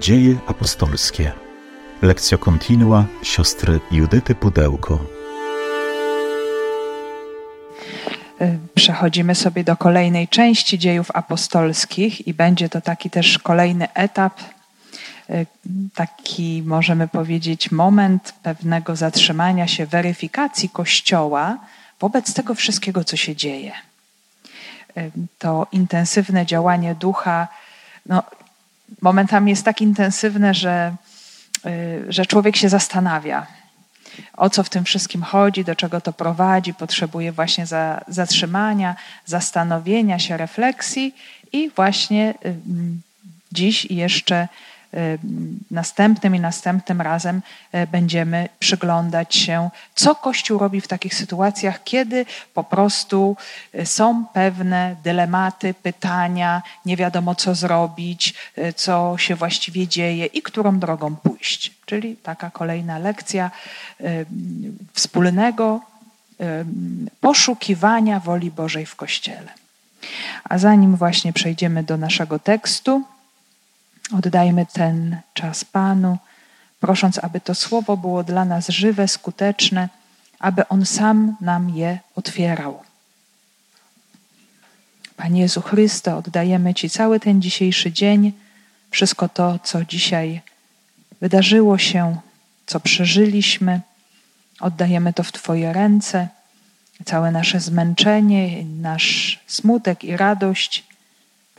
Dzieje 0.00 0.36
apostolskie. 0.46 1.32
Lekcja 2.02 2.38
kontinua 2.38 3.04
siostry 3.22 3.80
Judyty 3.90 4.34
Pudełko. 4.34 4.98
Y, 8.40 8.58
przechodzimy 8.74 9.34
sobie 9.34 9.64
do 9.64 9.76
kolejnej 9.76 10.28
części 10.28 10.78
dziejów 10.78 11.10
apostolskich 11.14 12.26
i 12.26 12.34
będzie 12.34 12.68
to 12.68 12.80
taki 12.80 13.10
też 13.10 13.38
kolejny 13.38 13.92
etap, 13.94 14.40
y, 15.30 15.46
taki 15.94 16.62
możemy 16.66 17.08
powiedzieć 17.08 17.70
moment 17.70 18.34
pewnego 18.42 18.96
zatrzymania 18.96 19.66
się, 19.68 19.86
weryfikacji 19.86 20.68
Kościoła 20.68 21.58
wobec 22.00 22.34
tego 22.34 22.54
wszystkiego, 22.54 23.04
co 23.04 23.16
się 23.16 23.36
dzieje. 23.36 23.72
Y, 24.96 25.10
to 25.38 25.66
intensywne 25.72 26.46
działanie 26.46 26.94
ducha, 26.94 27.48
no, 28.06 28.22
momentami 29.02 29.50
jest 29.50 29.64
tak 29.64 29.80
intensywne, 29.80 30.54
że, 30.54 30.94
że 32.08 32.26
człowiek 32.26 32.56
się 32.56 32.68
zastanawia, 32.68 33.46
o 34.36 34.50
co 34.50 34.62
w 34.62 34.68
tym 34.68 34.84
wszystkim 34.84 35.22
chodzi, 35.22 35.64
do 35.64 35.74
czego 35.76 36.00
to 36.00 36.12
prowadzi, 36.12 36.74
potrzebuje 36.74 37.32
właśnie 37.32 37.66
za, 37.66 38.00
zatrzymania, 38.08 38.96
zastanowienia 39.26 40.18
się, 40.18 40.36
refleksji 40.36 41.14
i 41.52 41.70
właśnie 41.70 42.34
dziś 43.52 43.84
jeszcze 43.84 44.48
następnym 45.70 46.34
i 46.34 46.40
następnym 46.40 47.00
razem 47.00 47.42
e, 47.72 47.86
będziemy 47.86 48.48
przyglądać 48.58 49.34
się, 49.34 49.70
co 49.94 50.14
Kościół 50.14 50.58
robi 50.58 50.80
w 50.80 50.88
takich 50.88 51.14
sytuacjach, 51.14 51.84
kiedy 51.84 52.26
po 52.54 52.64
prostu 52.64 53.36
e, 53.72 53.86
są 53.86 54.24
pewne 54.32 54.96
dylematy, 55.04 55.74
pytania, 55.74 56.62
nie 56.86 56.96
wiadomo 56.96 57.34
co 57.34 57.54
zrobić, 57.54 58.34
e, 58.56 58.72
co 58.72 59.14
się 59.18 59.36
właściwie 59.36 59.88
dzieje 59.88 60.26
i 60.26 60.42
którą 60.42 60.78
drogą 60.78 61.16
pójść. 61.16 61.72
Czyli 61.86 62.16
taka 62.16 62.50
kolejna 62.50 62.98
lekcja 62.98 63.50
wspólnego 64.92 65.80
poszukiwania 67.20 68.20
woli 68.20 68.50
Bożej 68.50 68.86
w 68.86 68.96
Kościele. 68.96 69.52
A 70.44 70.58
zanim 70.58 70.96
właśnie 70.96 71.32
przejdziemy 71.32 71.82
do 71.82 71.96
naszego 71.96 72.38
tekstu, 72.38 73.04
Oddajmy 74.18 74.66
ten 74.66 75.16
czas 75.34 75.64
Panu, 75.64 76.18
prosząc, 76.80 77.18
aby 77.18 77.40
to 77.40 77.54
słowo 77.54 77.96
było 77.96 78.22
dla 78.24 78.44
nas 78.44 78.68
żywe, 78.68 79.08
skuteczne, 79.08 79.88
aby 80.38 80.68
On 80.68 80.86
sam 80.86 81.36
nam 81.40 81.70
je 81.70 81.98
otwierał. 82.14 82.82
Panie 85.16 85.40
Jezu 85.40 85.60
Chryste, 85.60 86.16
oddajemy 86.16 86.74
Ci 86.74 86.90
cały 86.90 87.20
ten 87.20 87.42
dzisiejszy 87.42 87.92
dzień, 87.92 88.32
wszystko 88.90 89.28
to, 89.28 89.58
co 89.58 89.84
dzisiaj 89.84 90.40
wydarzyło 91.20 91.78
się, 91.78 92.16
co 92.66 92.80
przeżyliśmy. 92.80 93.80
Oddajemy 94.60 95.12
to 95.12 95.22
w 95.22 95.32
Twoje 95.32 95.72
ręce, 95.72 96.28
całe 97.04 97.30
nasze 97.30 97.60
zmęczenie, 97.60 98.64
nasz 98.64 99.40
smutek 99.46 100.04
i 100.04 100.16
radość 100.16 100.89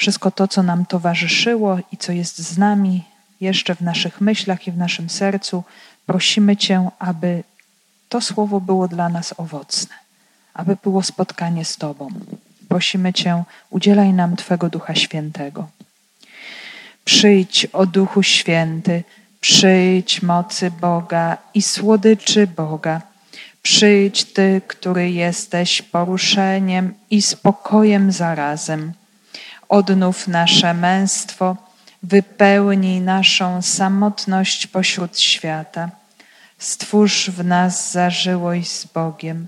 wszystko 0.02 0.32
to, 0.32 0.48
co 0.48 0.64
nam 0.64 0.86
towarzyszyło 0.86 1.78
i 1.92 1.98
co 1.98 2.12
jest 2.12 2.38
z 2.38 2.58
nami 2.58 3.04
jeszcze 3.42 3.76
w 3.76 3.82
naszych 3.82 4.22
myślach 4.22 4.68
i 4.68 4.72
w 4.72 4.78
naszym 4.78 5.10
sercu, 5.10 5.64
prosimy 6.06 6.58
Cię, 6.58 6.90
aby 7.00 7.44
to 8.10 8.22
słowo 8.22 8.62
było 8.62 8.88
dla 8.88 9.10
nas 9.10 9.34
owocne, 9.38 9.96
aby 10.54 10.78
było 10.84 11.04
spotkanie 11.04 11.66
z 11.66 11.78
Tobą. 11.78 12.10
Prosimy 12.68 13.14
Cię, 13.14 13.44
udzielaj 13.70 14.14
nam 14.14 14.36
Twego 14.36 14.70
Ducha 14.70 14.96
Świętego. 14.96 15.68
Przyjdź, 17.06 17.66
o 17.66 17.86
Duchu 17.86 18.24
Święty, 18.24 19.04
przyjdź 19.42 20.22
mocy 20.22 20.72
Boga 20.72 21.38
i 21.54 21.62
słodyczy 21.62 22.48
Boga. 22.48 23.02
Przyjdź 23.61 24.23
Ty, 24.23 24.61
który 24.67 25.11
jesteś 25.11 25.82
poruszeniem 25.82 26.94
i 27.10 27.22
spokojem 27.22 28.11
zarazem 28.11 28.94
odnów 29.71 30.27
nasze 30.27 30.73
męstwo, 30.73 31.58
wypełnij 32.04 33.02
naszą 33.02 33.61
samotność 33.61 34.67
pośród 34.67 35.20
świata. 35.20 35.89
Stwórz 36.58 37.30
w 37.30 37.45
nas 37.45 37.92
zażyłość 37.92 38.71
z 38.71 38.86
Bogiem. 38.86 39.48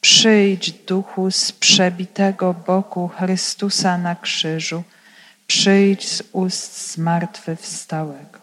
Przyjdź, 0.00 0.72
duchu 0.72 1.30
z 1.30 1.52
przebitego 1.52 2.54
boku 2.66 3.08
Chrystusa 3.08 3.98
na 3.98 4.14
krzyżu. 4.16 4.82
Przyjdź 5.46 6.08
z 6.08 6.22
ust 6.32 6.92
zmartwychwstałego. 6.92 8.38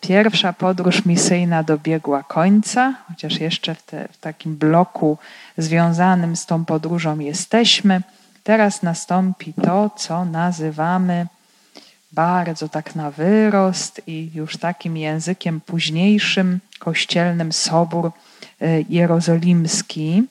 Pierwsza 0.00 0.52
podróż 0.52 1.04
misyjna 1.04 1.62
dobiegła 1.62 2.22
końca, 2.22 2.94
chociaż 3.08 3.40
jeszcze 3.40 3.74
w, 3.74 3.82
te, 3.82 4.08
w 4.12 4.18
takim 4.18 4.56
bloku 4.56 5.18
związanym 5.58 6.36
z 6.36 6.46
tą 6.46 6.64
podróżą 6.64 7.18
jesteśmy. 7.18 8.02
Teraz 8.44 8.82
nastąpi 8.82 9.54
to, 9.54 9.90
co 9.96 10.24
nazywamy 10.24 11.26
bardzo 12.12 12.68
tak 12.68 12.94
na 12.94 13.10
wyrost 13.10 14.02
i 14.06 14.30
już 14.34 14.56
takim 14.56 14.96
językiem 14.96 15.60
późniejszym 15.60 16.60
kościelnym 16.78 17.52
Sobór 17.52 18.10
e, 18.60 18.80
Jerozolimski. 18.88 20.22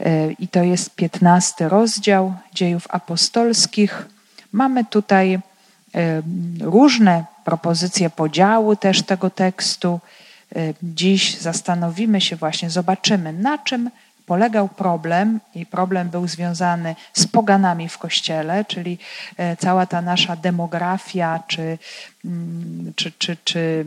E, 0.00 0.32
I 0.32 0.48
to 0.48 0.62
jest 0.62 0.94
piętnasty 0.94 1.68
rozdział 1.68 2.34
dziejów 2.54 2.86
apostolskich. 2.88 4.06
Mamy 4.52 4.84
tutaj 4.84 5.34
e, 5.34 5.40
różne 6.60 7.24
propozycje 7.44 8.10
podziału 8.10 8.76
też 8.76 9.02
tego 9.02 9.30
tekstu. 9.30 10.00
Dziś 10.82 11.38
zastanowimy 11.38 12.20
się 12.20 12.36
właśnie, 12.36 12.70
zobaczymy, 12.70 13.32
na 13.32 13.58
czym 13.58 13.90
polegał 14.30 14.68
problem, 14.68 15.40
i 15.54 15.66
problem 15.66 16.08
był 16.08 16.28
związany 16.28 16.94
z 17.12 17.26
poganami 17.26 17.88
w 17.88 17.98
kościele, 17.98 18.64
czyli 18.64 18.98
e, 19.36 19.56
cała 19.56 19.86
ta 19.86 20.02
nasza 20.02 20.36
demografia, 20.36 21.42
czy, 21.46 21.78
mm, 22.24 22.92
czy, 22.96 23.12
czy, 23.12 23.36
czy 23.44 23.86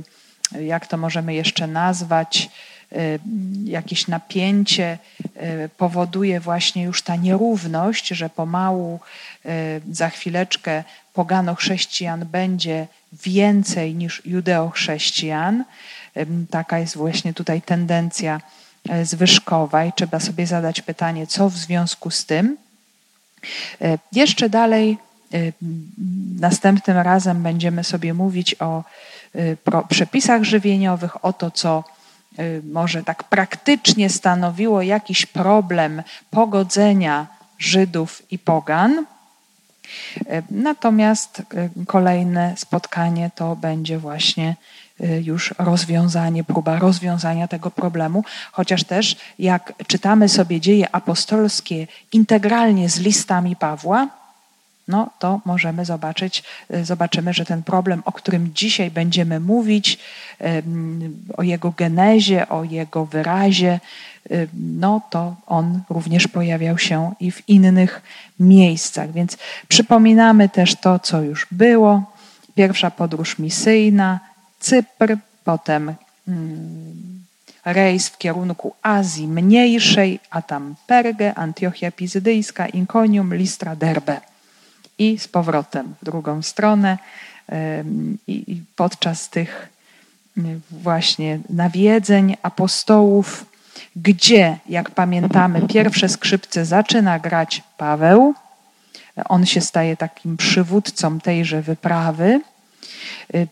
jak 0.62 0.88
to 0.88 0.98
możemy 0.98 1.34
jeszcze 1.34 1.68
nazwać, 1.68 2.50
e, 2.92 2.98
jakieś 3.66 4.08
napięcie 4.08 4.98
e, 5.36 5.70
powoduje 5.70 6.40
właśnie 6.40 6.84
już 6.84 7.02
ta 7.02 7.16
nierówność, 7.16 8.08
że 8.08 8.30
pomału 8.30 9.00
za 9.92 10.10
chwileczkę 10.10 10.84
pogano-chrześcijan 11.14 12.26
będzie 12.26 12.88
więcej 13.14 13.96
niż 13.96 14.22
judeo-chrześcijan. 14.26 15.64
Taka 16.50 16.80
jest 16.80 16.98
właśnie 16.98 17.34
tutaj 17.34 17.62
tendencja 17.62 18.42
E, 18.90 19.06
zwyżkowa 19.06 19.86
i 19.86 19.94
trzeba 19.94 20.20
sobie 20.20 20.48
zadać 20.48 20.82
pytanie, 20.82 21.28
co 21.28 21.50
w 21.50 21.58
związku 21.58 22.12
z 22.12 22.26
tym. 22.26 22.58
E, 23.82 23.98
jeszcze 24.12 24.50
dalej, 24.50 24.98
e, 25.34 25.38
następnym 26.40 26.98
razem 26.98 27.44
będziemy 27.44 27.84
sobie 27.84 28.14
mówić 28.14 28.56
o 28.62 28.84
przepisach 29.90 30.44
żywieniowych, 30.44 31.26
o 31.26 31.34
to, 31.34 31.52
co 31.52 31.84
może 32.64 33.04
tak 33.04 33.24
praktycznie 33.24 34.10
stanowiło 34.10 34.82
jakiś 34.82 35.26
problem 35.26 36.04
pogodzenia 36.30 37.28
Żydów 37.60 38.22
i 38.32 38.40
Pogan. 38.40 39.06
Natomiast 40.52 41.42
kolejne 41.88 42.54
spotkanie 42.58 43.32
to 43.36 43.56
będzie 43.56 44.00
właśnie 44.00 44.56
już 45.24 45.54
rozwiązanie, 45.58 46.44
próba 46.44 46.80
rozwiązania 46.80 47.48
tego 47.48 47.72
problemu, 47.72 48.24
chociaż 48.52 48.84
też 48.84 49.16
jak 49.40 49.74
czytamy 49.88 50.30
sobie 50.30 50.60
dzieje 50.60 50.96
apostolskie 50.96 51.88
integralnie 52.12 52.90
z 52.90 53.00
listami 53.00 53.56
Pawła, 53.56 54.08
no 54.88 55.10
to 55.20 55.42
możemy 55.46 55.86
zobaczyć, 55.86 56.44
y, 56.74 56.86
zobaczymy, 56.86 57.34
że 57.34 57.46
ten 57.46 57.64
problem, 57.64 58.02
o 58.06 58.12
którym 58.12 58.52
dzisiaj 58.54 58.92
będziemy 58.92 59.40
mówić, 59.40 60.00
o 61.38 61.44
jego 61.44 61.72
genezie, 61.72 62.50
o 62.50 62.64
jego 62.64 63.06
wyrazie, 63.06 63.80
no 64.54 65.02
to 65.10 65.36
on 65.48 65.82
również 65.90 66.28
pojawiał 66.28 66.78
się 66.78 67.14
i 67.20 67.32
w 67.32 67.50
innych 67.50 68.02
miejscach. 68.40 69.12
Więc 69.12 69.38
przypominamy 69.68 70.50
też 70.50 70.76
to, 70.76 71.00
co 71.00 71.22
już 71.22 71.48
było. 71.52 72.04
Pierwsza 72.56 72.92
podróż 72.92 73.40
misyjna, 73.40 74.20
Cypr, 74.64 75.18
potem 75.44 75.96
mm, 76.28 77.24
rejs 77.66 78.10
w 78.10 78.18
kierunku 78.18 78.76
Azji 78.82 79.28
Mniejszej, 79.28 80.20
a 80.30 80.42
tam 80.42 80.76
Pergę, 80.88 81.36
Antiochia 81.36 81.92
Pizydyjska, 81.92 82.68
Inkonium, 82.68 83.34
Listra, 83.36 83.76
Derbe. 83.76 84.22
I 84.98 85.20
z 85.20 85.28
powrotem 85.28 85.96
w 86.02 86.06
drugą 86.06 86.42
stronę. 86.42 86.98
I 88.28 88.62
podczas 88.76 89.30
tych 89.30 89.70
właśnie 90.72 91.40
nawiedzeń 91.50 92.38
apostołów, 92.44 93.46
gdzie, 93.96 94.58
jak 94.70 94.92
pamiętamy, 94.92 95.68
pierwsze 95.68 96.10
skrzypce 96.10 96.66
zaczyna 96.66 97.20
grać 97.20 97.64
Paweł, 97.78 98.34
on 99.30 99.46
się 99.46 99.62
staje 99.62 99.98
takim 99.98 100.38
przywódcą 100.38 101.20
tejże 101.20 101.62
wyprawy. 101.62 102.42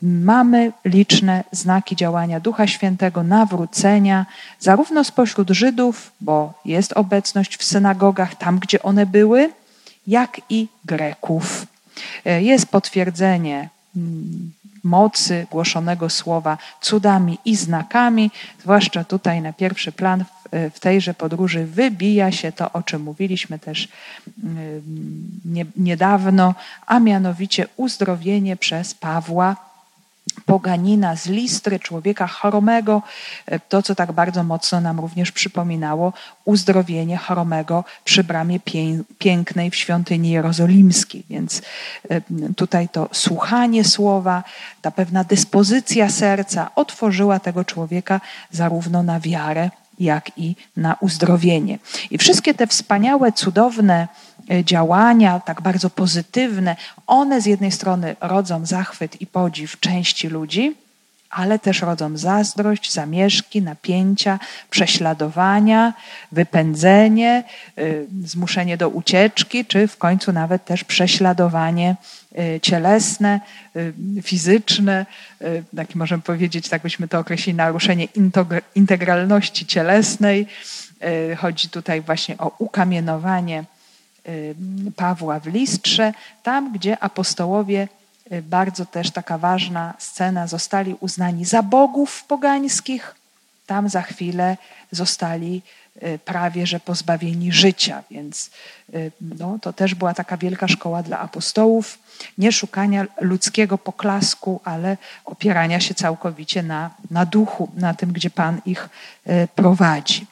Mamy 0.01 0.72
liczne 0.86 1.44
znaki 1.51 1.95
działania 1.95 2.39
Ducha 2.39 2.68
Świętego, 2.68 3.24
nawrócenia, 3.24 4.25
zarówno 4.60 5.04
spośród 5.04 5.50
Żydów, 5.50 6.12
bo 6.22 6.54
jest 6.66 6.94
obecność 6.94 7.57
w 7.57 7.63
synagogach 7.63 8.36
tam, 8.36 8.60
gdzie 8.60 8.83
one 8.83 9.06
były, 9.06 9.50
jak 10.07 10.42
i 10.50 10.68
Greków. 10.86 11.68
Jest 12.25 12.66
potwierdzenie 12.66 13.69
mm, 13.95 14.51
mocy 14.83 15.48
głoszonego 15.51 16.10
słowa 16.10 16.57
cudami 16.81 17.38
i 17.45 17.56
znakami, 17.56 18.31
zwłaszcza 18.62 19.04
tutaj 19.04 19.42
na 19.42 19.54
pierwszy 19.54 19.92
plan 19.92 20.24
w 20.51 20.80
tejże 20.80 21.13
podróży 21.13 21.65
wybija 21.65 22.31
się 22.31 22.51
to, 22.51 22.71
o 22.71 22.83
czym 22.83 23.01
mówiliśmy 23.01 23.59
też 23.59 23.88
mm, 24.44 24.81
niedawno, 25.77 26.56
a 26.86 27.00
mianowicie 27.00 27.68
uzdrowienie 27.77 28.56
przez 28.56 28.94
Pawła 28.94 29.71
poganina 30.45 31.15
z 31.15 31.25
listry, 31.25 31.80
człowieka 31.80 32.27
choromego, 32.27 33.01
to 33.69 33.81
co 33.81 33.95
tak 33.95 34.12
bardzo 34.12 34.44
mocno 34.44 34.81
nam 34.81 35.00
również 35.00 35.31
przypominało 35.31 36.13
uzdrowienie 36.45 37.18
choromego 37.18 37.83
przy 38.04 38.24
bramie 38.24 38.59
pięknej 39.19 39.71
w 39.71 39.75
świątyni 39.75 40.30
jerozolimskiej. 40.30 41.24
Więc 41.30 41.62
e, 42.09 42.21
tutaj 42.56 42.89
to 42.89 43.09
słuchanie 43.12 43.83
słowa, 43.83 44.44
ta 44.81 44.92
pewna 44.92 45.24
dyspozycja 45.24 46.09
serca 46.09 46.69
otworzyła 46.75 47.39
tego 47.39 47.65
człowieka 47.65 48.21
zarówno 48.51 49.04
na 49.04 49.19
wiarę, 49.19 49.69
jak 50.03 50.31
i 50.38 50.56
na 50.77 50.95
uzdrowienie. 51.00 51.80
I 52.12 52.18
wszystkie 52.18 52.53
te 52.53 52.68
wspaniałe, 52.68 53.31
cudowne 53.31 54.07
E, 54.50 54.63
działania, 54.63 55.39
tak 55.39 55.62
bardzo 55.62 55.89
pozytywne, 55.89 56.75
one 57.07 57.42
z 57.42 57.45
jednej 57.45 57.71
strony 57.71 58.15
rodzą 58.21 58.65
zachwyt 58.65 59.21
i 59.21 59.27
podziw 59.27 59.80
części 59.80 60.27
ludzi, 60.27 60.75
ale 61.31 61.60
też 61.60 61.81
rodzą 61.81 62.18
zazdrość, 62.18 62.94
zamieszki, 62.94 63.62
napięcia, 63.62 64.39
prześladowania, 64.69 65.94
wypędzenie, 66.31 67.44
y, 67.78 68.07
zmuszenie 68.25 68.78
do 68.78 68.89
ucieczki, 68.89 69.66
czy 69.66 69.88
w 69.88 69.98
końcu 69.98 70.31
nawet 70.31 70.66
też 70.66 70.83
prześladowanie 70.83 71.95
y, 72.39 72.60
cielesne, 72.60 73.39
y, 73.75 73.94
fizyczne, 74.22 75.06
tak 75.75 75.95
możemy 75.95 76.22
powiedzieć, 76.24 76.69
tak 76.69 76.81
byśmy 76.81 77.07
to 77.07 77.19
określili, 77.19 77.57
naruszenie 77.57 78.07
integralności 78.75 79.66
cielesnej. 79.66 80.48
Chodzi 81.38 81.69
tutaj 81.69 82.01
właśnie 82.01 82.38
o 82.38 82.56
ukamienowanie 82.60 83.63
Pawła 84.95 85.39
w 85.39 85.48
Listrze, 85.48 86.13
tam 86.44 86.74
gdzie 86.74 87.00
apostołowie, 87.00 87.88
bardzo 88.42 88.86
też 88.86 89.12
taka 89.12 89.38
ważna 89.38 89.94
scena, 90.00 90.48
zostali 90.48 90.95
uznani 91.00 91.45
za 91.45 91.63
bogów 91.63 92.24
pogańskich, 92.24 93.16
tam 93.68 93.89
za 93.89 94.01
chwilę 94.01 94.57
zostali 94.92 95.62
y, 96.04 96.19
prawie 96.25 96.68
że 96.68 96.80
pozbawieni 96.80 97.51
życia, 97.51 98.04
więc 98.12 98.51
no, 99.22 99.60
to 99.62 99.74
też 99.74 99.95
była 99.95 100.13
taka 100.13 100.38
wielka 100.38 100.68
szkoła 100.68 101.04
dla 101.04 101.19
apostołów, 101.19 102.00
nie 102.38 102.51
szukania 102.51 103.06
ludzkiego 103.22 103.78
poklasku, 103.78 104.62
ale 104.63 104.98
opierania 105.25 105.80
się 105.80 105.94
całkowicie 105.94 106.63
na, 106.63 106.89
na 107.12 107.25
duchu, 107.25 107.72
na 107.75 107.94
tym, 107.94 108.12
gdzie 108.12 108.30
Pan 108.30 108.62
ich 108.66 108.89
prowadzi. 109.56 110.25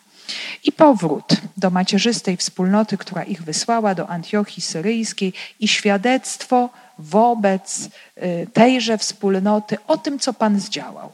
I 0.63 0.71
powrót 0.71 1.33
do 1.57 1.69
macierzystej 1.69 2.37
wspólnoty, 2.37 2.97
która 2.97 3.23
ich 3.23 3.43
wysłała 3.43 3.95
do 3.95 4.07
Antiochii 4.07 4.61
Syryjskiej 4.61 5.33
i 5.59 5.67
świadectwo 5.67 6.69
wobec 6.99 7.89
y, 8.17 8.47
tejże 8.53 8.97
wspólnoty 8.97 9.77
o 9.87 9.97
tym, 9.97 10.19
co 10.19 10.33
Pan 10.33 10.59
zdziałał. 10.59 11.11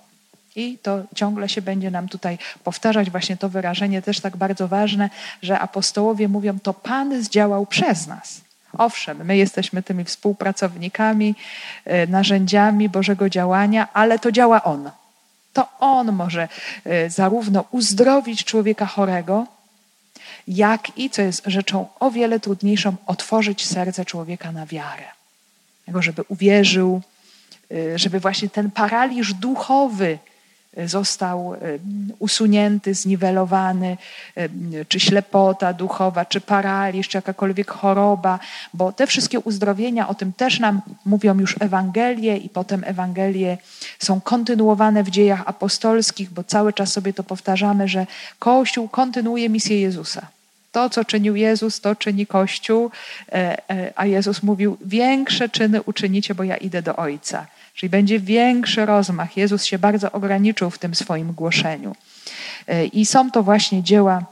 I 0.55 0.77
to 0.77 1.03
ciągle 1.15 1.49
się 1.49 1.61
będzie 1.61 1.91
nam 1.91 2.09
tutaj 2.09 2.37
powtarzać, 2.63 3.09
właśnie 3.09 3.37
to 3.37 3.49
wyrażenie 3.49 4.01
też 4.01 4.19
tak 4.19 4.37
bardzo 4.37 4.67
ważne, 4.67 5.09
że 5.41 5.59
apostołowie 5.59 6.27
mówią, 6.27 6.59
to 6.59 6.73
Pan 6.73 7.23
zdziałał 7.23 7.65
przez 7.65 8.07
nas. 8.07 8.41
Owszem, 8.77 9.25
my 9.25 9.37
jesteśmy 9.37 9.83
tymi 9.83 10.03
współpracownikami, 10.03 11.35
y, 11.87 12.07
narzędziami 12.07 12.89
Bożego 12.89 13.29
działania, 13.29 13.87
ale 13.93 14.19
to 14.19 14.31
działa 14.31 14.63
On. 14.63 14.91
To 15.53 15.67
On 15.79 16.11
może 16.11 16.47
y, 16.87 17.09
zarówno 17.09 17.65
uzdrowić 17.71 18.43
człowieka 18.43 18.85
chorego, 18.85 19.47
jak 20.47 20.97
i, 20.97 21.09
co 21.09 21.21
jest 21.21 21.43
rzeczą 21.45 21.87
o 21.99 22.11
wiele 22.11 22.39
trudniejszą, 22.39 22.95
otworzyć 23.05 23.65
serce 23.65 24.05
człowieka 24.05 24.51
na 24.51 24.65
wiarę. 24.65 25.14
Żeby 25.99 26.23
uwierzył, 26.27 27.01
y, 27.71 27.99
żeby 27.99 28.19
właśnie 28.19 28.49
ten 28.49 28.71
paraliż 28.71 29.33
duchowy, 29.33 30.17
został 30.85 31.53
e, 31.53 31.57
usunięty, 32.19 32.93
zniwelowany, 32.93 33.97
czy 34.87 34.99
ślepota 34.99 35.73
duchowa, 35.73 36.25
czy 36.25 36.41
paraliż, 36.41 37.07
czy 37.07 37.17
jakakolwiek 37.17 37.71
choroba, 37.71 38.39
bo 38.73 38.91
te 38.91 39.07
wszystkie 39.07 39.39
uzdrowienia, 39.39 40.07
o 40.07 40.13
tym 40.13 40.33
też 40.33 40.59
nam 40.59 40.81
mówią 41.05 41.39
już 41.39 41.55
Ewangelie 41.59 42.37
i 42.37 42.49
potem 42.49 42.83
Ewangelie 42.83 43.57
są 43.99 44.21
kontynuowane 44.21 45.03
w 45.03 45.09
dziejach 45.09 45.43
apostolskich, 45.45 46.29
bo 46.29 46.43
cały 46.43 46.73
czas 46.73 46.93
sobie 46.93 47.13
to 47.13 47.23
powtarzamy, 47.23 47.87
że 47.87 48.07
Kościół 48.39 48.87
kontynuuje 48.87 49.49
misję 49.49 49.81
Jezusa. 49.81 50.34
To, 50.75 50.89
co 50.89 51.05
czynił 51.05 51.35
Jezus, 51.35 51.81
to 51.81 51.95
czyni 51.95 52.27
Kościół, 52.27 52.91
e, 53.31 53.93
a 53.95 54.05
Jezus 54.05 54.43
mówił: 54.43 54.77
Większe 54.85 55.49
czyny 55.49 55.81
uczynicie, 55.81 56.35
bo 56.35 56.43
ja 56.43 56.57
idę 56.57 56.81
do 56.81 56.95
Ojca. 56.95 57.47
Czyli 57.75 57.89
będzie 57.89 58.19
większy 58.19 58.85
rozmach. 58.85 59.37
Jezus 59.37 59.65
się 59.65 59.79
bardzo 59.79 60.11
ograniczył 60.11 60.69
w 60.69 60.79
tym 60.79 60.95
swoim 60.95 61.33
głoszeniu. 61.33 61.95
E, 62.67 62.85
I 62.85 63.05
są 63.05 63.31
to 63.31 63.43
właśnie 63.43 63.83
dzieła 63.83 64.23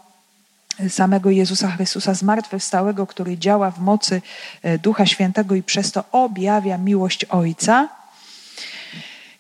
samego 0.90 1.30
Jezusa 1.30 1.72
Chrystusa 1.72 2.14
zmartwychwstałego, 2.14 3.08
który 3.08 3.38
działa 3.38 3.72
w 3.72 3.80
mocy 3.80 4.22
e, 4.64 4.78
Ducha 4.78 5.06
Świętego 5.06 5.56
i 5.56 5.64
przez 5.64 5.92
to 5.92 6.04
objawia 6.12 6.78
miłość 6.78 7.26
Ojca. 7.26 7.90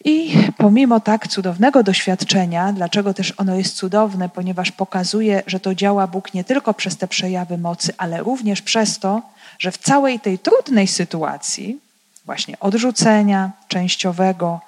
I 0.03 0.37
pomimo 0.57 0.99
tak 0.99 1.27
cudownego 1.27 1.83
doświadczenia, 1.83 2.73
dlaczego 2.73 3.13
też 3.13 3.33
ono 3.37 3.55
jest 3.55 3.75
cudowne, 3.75 4.29
ponieważ 4.29 4.71
pokazuje, 4.71 5.43
że 5.47 5.59
to 5.59 5.75
działa 5.75 6.07
Bóg 6.07 6.33
nie 6.33 6.43
tylko 6.43 6.73
przez 6.73 6.97
te 6.97 7.07
przejawy 7.07 7.57
mocy, 7.57 7.93
ale 7.97 8.23
również 8.23 8.61
przez 8.61 8.99
to, 8.99 9.21
że 9.59 9.71
w 9.71 9.77
całej 9.77 10.19
tej 10.19 10.39
trudnej 10.39 10.87
sytuacji, 10.87 11.79
właśnie 12.25 12.59
odrzucenia 12.59 13.51
częściowego, 13.67 14.61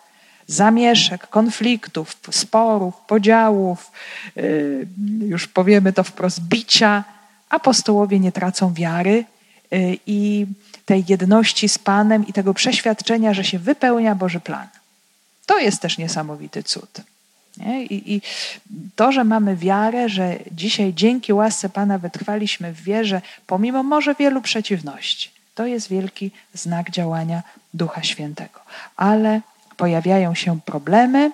zamieszek, 0.48 1.28
konfliktów, 1.28 2.18
sporów, 2.32 2.94
podziałów, 3.08 3.92
y, 4.38 4.88
już 5.20 5.48
powiemy 5.48 5.94
to 5.94 6.04
wprost, 6.04 6.42
bicia, 6.42 7.04
apostołowie 7.50 8.20
nie 8.20 8.32
tracą 8.32 8.74
wiary 8.74 9.26
y, 9.74 9.98
i 10.08 10.46
tej 10.86 11.04
jedności 11.08 11.70
z 11.70 11.78
Panem 11.78 12.28
i 12.28 12.34
tego 12.34 12.54
przeświadczenia, 12.54 13.34
że 13.34 13.44
się 13.44 13.60
wypełnia 13.60 14.16
Boży 14.16 14.40
plan. 14.40 14.68
To 15.46 15.60
jest 15.60 15.82
też 15.82 15.98
niesamowity 15.98 16.64
cud. 16.64 17.02
Nie? 17.58 17.84
I, 17.86 18.16
I, 18.16 18.22
to, 18.96 19.12
że 19.12 19.24
mamy 19.24 19.56
wiarę, 19.56 20.10
że 20.10 20.38
dzisiaj 20.52 20.94
dzięki 20.94 21.34
łasce 21.34 21.70
Pana 21.70 21.98
wytrwaliśmy 21.98 22.74
w 22.74 22.82
wierze, 22.82 23.22
pomimo 23.48 23.84
może 23.84 24.16
wielu 24.16 24.42
przeciwności. 24.42 25.30
To 25.56 25.66
jest 25.66 25.90
wielki 25.90 26.32
znak 26.54 26.92
działania 26.92 27.44
Ducha 27.74 28.04
Świętego. 28.04 28.60
Ale 28.98 29.42
pojawiają 29.78 30.36
się 30.36 30.62
problemy 30.62 31.32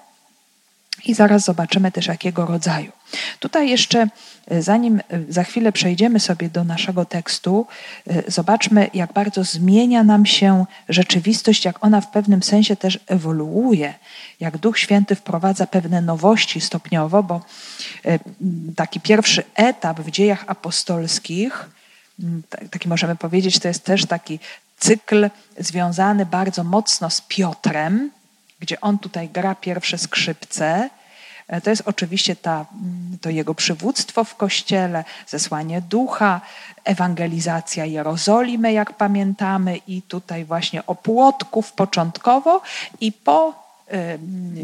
i 1.06 1.13
zaraz 1.13 1.44
zobaczymy 1.44 1.91
też 1.91 2.08
jakiego 2.08 2.46
rodzaju. 2.46 2.91
Tutaj 3.39 3.70
jeszcze, 3.70 4.08
e, 4.48 4.62
zanim 4.62 4.98
e, 5.00 5.01
za 5.30 5.44
chwilę 5.44 5.72
przejdziemy 5.72 6.20
sobie 6.20 6.50
do 6.50 6.63
naszego 6.63 7.06
tekstu, 7.06 7.68
e, 8.08 8.32
zobaczmy, 8.32 8.89
jak 8.94 9.13
bardzo 9.13 9.44
zmienia 9.44 10.03
nam 10.03 10.25
się 10.25 10.65
rzeczywistość, 10.89 11.65
jak 11.65 11.84
ona 11.86 12.01
w 12.01 12.12
pewnym 12.12 12.44
sensie 12.44 12.75
też 12.75 13.00
ewoluuje, 13.08 13.94
jak 14.39 14.58
Duch 14.58 14.80
Święty 14.80 15.15
wprowadza 15.15 15.68
pewne 15.68 16.01
nowości 16.01 16.62
stopniowo, 16.62 17.24
bo 17.24 17.41
taki 18.75 19.00
pierwszy 19.00 19.44
etap 19.56 20.00
w 20.00 20.12
dziejach 20.12 20.44
apostolskich 20.48 21.70
taki 22.72 22.89
możemy 22.89 23.15
powiedzieć, 23.15 23.60
to 23.60 23.68
jest 23.68 23.84
też 23.84 24.06
taki 24.06 24.39
cykl 24.77 25.30
związany 25.60 26.25
bardzo 26.25 26.63
mocno 26.63 27.10
z 27.10 27.22
Piotrem, 27.22 28.12
gdzie 28.60 28.82
on 28.82 29.00
tutaj 29.00 29.30
gra 29.30 29.56
pierwsze 29.56 29.98
skrzypce. 29.98 30.89
E, 31.51 31.62
to 31.62 31.70
jest 31.70 31.84
oczywiście 31.86 32.36
ta, 32.36 32.65
mm, 32.74 33.17
to 33.22 33.29
jego 33.29 33.55
przywództwo 33.55 34.24
w 34.24 34.36
kościele, 34.36 35.03
zesłanie 35.27 35.81
ducha, 35.81 36.41
ewangelizacja 36.84 37.86
Jerozolimy, 37.86 38.74
jak 38.74 38.93
pamiętamy, 38.93 39.77
i 39.88 40.01
tutaj 40.01 40.46
właśnie 40.46 40.86
o 40.86 40.96
płotków 40.96 41.72
początkowo, 41.72 42.62
i 43.01 43.12
po 43.12 43.62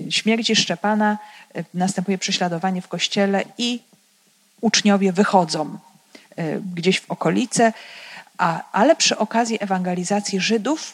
śmierci 0.09 0.55
Szczepana 0.55 1.17
e, 1.55 1.63
następuje 1.73 2.17
prześladowanie 2.17 2.81
w 2.81 2.87
kościele 2.87 3.43
i 3.57 3.81
uczniowie 4.61 5.11
wychodzą 5.11 5.77
E, 6.37 6.59
gdzieś 6.75 6.99
w 6.99 7.11
okolice, 7.11 7.73
A, 8.37 8.71
ale 8.71 8.95
przy 8.95 9.17
okazji 9.17 9.57
ewangelizacji 9.61 10.39
Żydów 10.39 10.93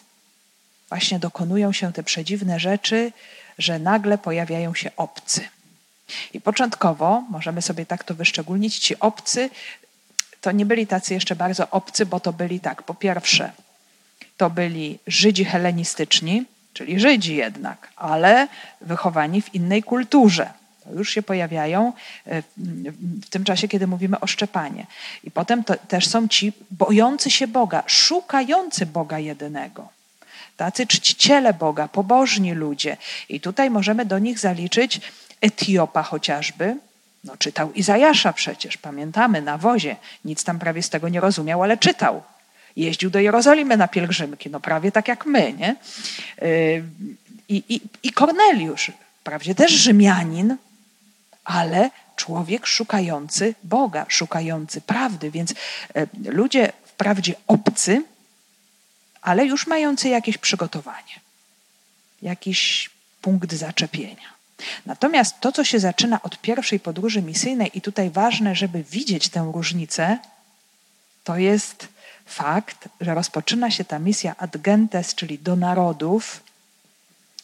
właśnie 0.90 1.20
dokonują 1.20 1.72
się 1.72 1.94
te 1.94 2.04
przedziwne 2.04 2.60
rzeczy, 2.60 3.12
że 3.58 3.80
nagle 3.80 4.18
pojawiają 4.18 4.74
się 4.74 4.92
obcy. 4.98 5.42
I 6.34 6.42
początkowo, 6.42 7.24
możemy 7.30 7.62
sobie 7.62 7.86
tak 7.86 8.04
to 8.04 8.16
wyszczególnić, 8.16 8.80
ci 8.80 9.00
obcy 9.00 9.50
to 10.44 10.52
nie 10.52 10.66
byli 10.66 10.88
tacy 10.88 11.14
jeszcze 11.14 11.36
bardzo 11.36 11.70
obcy, 11.70 12.06
bo 12.06 12.20
to 12.20 12.34
byli 12.34 12.60
tak, 12.60 12.84
po 12.84 12.94
pierwsze, 12.94 13.52
to 14.38 14.50
byli 14.50 15.00
Żydzi 15.08 15.46
helenistyczni, 15.46 16.46
czyli 16.74 17.00
Żydzi 17.00 17.36
jednak, 17.36 17.90
ale 17.96 18.48
wychowani 18.82 19.42
w 19.42 19.56
innej 19.56 19.84
kulturze. 19.84 20.50
To 20.84 20.94
już 20.94 21.10
się 21.10 21.22
pojawiają 21.22 21.94
e, 22.28 22.44
w 23.22 23.30
tym 23.30 23.44
czasie, 23.44 23.68
kiedy 23.68 23.88
mówimy 23.88 24.20
o 24.20 24.28
Szczepanie. 24.28 24.86
I 25.24 25.32
potem 25.32 25.64
to 25.64 25.76
też 25.88 26.08
są 26.08 26.28
ci 26.28 26.54
bojący 26.72 27.32
się 27.32 27.48
Boga, 27.48 27.84
szukający 27.88 28.86
Boga 28.86 29.20
jedynego. 29.20 29.90
Tacy 30.58 30.88
czciciele 30.88 31.54
Boga, 31.54 31.88
pobożni 31.88 32.54
ludzie. 32.54 32.98
I 33.30 33.40
tutaj 33.40 33.70
możemy 33.70 34.06
do 34.06 34.20
nich 34.20 34.40
zaliczyć 34.40 35.02
Etiopa 35.44 36.04
chociażby, 36.04 36.78
no, 37.24 37.38
czytał 37.38 37.74
Izajasza 37.74 38.34
przecież, 38.34 38.78
pamiętamy, 38.78 39.42
na 39.42 39.58
wozie. 39.58 39.96
Nic 40.26 40.44
tam 40.44 40.60
prawie 40.60 40.84
z 40.84 40.90
tego 40.90 41.10
nie 41.10 41.20
rozumiał, 41.20 41.64
ale 41.64 41.78
czytał. 41.78 42.24
Jeździł 42.76 43.10
do 43.10 43.20
Jerozolimy 43.20 43.78
na 43.78 43.88
pielgrzymki, 43.88 44.50
no 44.50 44.60
prawie 44.60 44.92
tak 44.92 45.08
jak 45.08 45.26
my, 45.26 45.54
nie? 45.54 45.76
Yy, 46.42 46.84
I, 47.50 47.64
i, 47.70 47.82
i 48.04 48.12
Korneliusz, 48.12 48.92
wprawdzie 49.20 49.56
też 49.56 49.72
Rzymianin, 49.72 50.58
ale 51.44 51.90
człowiek 52.16 52.66
szukający 52.68 53.56
Boga, 53.64 54.06
szukający 54.10 54.82
prawdy. 54.82 55.32
Więc 55.32 55.54
e, 55.96 56.08
ludzie 56.26 56.72
wprawdzie 56.86 57.34
obcy, 57.48 58.04
ale 59.22 59.46
już 59.46 59.68
mający 59.68 60.10
jakieś 60.10 60.38
przygotowanie, 60.38 61.20
jakiś 62.22 62.90
punkt 63.22 63.54
zaczepienia. 63.54 64.33
Natomiast 64.86 65.40
to, 65.40 65.52
co 65.52 65.64
się 65.64 65.80
zaczyna 65.80 66.22
od 66.22 66.42
pierwszej 66.42 66.80
podróży 66.80 67.22
misyjnej, 67.22 67.72
i 67.74 67.82
tutaj 67.82 68.10
ważne, 68.10 68.56
żeby 68.56 68.84
widzieć 68.84 69.30
tę 69.30 69.52
różnicę, 69.54 70.18
to 71.24 71.38
jest 71.38 71.88
fakt, 72.26 72.90
że 73.02 73.14
rozpoczyna 73.14 73.72
się 73.72 73.86
ta 73.86 74.00
misja 74.00 74.36
ad 74.38 74.58
gentes, 74.58 75.16
czyli 75.16 75.40
do 75.40 75.56
narodów, 75.56 76.44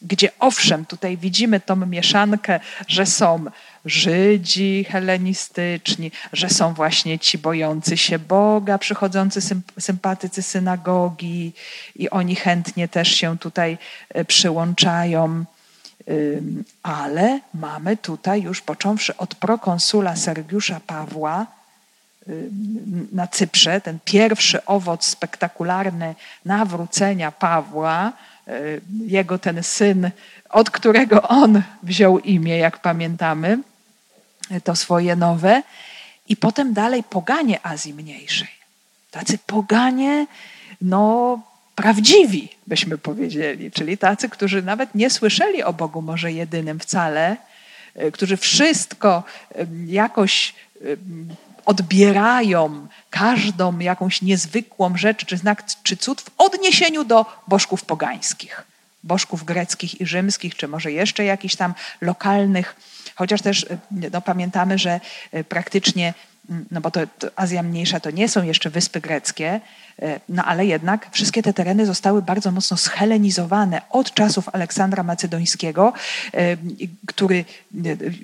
gdzie 0.02 0.28
owszem, 0.38 0.86
tutaj 0.86 1.16
widzimy 1.16 1.60
tą 1.60 1.76
mieszankę, 1.76 2.60
że 2.88 3.06
są 3.06 3.44
Żydzi 3.84 4.84
helenistyczni, 4.90 6.12
że 6.32 6.50
są 6.50 6.74
właśnie 6.74 7.18
ci 7.18 7.38
bojący 7.38 7.96
się 7.96 8.18
Boga, 8.18 8.78
przychodzący 8.78 9.40
sympatycy 9.78 10.42
synagogi 10.42 11.52
i 11.96 12.10
oni 12.10 12.36
chętnie 12.36 12.88
też 12.88 13.08
się 13.08 13.38
tutaj 13.38 13.78
e, 14.08 14.24
przyłączają. 14.24 15.44
Ale 16.82 17.40
mamy 17.54 17.96
tutaj 17.96 18.42
już 18.42 18.60
począwszy 18.60 19.16
od 19.16 19.34
prokonsula 19.34 20.16
Sergiusza 20.16 20.80
Pawła 20.86 21.46
na 23.12 23.26
Cyprze, 23.26 23.80
ten 23.80 23.98
pierwszy 24.04 24.64
owoc 24.64 25.04
spektakularny 25.04 26.14
nawrócenia 26.44 27.32
Pawła, 27.32 28.12
jego 29.06 29.38
ten 29.38 29.62
syn, 29.62 30.10
od 30.48 30.70
którego 30.70 31.22
on 31.22 31.62
wziął 31.82 32.18
imię, 32.18 32.58
jak 32.58 32.78
pamiętamy, 32.78 33.58
to 34.64 34.76
swoje 34.76 35.16
nowe, 35.16 35.62
i 36.28 36.36
potem 36.36 36.72
dalej 36.72 37.02
poganie 37.02 37.66
Azji 37.66 37.94
Mniejszej. 37.94 38.48
Tacy 39.10 39.38
poganie, 39.46 40.26
no 40.80 41.38
prawdziwi, 41.74 42.48
byśmy 42.66 42.98
powiedzieli, 42.98 43.70
czyli 43.70 43.98
tacy, 43.98 44.28
którzy 44.28 44.62
nawet 44.62 44.94
nie 44.94 45.10
słyszeli 45.10 45.62
o 45.62 45.72
Bogu 45.72 46.02
może 46.02 46.32
jedynym 46.32 46.80
wcale, 46.80 47.36
y, 48.02 48.12
którzy 48.12 48.36
wszystko 48.36 49.24
y, 49.56 49.66
jakoś 49.86 50.54
y, 50.82 50.98
odbierają, 51.64 52.86
każdą 53.10 53.78
jakąś 53.78 54.22
niezwykłą 54.22 54.96
rzecz 54.96 55.24
czy 55.24 55.36
znak 55.36 55.64
czy 55.82 55.96
cud 55.96 56.20
w 56.20 56.30
odniesieniu 56.38 57.04
do 57.04 57.26
bożków 57.48 57.84
pogańskich, 57.84 58.62
bożków 59.02 59.44
greckich 59.44 60.00
i 60.00 60.06
rzymskich, 60.06 60.56
czy 60.56 60.68
może 60.68 60.92
jeszcze 60.92 61.24
jakichś 61.24 61.56
tam 61.56 61.74
lokalnych, 62.00 62.76
chociaż 63.14 63.42
też 63.42 63.66
no, 63.90 64.20
pamiętamy, 64.20 64.78
że 64.78 65.00
praktycznie 65.48 66.14
no 66.70 66.80
bo 66.80 66.90
to, 66.90 67.00
to, 67.18 67.28
Azja 67.36 67.62
Mniejsza 67.62 68.00
to 68.00 68.10
nie 68.10 68.28
są 68.28 68.42
jeszcze 68.42 68.70
wyspy 68.70 69.00
greckie, 69.00 69.60
e, 70.02 70.20
no 70.28 70.44
ale 70.44 70.66
jednak 70.66 71.08
wszystkie 71.10 71.42
te 71.42 71.52
tereny 71.52 71.86
zostały 71.86 72.22
bardzo 72.22 72.50
mocno 72.50 72.76
schelenizowane 72.76 73.82
od 73.90 74.14
czasów 74.14 74.48
Aleksandra 74.52 75.02
Macedońskiego, 75.02 75.92
e, 76.34 76.56
który 77.06 77.36
e, 77.36 77.44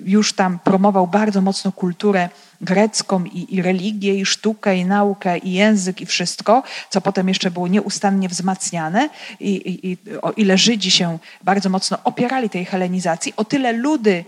już 0.05 0.33
tam 0.33 0.59
promował 0.59 1.07
bardzo 1.07 1.41
mocno 1.41 1.71
kulturę 1.71 2.29
grecką 2.61 3.23
i, 3.25 3.55
i 3.55 3.61
religię, 3.61 4.15
i 4.15 4.25
sztukę, 4.25 4.77
i 4.77 4.85
naukę, 4.85 5.37
i 5.37 5.53
język, 5.53 6.01
i 6.01 6.05
wszystko, 6.05 6.63
co 6.89 7.01
potem 7.01 7.27
jeszcze 7.27 7.51
było 7.51 7.67
nieustannie 7.67 8.29
wzmacniane. 8.29 9.09
I, 9.39 9.55
i, 9.55 9.91
i 9.91 9.97
o 10.21 10.31
ile 10.31 10.57
Żydzi 10.57 10.91
się 10.91 11.17
bardzo 11.43 11.69
mocno 11.69 11.97
opierali 12.03 12.49
tej 12.49 12.65
helenizacji, 12.65 13.33
o 13.37 13.45
tyle 13.45 13.73
ludy 13.73 14.25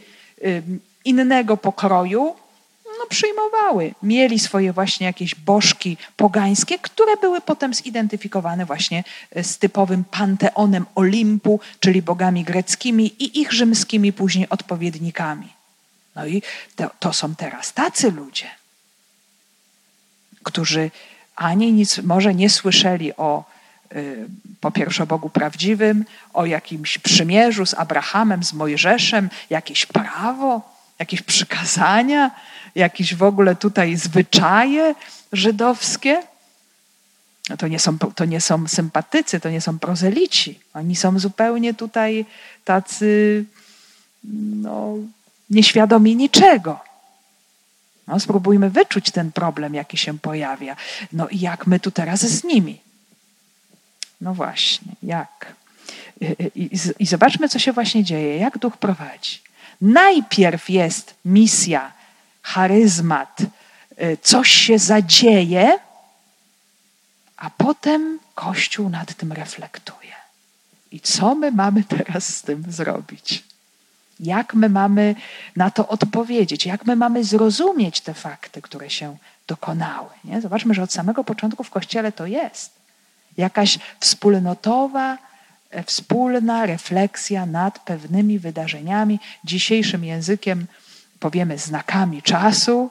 innego 1.06 1.58
pokroju 1.58 2.36
no, 3.00 3.06
przyjmowały. 3.10 3.94
Mieli 4.04 4.40
swoje 4.40 4.74
właśnie 4.74 5.08
jakieś 5.08 5.36
bożki 5.36 5.98
pogańskie, 6.18 6.80
które 6.80 7.18
były 7.18 7.42
potem 7.42 7.74
zidentyfikowane 7.74 8.66
właśnie 8.66 9.04
e, 9.32 9.44
z 9.44 9.58
typowym 9.58 10.04
panteonem 10.04 10.86
Olimpu, 10.96 11.60
czyli 11.80 12.02
bogami 12.02 12.44
greckimi 12.44 13.06
i 13.24 13.42
ich 13.42 13.54
rzymskimi 13.54 14.14
później 14.14 14.50
odpowiednikami. 14.50 15.48
No 16.16 16.26
i 16.26 16.42
to, 16.76 16.92
to 17.00 17.14
są 17.14 17.36
teraz 17.36 17.74
tacy 17.74 18.12
ludzie, 18.12 18.48
którzy 20.44 20.92
ani 21.36 21.74
nic 21.74 21.98
może 21.98 22.36
nie 22.36 22.50
słyszeli 22.50 23.16
o 23.16 23.44
y, 23.96 24.28
po 24.62 24.72
pierwsze 24.72 25.06
Bogu 25.06 25.30
prawdziwym, 25.30 26.06
o 26.34 26.46
jakimś 26.46 26.98
przymierzu 26.98 27.66
z 27.66 27.74
Abrahamem, 27.74 28.44
z 28.44 28.54
Mojżeszem, 28.54 29.30
jakieś 29.50 29.86
prawo, 29.86 30.62
jakieś 31.00 31.22
przykazania, 31.22 32.32
jakieś 32.76 33.16
w 33.16 33.24
ogóle 33.24 33.56
tutaj 33.56 33.96
zwyczaje 33.96 34.96
żydowskie. 35.34 36.24
No 37.50 37.58
to, 37.58 37.68
nie 37.68 37.80
są, 37.80 37.98
to 37.98 38.26
nie 38.26 38.42
są 38.42 38.68
sympatycy, 38.68 39.40
to 39.40 39.50
nie 39.50 39.62
są 39.62 39.80
prozelici. 39.80 40.60
Oni 40.74 40.96
są 40.96 41.20
zupełnie 41.20 41.74
tutaj 41.74 42.26
tacy 42.66 43.46
no, 44.62 44.96
nieświadomi 45.50 46.16
niczego. 46.16 46.80
No, 48.08 48.20
spróbujmy 48.20 48.70
wyczuć 48.70 49.12
ten 49.12 49.32
problem, 49.32 49.74
jaki 49.74 49.98
się 49.98 50.20
pojawia. 50.20 50.76
No 51.14 51.28
i 51.28 51.40
jak 51.40 51.68
my 51.68 51.80
tu 51.80 51.92
teraz 51.92 52.20
z 52.20 52.44
nimi? 52.44 52.82
No 54.22 54.34
właśnie, 54.34 54.92
jak? 55.04 55.54
I, 56.22 56.62
i, 56.62 56.70
I 57.00 57.06
zobaczmy, 57.06 57.50
co 57.50 57.60
się 57.60 57.72
właśnie 57.72 58.04
dzieje, 58.04 58.38
jak 58.38 58.58
duch 58.58 58.78
prowadzi. 58.78 59.40
Najpierw 59.82 60.70
jest 60.70 61.16
misja 61.26 61.92
charyzmat, 62.54 63.42
y, 63.42 64.18
coś 64.22 64.50
się 64.52 64.80
zadzieje, 64.80 65.80
a 67.38 67.50
potem 67.50 68.20
Kościół 68.36 68.90
nad 68.90 69.14
tym 69.14 69.32
reflektuje. 69.32 70.16
I 70.92 71.00
co 71.00 71.36
my 71.36 71.52
mamy 71.52 71.84
teraz 71.84 72.36
z 72.36 72.42
tym 72.42 72.64
zrobić? 72.68 73.44
Jak 74.20 74.54
my 74.54 74.70
mamy 74.70 75.16
na 75.56 75.72
to 75.72 75.88
odpowiedzieć? 75.88 76.66
Jak 76.66 76.86
my 76.86 76.96
mamy 76.96 77.24
zrozumieć 77.24 78.02
te 78.02 78.14
fakty, 78.14 78.62
które 78.62 78.90
się 78.90 79.18
dokonały? 79.48 80.10
Nie? 80.24 80.42
Zobaczmy, 80.42 80.74
że 80.74 80.84
od 80.84 80.94
samego 80.94 81.24
początku 81.24 81.64
w 81.64 81.70
Kościele 81.70 82.12
to 82.12 82.26
jest. 82.26 82.72
Jakaś 83.38 83.80
wspólnotowa, 84.00 85.18
e, 85.70 85.84
wspólna 85.84 86.66
refleksja 86.66 87.46
nad 87.46 87.80
pewnymi 87.80 88.40
wydarzeniami. 88.40 89.20
Dzisiejszym 89.44 90.04
językiem 90.06 90.68
powiemy 91.20 91.58
znakami 91.58 92.22
czasu. 92.22 92.90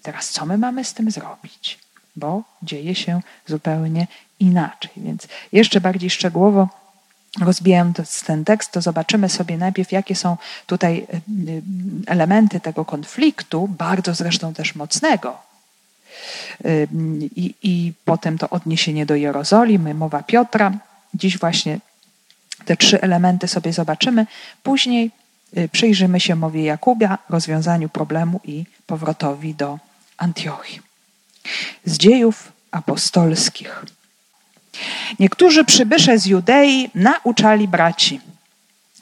I 0.00 0.02
teraz 0.02 0.30
co 0.30 0.46
my 0.46 0.58
mamy 0.58 0.84
z 0.84 0.94
tym 0.94 1.10
zrobić? 1.10 1.78
Bo 2.16 2.42
dzieje 2.62 2.94
się 2.94 3.20
zupełnie 3.46 4.06
inaczej. 4.40 4.90
Więc 4.96 5.28
jeszcze 5.52 5.80
bardziej 5.80 6.10
szczegółowo 6.10 6.68
rozbijając 7.40 8.24
ten 8.24 8.44
tekst, 8.44 8.72
to 8.72 8.80
zobaczymy 8.80 9.28
sobie 9.28 9.58
najpierw, 9.58 9.92
jakie 9.92 10.14
są 10.14 10.36
tutaj 10.66 11.06
y, 11.14 11.50
y, 11.50 11.62
elementy 12.06 12.60
tego 12.60 12.84
konfliktu, 12.84 13.68
bardzo 13.68 14.14
zresztą 14.14 14.54
też 14.54 14.74
mocnego. 14.74 15.38
Y, 16.64 16.88
I, 17.36 17.54
i 17.62 17.92
potem 18.04 18.38
to 18.38 18.50
odniesienie 18.50 19.06
do 19.06 19.14
Jerozolimy, 19.14 19.94
mowa 19.94 20.22
Piotra. 20.22 20.72
Dziś 21.14 21.38
właśnie 21.38 21.78
te 22.64 22.76
trzy 22.76 23.00
elementy 23.00 23.48
sobie 23.48 23.72
zobaczymy. 23.72 24.26
Później 24.62 25.10
przyjrzymy 25.72 26.20
się 26.20 26.36
mowie 26.36 26.64
Jakuba, 26.64 27.18
rozwiązaniu 27.28 27.88
problemu 27.88 28.40
i 28.44 28.64
powrotowi 28.86 29.54
do 29.54 29.78
Antiochii. 30.16 30.80
Z 31.84 31.98
dziejów 31.98 32.52
apostolskich. 32.70 33.84
Niektórzy 35.18 35.64
przybysze 35.64 36.18
z 36.18 36.26
Judei 36.26 36.90
nauczali 36.94 37.68
braci. 37.68 38.20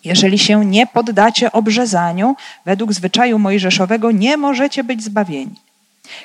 Jeżeli 0.04 0.38
się 0.38 0.64
nie 0.64 0.86
poddacie 0.86 1.52
obrzezaniu, 1.52 2.36
według 2.64 2.92
zwyczaju 2.92 3.38
mojżeszowego 3.38 4.10
nie 4.10 4.36
możecie 4.36 4.84
być 4.84 5.04
zbawieni. 5.04 5.54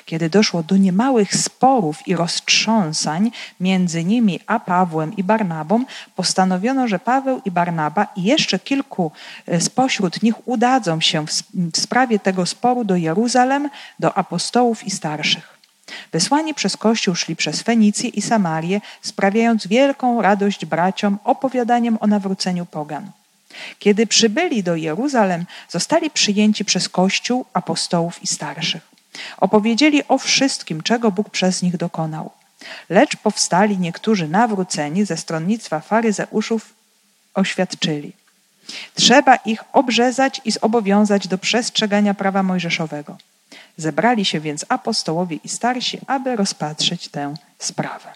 Kiedy 0.04 0.30
doszło 0.30 0.62
do 0.62 0.76
niemałych 0.76 1.34
sporów 1.36 2.08
i 2.08 2.16
roztrząsań 2.16 3.30
między 3.60 4.04
nimi 4.04 4.40
a 4.46 4.60
Pawłem 4.60 5.16
i 5.16 5.24
Barnabą, 5.24 5.84
postanowiono, 6.16 6.88
że 6.88 6.98
Paweł 6.98 7.40
i 7.44 7.50
Barnaba 7.50 8.06
i 8.16 8.22
jeszcze 8.22 8.58
kilku 8.58 9.12
e, 9.46 9.60
spośród 9.60 10.22
nich 10.22 10.48
udadzą 10.48 11.00
się 11.00 11.26
w 11.72 11.80
sprawie 11.80 12.18
tego 12.18 12.46
sporu 12.46 12.84
do 12.84 12.96
Jeruzalem, 12.96 13.70
do 13.98 14.18
apostołów 14.18 14.84
i 14.84 14.90
starszych. 14.90 15.58
Wysłani 16.12 16.54
przez 16.54 16.76
Kościół 16.76 17.14
szli 17.14 17.36
przez 17.36 17.62
Fenicję 17.62 18.08
i 18.08 18.22
Samarię, 18.22 18.80
sprawiając 19.02 19.66
wielką 19.66 20.22
radość 20.22 20.64
braciom 20.66 21.18
opowiadaniem 21.24 21.98
o 22.00 22.06
nawróceniu 22.06 22.66
pogan. 22.66 23.10
Kiedy 23.78 24.06
przybyli 24.06 24.62
do 24.62 24.76
Jeruzalem, 24.76 25.44
zostali 25.68 26.10
przyjęci 26.10 26.64
przez 26.64 26.88
Kościół, 26.88 27.44
apostołów 27.52 28.22
i 28.22 28.26
starszych. 28.26 28.87
Opowiedzieli 29.38 30.08
o 30.08 30.18
wszystkim, 30.18 30.82
czego 30.82 31.10
Bóg 31.10 31.30
przez 31.30 31.62
nich 31.62 31.76
dokonał. 31.76 32.30
Lecz 32.88 33.16
powstali 33.16 33.78
niektórzy 33.78 34.28
nawróceni 34.28 35.04
ze 35.04 35.16
stronnictwa 35.16 35.80
faryzeuszów, 35.80 36.74
oświadczyli. 37.34 38.12
Trzeba 38.94 39.36
ich 39.36 39.64
obrzezać 39.72 40.40
i 40.44 40.52
zobowiązać 40.52 41.28
do 41.28 41.38
przestrzegania 41.38 42.14
prawa 42.14 42.42
mojżeszowego. 42.42 43.16
Zebrali 43.76 44.24
się 44.24 44.40
więc 44.40 44.64
apostołowie 44.68 45.38
i 45.44 45.48
starsi, 45.48 45.98
aby 46.06 46.36
rozpatrzeć 46.36 47.08
tę 47.08 47.34
sprawę. 47.58 48.12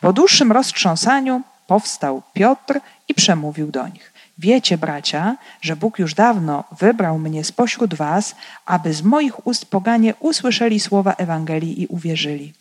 Po 0.00 0.12
dłuższym 0.12 0.52
roztrząsaniu 0.52 1.42
powstał 1.66 2.22
Piotr 2.32 2.80
i 3.08 3.14
przemówił 3.14 3.70
do 3.70 3.88
nich. 3.88 4.09
Wiecie, 4.40 4.78
bracia, 4.78 5.36
że 5.60 5.76
Bóg 5.76 5.98
już 5.98 6.14
dawno 6.14 6.64
wybrał 6.78 7.18
mnie 7.18 7.44
spośród 7.44 7.94
was, 7.94 8.34
aby 8.66 8.94
z 8.94 9.02
moich 9.02 9.46
ust 9.46 9.66
poganie 9.66 10.14
usłyszeli 10.20 10.80
słowa 10.80 11.12
Ewangelii 11.14 11.82
i 11.82 11.86
uwierzyli. 11.86 12.52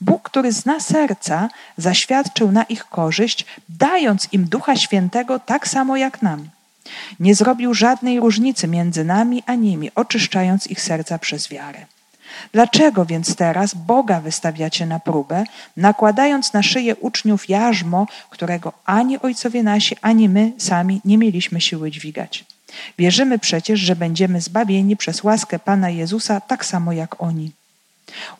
Bóg, 0.00 0.22
który 0.22 0.52
zna 0.52 0.80
serca, 0.80 1.48
zaświadczył 1.76 2.52
na 2.52 2.62
ich 2.62 2.84
korzyść, 2.84 3.46
dając 3.68 4.28
im 4.32 4.44
Ducha 4.44 4.76
Świętego 4.76 5.38
tak 5.38 5.68
samo 5.68 5.96
jak 5.96 6.22
nam. 6.22 6.48
Nie 7.20 7.34
zrobił 7.34 7.74
żadnej 7.74 8.20
różnicy 8.20 8.68
między 8.68 9.04
nami 9.04 9.42
a 9.46 9.54
nimi, 9.54 9.90
oczyszczając 9.94 10.66
ich 10.66 10.80
serca 10.80 11.18
przez 11.18 11.48
wiarę. 11.48 11.86
Dlaczego 12.52 13.04
więc 13.04 13.36
teraz 13.36 13.74
Boga 13.74 14.20
wystawiacie 14.20 14.86
na 14.86 15.00
próbę, 15.00 15.44
nakładając 15.76 16.52
na 16.52 16.62
szyję 16.62 16.96
uczniów 16.96 17.48
jarzmo, 17.48 18.06
którego 18.30 18.72
ani 18.84 19.18
ojcowie 19.18 19.62
nasi, 19.62 19.96
ani 20.02 20.28
my 20.28 20.52
sami 20.58 21.00
nie 21.04 21.18
mieliśmy 21.18 21.60
siły 21.60 21.90
dźwigać? 21.90 22.44
Wierzymy 22.98 23.38
przecież, 23.38 23.80
że 23.80 23.96
będziemy 23.96 24.40
zbawieni 24.40 24.96
przez 24.96 25.24
łaskę 25.24 25.58
Pana 25.58 25.90
Jezusa 25.90 26.40
tak 26.40 26.64
samo 26.64 26.92
jak 26.92 27.22
oni. 27.22 27.52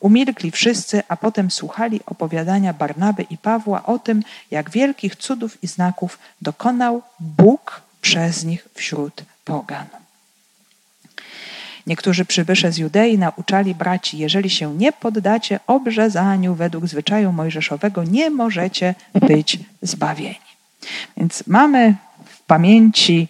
Umilkli 0.01 0.51
wszyscy, 0.51 1.03
a 1.09 1.17
potem 1.17 1.51
słuchali 1.51 2.01
opowiadania 2.07 2.73
Barnaby 2.73 3.23
i 3.31 3.39
Pawła 3.39 3.83
o 3.83 3.99
tym, 3.99 4.23
jak 4.51 4.71
wielkich 4.71 5.17
cudów 5.17 5.65
i 5.65 5.67
znaków 5.67 6.19
dokonał 6.43 7.03
Bóg 7.21 7.83
przez 8.01 8.45
nich 8.45 8.69
wśród 8.75 9.25
pogan. 9.45 10.02
Niektórzy 11.87 12.25
przybysze 12.25 12.73
z 12.73 12.79
Judei 12.79 13.19
nauczali 13.19 13.75
braci, 13.75 14.19
jeżeli 14.19 14.51
się 14.51 14.75
nie 14.75 14.93
poddacie 14.93 15.61
obrzezaniu 15.67 16.55
według 16.55 16.87
zwyczaju 16.87 17.33
mojżeszowego, 17.33 18.05
nie 18.05 18.31
możecie 18.31 18.95
być 19.15 19.59
zbawieni. 19.83 20.53
Więc 21.17 21.47
mamy 21.47 21.95
w 22.25 22.43
pamięci 22.43 23.29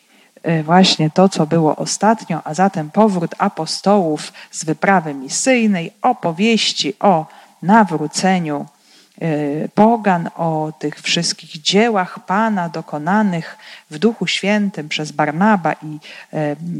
y, 0.48 0.62
właśnie 0.62 1.10
to, 1.10 1.28
co 1.28 1.46
było 1.46 1.76
ostatnio, 1.76 2.40
a 2.44 2.54
zatem 2.54 2.90
powrót 2.90 3.34
apostołów 3.38 4.32
z 4.50 4.64
wyprawy 4.64 5.14
misyjnej, 5.14 5.92
opowieści 6.02 6.94
o 7.00 7.26
nawróceniu 7.62 8.66
y, 9.22 9.68
pogan, 9.74 10.30
o 10.36 10.72
tych 10.78 11.00
wszystkich 11.00 11.50
dziełach 11.50 12.18
Pana 12.26 12.68
dokonanych 12.68 13.58
w 13.90 13.98
Duchu 13.98 14.26
Świętym 14.26 14.88
przez 14.88 15.12
Barnaba 15.12 15.72
i 15.72 15.98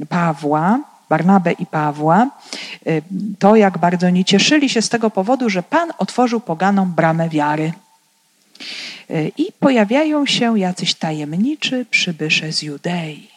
y, 0.02 0.06
Pawła. 0.06 0.91
Barnabę 1.12 1.52
i 1.52 1.66
Pawła, 1.66 2.30
y, 2.86 3.02
to 3.38 3.56
jak 3.56 3.78
bardzo 3.78 4.10
nie 4.10 4.24
cieszyli 4.24 4.68
się 4.68 4.82
z 4.82 4.88
tego 4.88 5.10
powodu, 5.10 5.50
że 5.50 5.62
Pan 5.62 5.88
otworzył 5.98 6.40
poganom 6.40 6.92
bramę 6.92 7.28
wiary. 7.28 7.72
Y, 9.10 9.32
I 9.36 9.52
pojawiają 9.60 10.26
się 10.26 10.58
jacyś 10.58 10.94
tajemniczy 10.94 11.86
przybysze 11.90 12.52
z 12.52 12.62
Judei. 12.62 13.28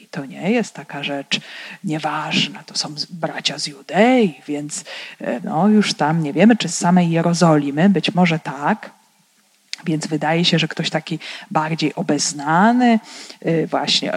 I 0.00 0.06
to 0.06 0.26
nie 0.26 0.50
jest 0.50 0.74
taka 0.74 1.02
rzecz 1.02 1.40
nieważna, 1.84 2.62
to 2.62 2.78
są 2.78 2.94
bracia 3.10 3.58
z 3.58 3.66
Judei, 3.66 4.40
więc 4.48 4.80
y, 4.80 5.40
no 5.44 5.68
już 5.68 5.94
tam 5.94 6.22
nie 6.22 6.32
wiemy, 6.32 6.56
czy 6.56 6.68
z 6.68 6.78
samej 6.78 7.10
Jerozolimy, 7.10 7.88
być 7.88 8.14
może 8.14 8.38
tak, 8.38 8.90
więc 9.84 10.06
wydaje 10.06 10.44
się, 10.44 10.58
że 10.58 10.68
ktoś 10.68 10.90
taki 10.90 11.18
bardziej 11.50 11.94
obeznany, 11.94 12.98
właśnie 13.66 14.12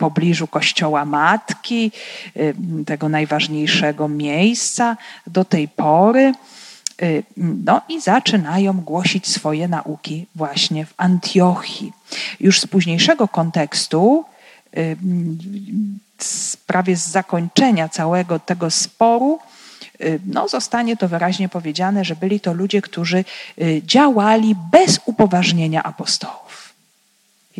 pobliżu 0.00 0.46
kościoła 0.46 1.04
matki, 1.04 1.92
y, 2.36 2.54
tego 2.86 3.08
najważniejszego 3.08 4.08
miejsca 4.08 4.96
do 5.26 5.44
tej 5.44 5.68
pory. 5.68 6.32
Y, 7.02 7.22
no 7.36 7.80
i 7.88 8.00
zaczynają 8.00 8.72
głosić 8.72 9.28
swoje 9.28 9.68
nauki 9.68 10.26
właśnie 10.34 10.86
w 10.86 10.94
Antiochii. 10.96 11.92
Już 12.40 12.60
z 12.60 12.66
późniejszego 12.66 13.28
kontekstu, 13.28 14.24
y, 14.76 14.96
prawie 16.66 16.96
z 16.96 17.08
zakończenia 17.08 17.88
całego 17.88 18.38
tego 18.38 18.70
sporu, 18.70 19.38
no, 20.26 20.48
zostanie 20.48 20.96
to 20.96 21.08
wyraźnie 21.08 21.48
powiedziane, 21.48 22.04
że 22.04 22.16
byli 22.16 22.40
to 22.40 22.52
ludzie, 22.52 22.80
którzy 22.82 23.24
działali 23.82 24.54
bez 24.72 25.00
upoważnienia 25.06 25.82
apostołów. 25.82 26.49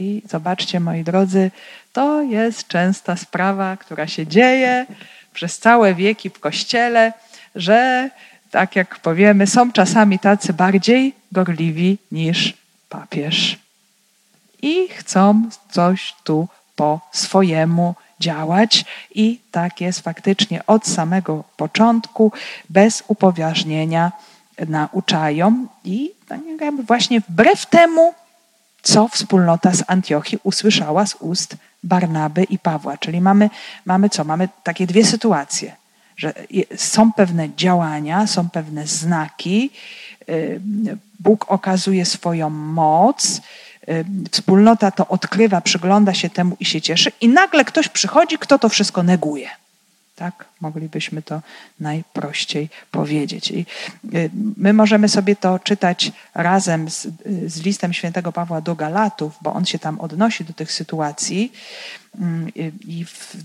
I 0.00 0.22
zobaczcie, 0.28 0.80
moi 0.80 1.04
drodzy, 1.04 1.50
to 1.92 2.22
jest 2.22 2.68
częsta 2.68 3.16
sprawa, 3.16 3.76
która 3.76 4.06
się 4.06 4.26
dzieje 4.26 4.86
przez 5.32 5.58
całe 5.58 5.94
wieki 5.94 6.30
w 6.30 6.40
kościele, 6.40 7.12
że 7.54 8.10
tak 8.50 8.76
jak 8.76 8.98
powiemy, 8.98 9.46
są 9.46 9.72
czasami 9.72 10.18
tacy 10.18 10.52
bardziej 10.52 11.14
gorliwi 11.32 11.98
niż 12.12 12.54
papież. 12.88 13.58
I 14.62 14.88
chcą 14.88 15.42
coś 15.70 16.14
tu 16.24 16.48
po 16.76 17.00
swojemu 17.12 17.94
działać, 18.20 18.84
i 19.14 19.40
tak 19.50 19.80
jest 19.80 20.00
faktycznie 20.00 20.66
od 20.66 20.86
samego 20.86 21.44
początku, 21.56 22.32
bez 22.70 23.04
upoważnienia 23.08 24.12
nauczają, 24.68 25.66
i 25.84 26.10
tak 26.28 26.40
właśnie 26.86 27.20
wbrew 27.20 27.66
temu, 27.66 28.14
co 28.82 29.08
wspólnota 29.08 29.74
z 29.74 29.84
Antiochii 29.86 30.38
usłyszała 30.42 31.06
z 31.06 31.14
ust 31.14 31.56
Barnaby 31.82 32.44
i 32.44 32.58
Pawła. 32.58 32.98
Czyli 32.98 33.20
mamy, 33.20 33.50
mamy 33.84 34.08
co? 34.08 34.24
Mamy 34.24 34.48
takie 34.62 34.86
dwie 34.86 35.04
sytuacje, 35.04 35.76
że 36.16 36.34
są 36.76 37.12
pewne 37.12 37.48
działania, 37.56 38.26
są 38.26 38.50
pewne 38.50 38.86
znaki, 38.86 39.70
y, 40.28 40.60
Bóg 41.20 41.52
okazuje 41.52 42.04
swoją 42.04 42.50
moc, 42.50 43.40
y, 43.88 44.04
wspólnota 44.30 44.90
to 44.90 45.08
odkrywa, 45.08 45.60
przygląda 45.60 46.14
się 46.14 46.30
temu 46.30 46.56
i 46.60 46.64
się 46.64 46.80
cieszy, 46.80 47.12
i 47.20 47.28
nagle 47.28 47.64
ktoś 47.64 47.88
przychodzi, 47.88 48.38
kto 48.38 48.58
to 48.58 48.68
wszystko 48.68 49.02
neguje. 49.02 49.50
Tak? 50.20 50.44
Moglibyśmy 50.60 51.22
to 51.22 51.42
najprościej 51.80 52.68
powiedzieć. 52.90 53.50
I 53.50 53.66
y, 54.14 54.30
my 54.56 54.72
możemy 54.72 55.08
sobie 55.08 55.36
to 55.36 55.58
czytać 55.58 56.12
razem 56.34 56.90
z, 56.90 57.08
z 57.46 57.62
listem 57.62 57.92
świętego 57.92 58.32
Pawła 58.32 58.60
do 58.60 58.74
Galatów, 58.74 59.38
bo 59.42 59.52
on 59.52 59.66
się 59.66 59.78
tam 59.78 60.00
odnosi 60.00 60.44
do 60.44 60.52
tych 60.52 60.72
sytuacji 60.72 61.52
mm, 62.20 62.52
i 62.86 63.04
w 63.04 63.36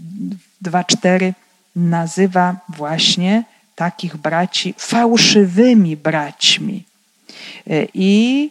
2.4 0.64 1.34
nazywa 1.76 2.56
właśnie 2.70 3.44
takich 3.76 4.18
braci 4.18 4.74
fałszywymi 4.78 5.98
braćmi. 5.98 6.84
Y, 7.68 7.88
I 7.94 8.50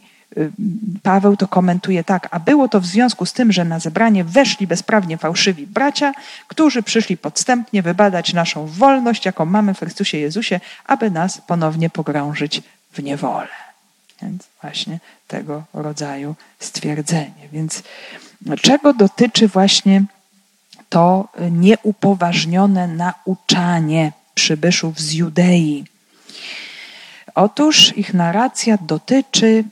Paweł 1.02 1.36
to 1.36 1.48
komentuje 1.48 2.04
tak, 2.04 2.28
a 2.30 2.40
było 2.40 2.68
to 2.68 2.80
w 2.80 2.86
związku 2.86 3.26
z 3.26 3.32
tym, 3.32 3.52
że 3.52 3.64
na 3.64 3.78
zebranie 3.78 4.24
weszli 4.24 4.66
bezprawnie 4.66 5.18
fałszywi 5.18 5.66
bracia, 5.66 6.12
którzy 6.48 6.82
przyszli 6.82 7.16
podstępnie 7.16 7.82
wybadać 7.82 8.32
naszą 8.32 8.66
wolność, 8.66 9.26
jaką 9.26 9.44
mamy 9.44 9.74
w 9.74 9.78
Chrystusie 9.78 10.18
Jezusie, 10.18 10.60
aby 10.86 11.10
nas 11.10 11.40
ponownie 11.46 11.90
pogrążyć 11.90 12.62
w 12.92 13.02
niewolę. 13.02 13.48
Więc 14.22 14.42
właśnie 14.62 14.98
tego 15.26 15.64
rodzaju 15.74 16.34
stwierdzenie. 16.58 17.48
Więc 17.52 17.82
czego 18.62 18.94
dotyczy 18.94 19.48
właśnie 19.48 20.04
to 20.88 21.28
nieupoważnione 21.50 22.88
nauczanie 22.88 24.12
przybyszów 24.34 25.00
z 25.00 25.12
Judei? 25.12 25.84
Otóż 27.34 27.96
ich 27.96 28.14
narracja 28.14 28.78
dotyczy 28.80 29.64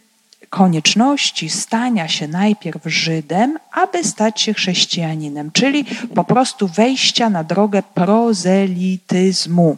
konieczności 0.53 1.51
stania 1.51 2.09
się 2.09 2.29
najpierw 2.29 2.83
Żydem, 2.85 3.59
aby 3.73 4.05
stać 4.05 4.41
się 4.41 4.55
chrześcijaninem, 4.55 5.51
czyli 5.53 5.85
po 6.15 6.25
prostu 6.25 6.69
wejścia 6.69 7.31
na 7.31 7.45
drogę 7.45 7.83
prozelityzmu. 7.95 9.77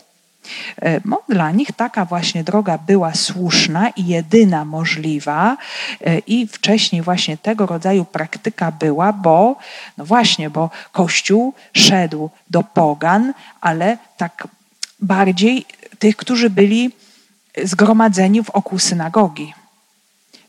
No, 1.04 1.22
dla 1.28 1.50
nich 1.50 1.72
taka 1.72 2.04
właśnie 2.04 2.44
droga 2.44 2.78
była 2.78 3.14
słuszna 3.14 3.88
i 3.88 4.06
jedyna 4.06 4.64
możliwa, 4.64 5.56
e, 6.00 6.18
i 6.18 6.46
wcześniej 6.46 7.02
właśnie 7.02 7.36
tego 7.36 7.66
rodzaju 7.66 8.04
praktyka 8.04 8.72
była, 8.72 9.12
bo, 9.12 9.56
no 9.98 10.04
właśnie, 10.04 10.50
bo 10.50 10.70
Kościół 10.92 11.54
szedł 11.72 12.30
do 12.50 12.62
pogan, 12.62 13.34
ale 13.60 13.98
tak 14.16 14.48
bardziej 15.00 15.64
tych, 15.98 16.16
którzy 16.16 16.50
byli 16.50 16.90
zgromadzeni 17.64 18.42
wokół 18.42 18.78
synagogi 18.78 19.54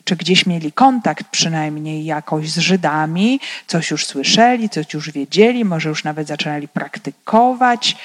czy 0.05 0.15
gdzieś 0.15 0.45
mieli 0.45 0.71
kontakt 0.71 1.27
przynajmniej 1.31 2.05
jakoś 2.05 2.51
z 2.51 2.57
Żydami, 2.57 3.39
coś 3.67 3.91
już 3.91 4.05
słyszeli, 4.05 4.69
coś 4.69 4.93
już 4.93 5.11
wiedzieli, 5.11 5.65
może 5.65 5.89
już 5.89 6.03
nawet 6.03 6.27
zaczynali 6.27 6.67
praktykować. 6.67 7.97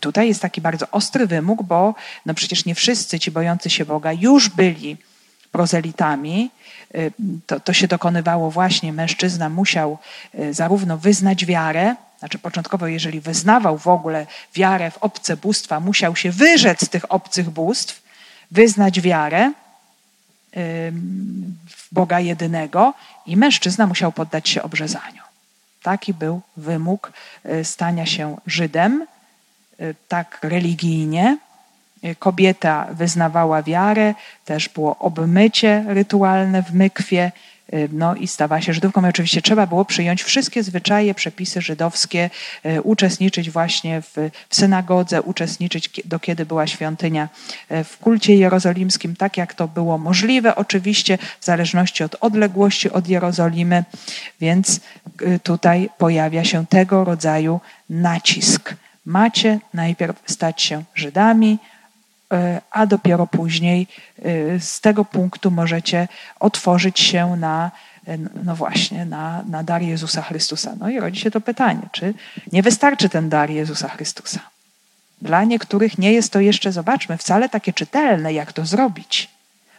Tutaj 0.00 0.28
jest 0.28 0.42
taki 0.42 0.60
bardzo 0.60 0.90
ostry 0.90 1.26
wymóg, 1.26 1.62
bo 1.62 1.94
no 2.26 2.34
przecież 2.34 2.64
nie 2.64 2.74
wszyscy 2.74 3.18
ci 3.18 3.30
bojący 3.30 3.70
się 3.70 3.84
Boga 3.84 4.12
już 4.12 4.48
byli 4.48 4.96
prozelitami. 5.52 6.50
To, 7.46 7.60
to 7.60 7.72
się 7.72 7.88
dokonywało 7.88 8.50
właśnie, 8.50 8.92
mężczyzna 8.92 9.48
musiał 9.48 9.98
y, 10.34 10.54
zarówno 10.54 10.98
wyznać 10.98 11.46
wiarę, 11.46 11.96
znaczy 12.18 12.38
początkowo, 12.38 12.86
jeżeli 12.86 13.20
wyznawał 13.20 13.78
w 13.78 13.88
ogóle 13.88 14.26
wiarę 14.54 14.90
w 14.90 14.98
obce 14.98 15.36
bóstwa, 15.36 15.80
musiał 15.80 16.16
się 16.16 16.30
wyrzec 16.30 16.88
tych 16.88 17.12
obcych 17.12 17.50
bóstw, 17.50 18.02
wyznać 18.50 19.00
wiarę, 19.00 19.52
w 21.66 21.88
Boga 21.92 22.20
jedynego 22.20 22.94
i 23.26 23.36
mężczyzna 23.36 23.86
musiał 23.86 24.12
poddać 24.12 24.48
się 24.48 24.62
obrzezaniu. 24.62 25.22
Taki 25.82 26.14
był 26.14 26.40
wymóg 26.56 27.12
y, 27.46 27.64
stania 27.64 28.06
się 28.06 28.36
Żydem, 28.46 29.06
y, 29.80 29.94
tak 30.08 30.38
religijnie. 30.42 31.38
Y, 32.04 32.14
kobieta 32.14 32.86
wyznawała 32.90 33.62
wiarę, 33.62 34.14
też 34.44 34.68
było 34.68 34.98
obmycie 34.98 35.84
rytualne 35.88 36.62
w 36.62 36.74
mykwie, 36.74 37.32
no 37.92 38.14
i 38.14 38.28
stawała 38.28 38.60
się 38.60 38.72
Żydówką. 38.72 39.06
I 39.06 39.08
oczywiście 39.08 39.42
trzeba 39.42 39.66
było 39.66 39.84
przyjąć 39.84 40.22
wszystkie 40.22 40.62
zwyczaje, 40.62 41.14
przepisy 41.14 41.60
żydowskie, 41.60 42.30
y, 42.66 42.82
uczestniczyć 42.82 43.50
właśnie 43.50 44.02
w, 44.02 44.14
w 44.48 44.56
synagodze, 44.56 45.22
uczestniczyć 45.22 45.90
do 46.04 46.18
kiedy 46.18 46.46
była 46.46 46.66
świątynia 46.66 47.28
y, 47.72 47.84
w 47.84 47.98
kulcie 47.98 48.34
jerozolimskim, 48.34 49.16
tak 49.16 49.36
jak 49.36 49.54
to 49.54 49.68
było 49.68 49.98
możliwe, 49.98 50.56
oczywiście 50.56 51.18
w 51.40 51.44
zależności 51.44 52.04
od 52.04 52.16
odległości 52.20 52.90
od 52.90 53.08
Jerozolimy, 53.08 53.84
więc 54.40 54.80
tutaj 55.42 55.90
pojawia 55.98 56.44
się 56.44 56.66
tego 56.66 57.04
rodzaju 57.04 57.60
nacisk. 57.90 58.74
Macie 59.06 59.58
najpierw 59.74 60.22
stać 60.26 60.62
się 60.62 60.82
Żydami, 60.94 61.58
E, 61.58 61.77
a 62.70 62.86
dopiero 62.86 63.26
później 63.26 63.86
e, 64.18 64.60
z 64.60 64.80
tego 64.80 65.04
punktu 65.04 65.50
możecie 65.50 66.08
otworzyć 66.40 67.00
się 67.00 67.36
na, 67.36 67.70
e, 68.06 68.18
no 68.44 68.56
właśnie, 68.56 69.04
na, 69.04 69.44
na 69.48 69.62
dar 69.62 69.82
Jezusa 69.82 70.22
Chrystusa. 70.22 70.74
No 70.80 70.90
i 70.90 71.00
rodzi 71.00 71.20
się 71.20 71.30
to 71.30 71.40
pytanie, 71.40 71.82
czy 71.92 72.14
nie 72.52 72.62
wystarczy 72.62 73.08
ten 73.08 73.28
dar 73.28 73.50
Jezusa 73.50 73.88
Chrystusa? 73.88 74.40
Dla 75.22 75.44
niektórych 75.44 75.98
nie 75.98 76.12
jest 76.12 76.32
to 76.32 76.40
jeszcze, 76.40 76.72
zobaczmy, 76.72 77.16
wcale 77.16 77.48
takie 77.48 77.72
czytelne, 77.72 78.32
jak 78.32 78.52
to 78.52 78.66
zrobić. 78.66 79.28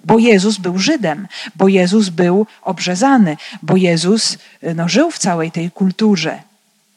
Bo 0.05 0.19
Jezus 0.19 0.57
był 0.57 0.79
Żydem, 0.79 1.27
bo 1.55 1.67
Jezus 1.67 2.09
był 2.09 2.45
obrzezany, 2.61 3.37
bo 3.61 3.77
Jezus 3.77 4.37
no, 4.75 4.89
żył 4.89 5.11
w 5.11 5.19
całej 5.19 5.51
tej 5.51 5.71
kulturze. 5.71 6.41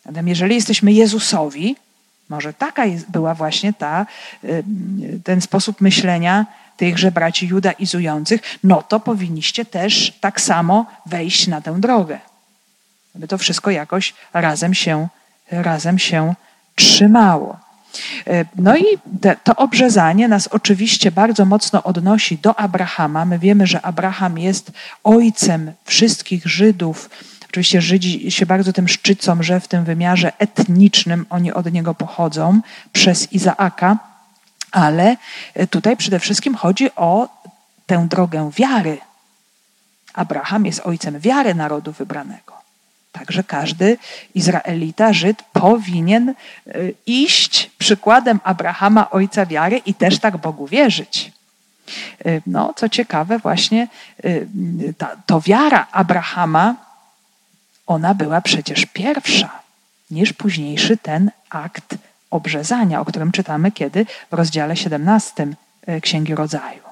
Zatem 0.07 0.29
jeżeli 0.29 0.55
jesteśmy 0.55 0.93
Jezusowi, 0.93 1.77
może 2.33 2.53
taka 2.53 2.85
jest, 2.85 3.11
była 3.11 3.35
właśnie 3.35 3.73
ta, 3.73 4.07
y, 4.45 4.65
ten 5.25 5.41
sposób 5.41 5.81
myślenia 5.81 6.47
tychże 6.77 7.11
braci 7.13 7.47
judaizujących, 7.47 8.41
no 8.65 8.83
to 8.83 9.01
powinniście 9.01 9.65
też 9.65 10.13
tak 10.21 10.41
samo 10.41 10.87
wejść 11.07 11.47
na 11.47 11.61
tę 11.61 11.81
drogę. 11.81 12.19
Aby 13.17 13.29
to 13.29 13.39
wszystko 13.39 13.71
jakoś 13.71 14.15
razem 14.33 14.75
się, 14.75 15.09
razem 15.51 15.99
się 15.99 16.35
trzymało. 16.75 17.57
Y, 18.27 18.47
no 18.57 18.77
i 18.77 18.85
te, 19.21 19.37
to 19.45 19.57
obrzezanie 19.57 20.29
nas 20.29 20.49
oczywiście 20.49 21.11
bardzo 21.11 21.45
mocno 21.45 21.83
odnosi 21.83 22.39
do 22.39 22.61
Abrahama. 22.61 23.25
My 23.25 23.39
wiemy, 23.39 23.67
że 23.67 23.83
Abraham 23.83 24.39
jest 24.39 24.73
ojcem 25.05 25.73
wszystkich 25.85 26.47
Żydów, 26.47 27.11
Oczywiście 27.53 27.81
Żydzi 27.83 28.31
się 28.31 28.47
bardzo 28.47 28.73
tym 28.73 28.89
szczycą, 28.89 29.43
że 29.43 29.61
w 29.61 29.69
tym 29.69 29.85
wymiarze 29.85 30.33
etnicznym 30.39 31.27
oni 31.31 31.53
od 31.53 31.73
niego 31.73 31.95
pochodzą 31.95 32.61
przez 32.93 33.33
Izaaka, 33.33 33.99
ale 34.71 35.17
tutaj 35.71 35.97
przede 35.97 36.19
wszystkim 36.19 36.55
chodzi 36.55 36.95
o 36.97 37.29
tę 37.87 38.07
drogę 38.09 38.51
wiary. 38.57 38.99
Abraham 40.15 40.67
jest 40.67 40.81
ojcem 40.85 41.21
wiary 41.21 41.55
narodu 41.55 41.93
wybranego. 41.93 42.53
Także 43.13 43.45
każdy 43.45 43.99
Izraelita, 44.35 45.13
Żyd 45.13 45.43
powinien 45.43 46.35
y, 46.67 46.95
iść 47.07 47.71
przykładem 47.79 48.41
Abrahama, 48.45 49.11
ojca 49.11 49.47
wiary 49.47 49.81
i 49.87 49.95
też 49.95 50.19
tak 50.19 50.37
Bogu 50.37 50.67
wierzyć. 50.67 51.33
Y, 52.27 52.43
no, 52.47 52.75
co 52.77 52.89
ciekawe, 52.89 53.39
właśnie 53.39 53.89
ta, 54.99 55.17
to 55.27 55.41
wiara 55.41 55.87
Abrahama 55.93 56.92
ona 57.87 58.15
była 58.15 58.41
przecież 58.41 58.87
pierwsza 58.87 59.51
niż 60.11 60.33
późniejszy 60.33 60.97
ten 60.97 61.31
akt 61.51 61.95
obrzezania, 62.31 63.01
o 63.01 63.05
którym 63.05 63.33
czytamy 63.33 63.73
kiedy 63.73 64.07
w 64.31 64.35
rozdziale 64.35 64.77
17 64.77 65.47
e, 65.87 66.01
Księgi 66.01 66.35
Rodzaju. 66.35 66.83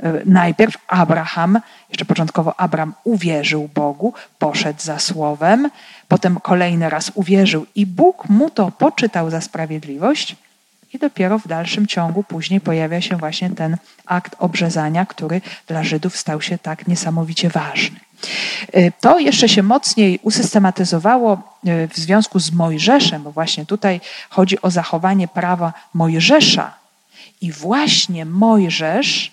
E, 0.00 0.12
najpierw 0.24 0.74
Abraham, 0.88 1.60
jeszcze 1.88 2.04
początkowo 2.04 2.60
Abraham 2.60 2.94
uwierzył 3.04 3.68
Bogu, 3.74 4.14
poszedł 4.38 4.82
za 4.82 4.98
słowem, 4.98 5.70
potem 6.08 6.40
kolejny 6.40 6.90
raz 6.90 7.12
uwierzył 7.14 7.66
i 7.74 7.86
Bóg 7.86 8.28
mu 8.28 8.50
to 8.50 8.70
poczytał 8.70 9.30
za 9.30 9.40
sprawiedliwość, 9.40 10.36
i 10.92 10.98
dopiero 10.98 11.38
w 11.38 11.48
dalszym 11.48 11.86
ciągu 11.86 12.22
później 12.22 12.60
pojawia 12.60 13.00
się 13.00 13.16
właśnie 13.16 13.50
ten 13.50 13.76
akt 14.06 14.36
obrzezania, 14.38 15.06
który 15.06 15.40
dla 15.66 15.84
Żydów 15.84 16.16
stał 16.16 16.40
się 16.40 16.58
tak 16.58 16.88
niesamowicie 16.88 17.48
ważny. 17.48 18.00
Y, 18.76 18.92
to 19.00 19.18
jeszcze 19.18 19.48
się 19.48 19.62
mocniej 19.62 20.18
usystematyzowało 20.22 21.32
y, 21.34 21.88
w 21.88 21.96
związku 21.96 22.38
z 22.38 22.52
Mojżeszem, 22.52 23.22
bo 23.22 23.32
właśnie 23.32 23.66
tutaj 23.66 24.00
chodzi 24.30 24.62
o 24.62 24.70
zachowanie 24.70 25.28
prawa 25.28 25.72
Mojżesza. 25.94 26.74
I 27.40 27.52
właśnie 27.52 28.24
Mojżesz 28.24 29.32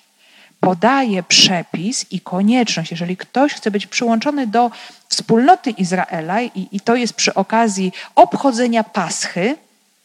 podaje 0.60 1.24
przepis 1.24 2.06
i 2.12 2.19
konieczność, 2.19 2.91
jeżeli 2.91 3.17
ktoś 3.17 3.54
chce 3.54 3.71
być 3.71 3.88
przyłączony 3.88 4.48
do 4.48 4.71
wspólnoty 5.10 5.69
Izraela, 5.69 6.41
i, 6.41 6.67
i 6.71 6.80
to 6.80 6.95
jest 6.95 7.13
przy 7.13 7.34
okazji 7.34 7.91
obchodzenia 8.15 8.84
Paschy, 8.84 9.58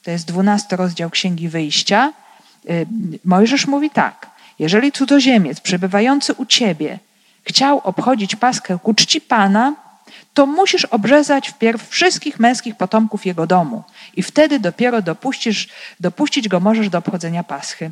to 0.03 0.11
jest 0.11 0.27
dwunasty 0.27 0.77
rozdział 0.77 1.11
Księgi 1.11 1.49
Wyjścia, 1.49 2.12
y, 2.71 2.87
Mojżesz 3.25 3.66
mówi 3.66 3.90
tak: 3.90 4.31
Jeżeli 4.59 4.93
cudzoziemiec 4.93 5.61
przebywający 5.61 6.35
u 6.35 6.47
ciebie 6.47 6.99
chciał 7.51 7.81
obchodzić 7.85 8.37
Paschę 8.37 8.79
ku 8.83 8.95
czci 8.95 9.21
Pana, 9.21 9.75
to 10.35 10.47
musisz 10.47 10.85
obrzezać 10.85 11.49
wpierw 11.49 11.89
wszystkich 11.89 12.41
męskich 12.41 12.77
potomków 12.77 13.27
jego 13.27 13.47
domu 13.47 13.83
i 14.17 14.23
wtedy 14.23 14.61
dopiero 14.61 15.03
dopuścisz, 15.03 15.69
dopuścić 16.01 16.49
go 16.49 16.61
możesz 16.61 16.89
do 16.89 16.99
obchodzenia 16.99 17.45
Paschy, 17.45 17.91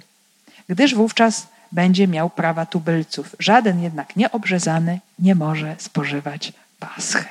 gdyż 0.69 0.95
wówczas 0.95 1.47
będzie 1.73 2.09
miał 2.09 2.31
prawa 2.31 2.67
tubylców. 2.67 3.37
Żaden 3.39 3.83
jednak 3.83 4.17
nieobrzezany 4.17 5.01
nie 5.19 5.35
może 5.35 5.77
spożywać 5.79 6.53
Paschy. 6.79 7.25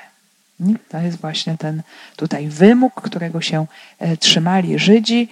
To 0.90 0.98
jest 0.98 1.18
właśnie 1.18 1.58
ten 1.58 1.82
tutaj 2.16 2.48
wymóg, 2.48 3.02
którego 3.02 3.42
się 3.42 3.66
e, 4.00 4.18
trzymali 4.18 4.80
Żydzi. 4.80 5.28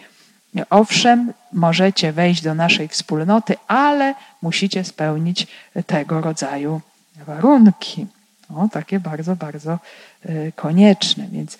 Owszem, 0.69 1.33
możecie 1.53 2.11
wejść 2.11 2.41
do 2.41 2.55
naszej 2.55 2.87
wspólnoty, 2.87 3.55
ale 3.67 4.15
musicie 4.41 4.83
spełnić 4.83 5.47
tego 5.87 6.21
rodzaju 6.21 6.81
warunki. 7.25 8.07
O, 8.55 8.67
takie 8.71 8.99
bardzo, 8.99 9.35
bardzo 9.35 9.79
e, 10.25 10.51
konieczne. 10.51 11.27
Więc 11.31 11.57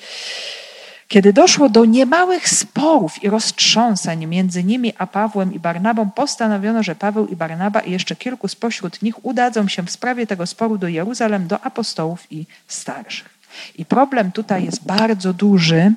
kiedy 1.08 1.34
doszło 1.34 1.69
do 1.69 1.86
niemałych 1.86 2.49
sporów 2.49 3.23
i 3.23 3.29
roztrząsań 3.29 4.25
między 4.25 4.63
nimi 4.63 4.93
a 4.97 5.08
Pawłem 5.08 5.53
i 5.53 5.60
Barnabą, 5.60 6.10
postanowiono, 6.10 6.84
że 6.84 6.95
Paweł 6.95 7.27
i 7.27 7.36
Barnaba 7.36 7.79
i 7.79 7.91
jeszcze 7.91 8.15
kilku 8.15 8.47
spośród 8.47 9.01
nich 9.01 9.25
udadzą 9.25 9.67
się 9.67 9.84
w 9.84 9.91
sprawie 9.91 10.27
tego 10.27 10.47
sporu 10.47 10.77
do 10.77 10.88
Jeruzalem, 10.88 11.47
do 11.47 11.62
apostołów 11.62 12.31
i 12.31 12.45
starszych. 12.67 13.29
I 13.75 13.86
problem 13.86 14.31
tutaj 14.31 14.65
jest 14.65 14.86
bardzo 14.86 15.34
duży, 15.34 15.93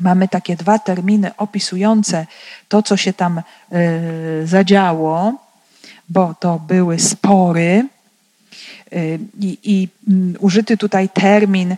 mamy 0.00 0.28
takie 0.28 0.56
dwa 0.56 0.78
terminy 0.78 1.36
opisujące 1.36 2.26
to, 2.68 2.82
co 2.82 2.96
się 2.96 3.12
tam 3.12 3.42
y, 3.72 4.46
zadziało, 4.46 5.32
bo 6.08 6.34
to 6.40 6.58
były 6.58 6.98
spory. 6.98 7.88
Y, 8.92 9.18
I, 9.40 9.58
i 9.62 9.88
mm, 10.08 10.34
użyty 10.40 10.76
tutaj 10.76 11.08
termin 11.08 11.76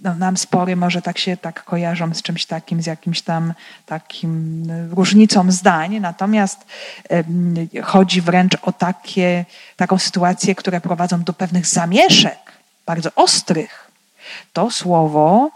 no, 0.00 0.14
nam 0.14 0.36
spory 0.36 0.76
może 0.76 1.02
tak 1.02 1.18
się 1.18 1.36
tak 1.36 1.64
kojarzą 1.64 2.14
z 2.14 2.22
czymś 2.22 2.46
takim, 2.46 2.82
z 2.82 2.86
jakimś 2.86 3.22
tam 3.22 3.54
takim 3.86 4.62
różnicą 4.90 5.50
zdań, 5.52 6.00
natomiast 6.00 6.66
chodzi 7.82 8.20
wręcz 8.20 8.56
o 8.62 8.72
takie, 8.72 9.44
taką 9.76 9.98
sytuację, 9.98 10.54
które 10.54 10.80
prowadzą 10.80 11.22
do 11.22 11.32
pewnych 11.32 11.66
zamieszek, 11.66 12.38
bardzo 12.86 13.10
ostrych. 13.14 13.90
To 14.52 14.70
słowo 14.70 15.50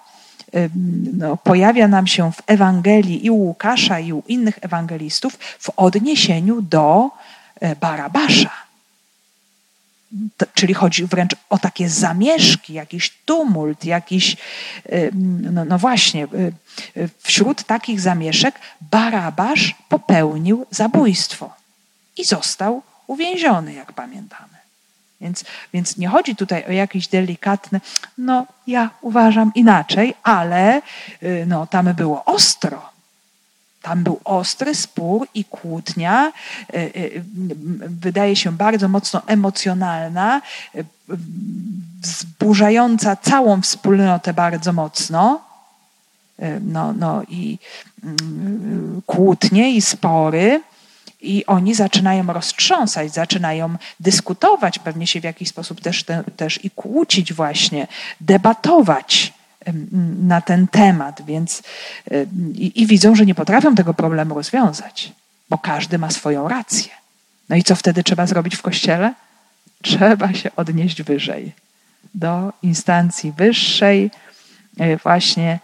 no, 1.12 1.36
pojawia 1.36 1.88
nam 1.88 2.06
się 2.06 2.32
w 2.32 2.42
Ewangelii 2.46 3.26
i 3.26 3.30
u 3.30 3.36
Łukasza, 3.36 4.00
i 4.00 4.12
u 4.12 4.22
innych 4.28 4.58
ewangelistów 4.62 5.38
w 5.58 5.70
odniesieniu 5.76 6.62
do 6.62 7.10
e, 7.60 7.76
Barabasza 7.76 8.50
czyli 10.54 10.74
chodzi 10.74 11.06
wręcz 11.06 11.36
o 11.50 11.58
takie 11.58 11.88
zamieszki, 11.88 12.72
jakiś 12.72 13.10
tumult, 13.24 13.84
jakiś, 13.84 14.36
no, 15.52 15.64
no 15.64 15.78
właśnie, 15.78 16.24
y, 16.24 16.52
y, 16.96 17.08
wśród 17.18 17.64
takich 17.64 18.00
zamieszek 18.00 18.54
Barabasz 18.80 19.74
popełnił 19.88 20.66
zabójstwo 20.70 21.54
i 22.16 22.24
został 22.24 22.82
uwięziony, 23.06 23.72
jak 23.72 23.92
pamiętamy. 23.92 24.59
Więc, 25.20 25.44
więc 25.72 25.96
nie 25.96 26.08
chodzi 26.08 26.36
tutaj 26.36 26.64
o 26.68 26.72
jakieś 26.72 27.08
delikatne, 27.08 27.80
no 28.18 28.46
ja 28.66 28.90
uważam 29.00 29.52
inaczej, 29.54 30.14
ale 30.22 30.82
y, 31.22 31.44
no, 31.46 31.66
tam 31.66 31.94
było 31.94 32.24
ostro. 32.24 32.90
Tam 33.82 34.04
był 34.04 34.20
ostry 34.24 34.74
spór 34.74 35.28
i 35.34 35.44
kłótnia, 35.44 36.32
e, 36.68 36.74
e, 36.74 36.90
wydaje 37.88 38.36
się 38.36 38.52
bardzo 38.52 38.88
mocno 38.88 39.22
emocjonalna, 39.26 40.42
wzburzająca 42.00 43.16
całą 43.16 43.62
wspólnotę 43.62 44.34
bardzo 44.34 44.72
mocno. 44.72 45.40
No, 46.60 46.92
no 46.92 47.22
i 47.28 47.58
kłótnie 49.06 49.70
i 49.70 49.80
spory. 49.80 50.62
I 51.22 51.46
oni 51.46 51.74
zaczynają 51.74 52.26
roztrząsać, 52.26 53.12
zaczynają 53.12 53.76
dyskutować, 54.00 54.78
pewnie 54.78 55.06
się 55.06 55.20
w 55.20 55.24
jakiś 55.24 55.48
sposób 55.48 55.80
też, 55.80 56.04
te, 56.04 56.24
też 56.36 56.64
i 56.64 56.70
kłócić, 56.70 57.32
właśnie, 57.32 57.86
debatować 58.20 59.32
na 60.22 60.40
ten 60.40 60.68
temat, 60.68 61.22
więc 61.26 61.62
i, 62.54 62.82
i 62.82 62.86
widzą, 62.86 63.14
że 63.14 63.26
nie 63.26 63.34
potrafią 63.34 63.74
tego 63.74 63.94
problemu 63.94 64.34
rozwiązać, 64.34 65.12
bo 65.50 65.58
każdy 65.58 65.98
ma 65.98 66.10
swoją 66.10 66.48
rację. 66.48 66.92
No 67.48 67.56
i 67.56 67.62
co 67.62 67.76
wtedy 67.76 68.02
trzeba 68.02 68.26
zrobić 68.26 68.56
w 68.56 68.62
kościele? 68.62 69.14
Trzeba 69.82 70.32
się 70.34 70.50
odnieść 70.56 71.02
wyżej, 71.02 71.52
do 72.14 72.52
instancji 72.62 73.32
wyższej. 73.32 74.10
E, 74.78 74.96
właśnie 74.96 75.58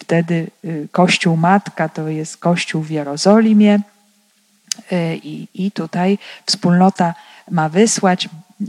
wtedy 0.00 0.50
y, 0.64 0.88
Kościół 0.92 1.36
Matka 1.36 1.88
to 1.88 2.08
jest 2.08 2.36
Kościół 2.36 2.82
w 2.82 2.90
Jerozolimie 2.90 3.80
i, 5.22 5.48
i 5.54 5.70
tutaj 5.70 6.18
wspólnota 6.46 7.14
ma 7.50 7.68
wysłać 7.68 8.28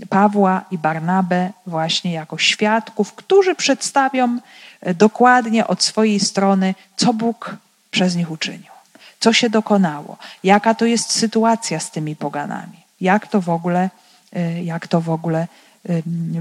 Pawła 0.09 0.65
i 0.71 0.77
Barnabę 0.77 1.51
właśnie 1.65 2.13
jako 2.13 2.37
świadków, 2.37 3.13
którzy 3.13 3.55
przedstawią 3.55 4.39
e, 4.81 4.93
dokładnie 4.93 5.67
od 5.67 5.83
swojej 5.83 6.19
strony, 6.19 6.75
co 6.95 7.13
Bóg 7.13 7.55
przez 7.91 8.15
nich 8.15 8.31
uczynił, 8.31 8.71
co 9.19 9.33
się 9.33 9.49
dokonało, 9.49 10.17
jaka 10.43 10.75
to 10.75 10.85
jest 10.85 11.11
sytuacja 11.11 11.79
z 11.79 11.91
tymi 11.91 12.15
poganami, 12.15 12.77
jak 13.01 13.27
to 13.27 13.41
w 13.41 13.49
ogóle, 13.49 13.89
e, 14.33 14.63
jak 14.63 14.87
to 14.87 15.01
w 15.01 15.09
ogóle 15.09 15.47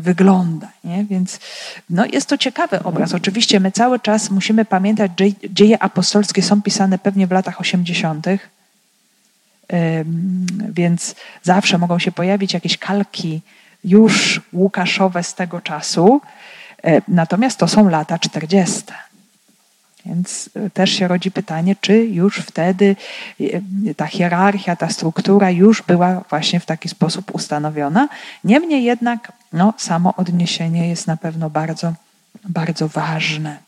wygląda. 0.01 0.69
Nie? 0.85 1.05
Więc 1.05 1.41
no, 1.91 2.05
jest 2.07 2.29
to 2.29 2.39
ciekawy 2.39 2.83
obraz. 2.83 3.15
Oczywiście 3.15 3.61
my 3.61 3.73
cały 3.73 4.01
czas 4.01 4.31
musimy 4.31 4.65
pamiętać, 4.65 5.13
że 5.21 5.27
dzieje 5.51 5.83
apostolskie 5.83 6.43
są 6.43 6.63
pisane 6.63 6.99
pewnie 6.99 7.27
w 7.27 7.31
latach 7.31 7.61
80 7.61 8.27
więc 10.71 11.15
zawsze 11.43 11.79
mogą 11.79 11.99
się 11.99 12.13
pojawić 12.13 12.55
jakieś 12.55 12.79
kalki 12.79 13.41
już 13.85 14.41
Łukaszowe 14.53 15.23
z 15.23 15.35
tego 15.35 15.61
czasu, 15.61 16.21
e, 16.85 17.03
natomiast 17.09 17.59
to 17.59 17.69
są 17.69 17.89
lata 17.89 18.19
40. 18.19 18.83
Więc 20.07 20.51
e, 20.57 20.71
też 20.71 20.91
się 20.91 21.09
rodzi 21.09 21.31
pytanie, 21.31 21.77
czy 21.81 22.05
już 22.05 22.39
wtedy 22.39 22.97
e, 23.41 23.95
ta 23.95 24.07
hierarchia, 24.07 24.77
ta 24.77 24.89
struktura 24.89 25.51
już 25.51 25.83
była 25.83 26.25
właśnie 26.31 26.61
w 26.61 26.67
taki 26.67 26.89
sposób 26.89 27.35
ustanowiona. 27.35 28.09
Niemniej 28.45 28.85
jednak 28.85 29.33
no, 29.53 29.75
samo 29.77 30.15
odniesienie 30.17 30.89
jest 30.89 31.07
na 31.07 31.17
pewno 31.17 31.51
bardzo, 31.51 31.93
bardzo 32.49 32.89
ważne. 32.89 33.68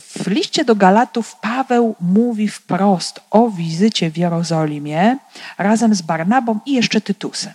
W 0.00 0.26
liście 0.26 0.64
do 0.64 0.76
Galatów 0.76 1.36
Paweł 1.40 1.94
mówi 2.00 2.48
wprost 2.48 3.20
o 3.30 3.50
wizycie 3.50 4.10
w 4.10 4.16
Jerozolimie 4.16 5.16
razem 5.58 5.94
z 5.94 6.02
Barnabą 6.02 6.58
i 6.66 6.72
jeszcze 6.72 7.00
Tytusem. 7.00 7.52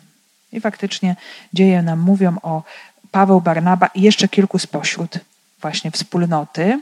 I 0.51 0.61
faktycznie 0.61 1.15
dzieje 1.53 1.81
nam 1.81 1.99
mówią 1.99 2.37
o 2.41 2.63
Paweł, 3.11 3.41
Barnaba 3.41 3.87
i 3.87 4.01
jeszcze 4.01 4.27
kilku 4.27 4.59
spośród 4.59 5.19
właśnie 5.61 5.91
wspólnoty, 5.91 6.81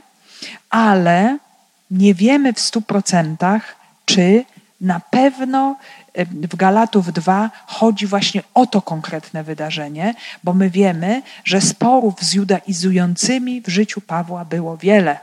ale 0.70 1.38
nie 1.90 2.14
wiemy 2.14 2.52
w 2.52 2.60
stu 2.60 2.82
procentach, 2.82 3.76
czy 4.04 4.44
na 4.80 5.00
pewno 5.00 5.76
w 6.26 6.56
Galatów 6.56 7.12
2 7.12 7.50
chodzi 7.66 8.06
właśnie 8.06 8.42
o 8.54 8.66
to 8.66 8.82
konkretne 8.82 9.44
wydarzenie, 9.44 10.14
bo 10.44 10.52
my 10.52 10.70
wiemy, 10.70 11.22
że 11.44 11.60
sporów 11.60 12.22
z 12.22 12.34
judaizującymi 12.34 13.60
w 13.60 13.68
życiu 13.68 14.00
Pawła 14.00 14.44
było 14.44 14.76
wiele. 14.76 15.18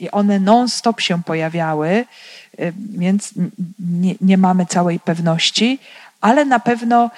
I 0.00 0.10
one 0.10 0.40
non-stop 0.40 1.00
się 1.00 1.22
pojawiały, 1.22 2.04
więc 2.78 3.30
nie, 3.78 4.14
nie, 4.20 4.38
mamy 4.38 4.66
całej 4.66 5.00
pewności, 5.00 5.78
ale 6.20 6.44
na 6.44 6.60
pewno, 6.60 7.10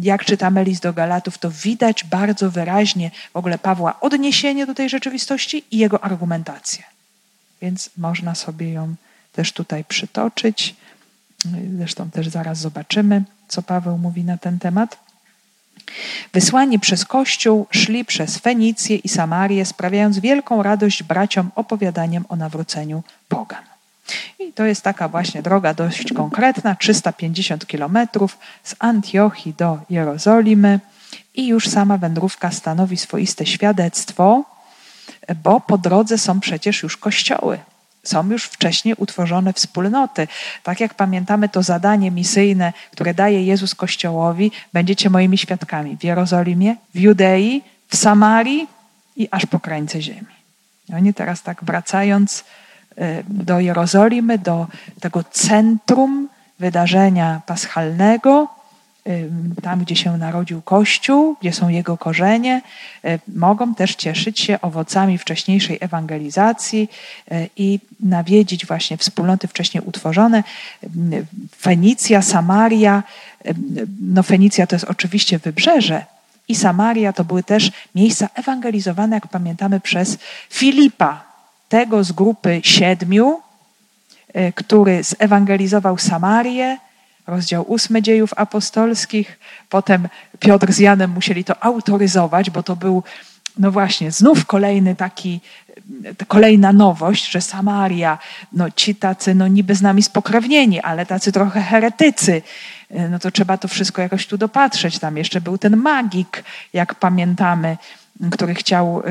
jak 0.00 0.24
czytamy 0.24 0.64
list 0.64 0.82
do 0.82 0.92
Galatów, 0.92 1.38
to 1.38 1.50
widać 1.50 2.04
bardzo 2.04 2.50
wyraźnie 2.50 3.10
w 3.32 3.36
ogóle 3.36 3.58
Pawła 3.58 4.00
odniesienie 4.00 4.66
do 4.66 4.74
tej 4.74 4.88
rzeczywistości 4.88 5.64
i 5.70 5.78
jego 5.78 6.04
argumentację. 6.04 6.84
Więc 7.62 7.90
można 7.96 8.34
sobie 8.34 8.72
ją 8.72 8.94
też 9.32 9.52
tutaj 9.52 9.84
przytoczyć. 9.84 10.74
Zresztą 11.78 12.10
też 12.10 12.28
zaraz 12.28 12.58
zobaczymy, 12.58 13.22
co 13.48 13.62
Paweł 13.62 13.98
mówi 13.98 14.24
na 14.24 14.38
ten 14.38 14.58
temat. 14.58 14.98
Wysłani 16.32 16.78
przez 16.78 17.04
Kościół 17.04 17.66
szli 17.70 18.04
przez 18.04 18.38
Fenicję 18.38 18.96
i 18.96 19.08
Samarię, 19.08 19.64
sprawiając 19.64 20.18
wielką 20.18 20.62
radość 20.62 21.02
braciom 21.02 21.50
opowiadaniem 21.54 22.24
o 22.28 22.36
nawróceniu 22.36 23.02
pogan. 23.28 23.62
I 24.38 24.52
to 24.52 24.64
jest 24.64 24.82
taka 24.82 25.08
właśnie 25.08 25.42
droga 25.42 25.74
dość 25.74 26.12
konkretna, 26.12 26.74
350 26.74 27.66
kilometrów 27.66 28.38
z 28.62 28.74
Antiochii 28.78 29.54
do 29.54 29.78
Jerozolimy 29.90 30.80
i 31.34 31.46
już 31.46 31.68
sama 31.68 31.98
wędrówka 31.98 32.50
stanowi 32.50 32.96
swoiste 32.96 33.46
świadectwo, 33.46 34.44
bo 35.44 35.60
po 35.60 35.78
drodze 35.78 36.18
są 36.18 36.40
przecież 36.40 36.82
już 36.82 36.96
kościoły 36.96 37.58
są 38.02 38.30
już 38.30 38.44
wcześniej 38.44 38.94
utworzone 38.98 39.52
wspólnoty. 39.52 40.28
Tak 40.62 40.80
jak 40.80 40.94
pamiętamy 40.94 41.48
to 41.48 41.62
zadanie 41.62 42.10
misyjne, 42.10 42.72
które 42.90 43.14
daje 43.14 43.44
Jezus 43.44 43.74
Kościołowi, 43.74 44.50
będziecie 44.72 45.10
moimi 45.10 45.38
świadkami 45.38 45.96
w 45.96 46.04
Jerozolimie, 46.04 46.76
w 46.94 47.00
Judei, 47.00 47.62
w 47.88 47.96
Samarii 47.96 48.68
i 49.16 49.28
aż 49.30 49.46
po 49.46 49.60
krańce 49.60 50.02
ziemi. 50.02 50.26
I 50.88 50.94
oni 50.94 51.14
teraz 51.14 51.42
tak 51.42 51.64
wracając 51.64 52.44
e, 52.96 53.22
do 53.28 53.60
Jerozolimy, 53.60 54.38
do 54.38 54.66
tego 55.00 55.24
centrum 55.24 56.28
wydarzenia 56.58 57.40
paschalnego, 57.46 58.61
tam, 59.62 59.80
gdzie 59.80 59.96
się 59.96 60.18
narodził 60.18 60.62
Kościół, 60.62 61.36
gdzie 61.40 61.52
są 61.52 61.68
jego 61.68 61.98
korzenie, 61.98 62.62
y, 63.04 63.18
mogą 63.28 63.74
też 63.74 63.94
cieszyć 63.94 64.40
się 64.40 64.60
owocami 64.60 65.18
wcześniejszej 65.18 65.78
ewangelizacji 65.80 66.88
y, 67.32 67.48
i 67.56 67.80
nawiedzić 68.00 68.66
właśnie 68.66 68.96
wspólnoty 68.96 69.48
wcześniej 69.48 69.84
utworzone. 69.86 70.44
Fenicja, 71.60 72.22
Samaria, 72.22 73.02
no 74.00 74.22
Fenicja 74.22 74.66
to 74.66 74.76
jest 74.76 74.84
oczywiście 74.84 75.38
wybrzeże, 75.38 76.04
i 76.48 76.54
Samaria 76.54 77.12
to 77.12 77.24
były 77.24 77.42
też 77.42 77.72
miejsca 77.94 78.28
ewangelizowane, 78.34 79.16
jak 79.16 79.28
pamiętamy, 79.28 79.80
przez 79.80 80.18
Filipa, 80.50 81.24
tego 81.68 82.04
z 82.04 82.12
grupy 82.12 82.60
siedmiu, 82.64 83.40
y, 84.36 84.52
który 84.54 85.02
zewangelizował 85.02 85.98
Samarię 85.98 86.78
rozdział 87.26 87.64
ósmy 87.70 88.02
dziejów 88.02 88.34
apostolskich. 88.36 89.38
Potem 89.68 90.08
Piotr 90.38 90.72
z 90.72 90.78
Janem 90.78 91.10
musieli 91.10 91.44
to 91.44 91.64
autoryzować, 91.64 92.50
bo 92.50 92.62
to 92.62 92.76
był 92.76 93.02
no 93.58 93.70
właśnie, 93.70 94.10
znów 94.10 94.46
kolejny 94.46 94.96
taki, 94.96 95.40
kolejna 96.28 96.72
nowość, 96.72 97.30
że 97.30 97.40
Samaria, 97.40 98.18
no 98.52 98.70
ci 98.70 98.94
tacy, 98.94 99.34
no 99.34 99.48
niby 99.48 99.74
z 99.74 99.82
nami 99.82 100.02
spokrewnieni, 100.02 100.80
ale 100.80 101.06
tacy 101.06 101.32
trochę 101.32 101.60
heretycy, 101.60 102.42
no 103.10 103.18
to 103.18 103.30
trzeba 103.30 103.58
to 103.58 103.68
wszystko 103.68 104.02
jakoś 104.02 104.26
tu 104.26 104.38
dopatrzeć. 104.38 104.98
Tam 104.98 105.16
jeszcze 105.16 105.40
był 105.40 105.58
ten 105.58 105.76
magik, 105.76 106.44
jak 106.72 106.94
pamiętamy, 106.94 107.76
który 108.30 108.54
chciał 108.54 109.02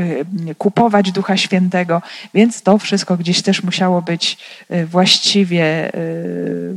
y, 0.49 0.55
kupować 0.55 1.11
Ducha 1.11 1.37
Świętego, 1.37 2.01
więc 2.33 2.61
to 2.61 2.77
wszystko 2.77 3.17
gdzieś 3.17 3.41
też 3.41 3.63
musiało 3.63 4.01
być 4.01 4.37
y, 4.71 4.85
właściwie 4.85 5.95
y, 5.95 6.73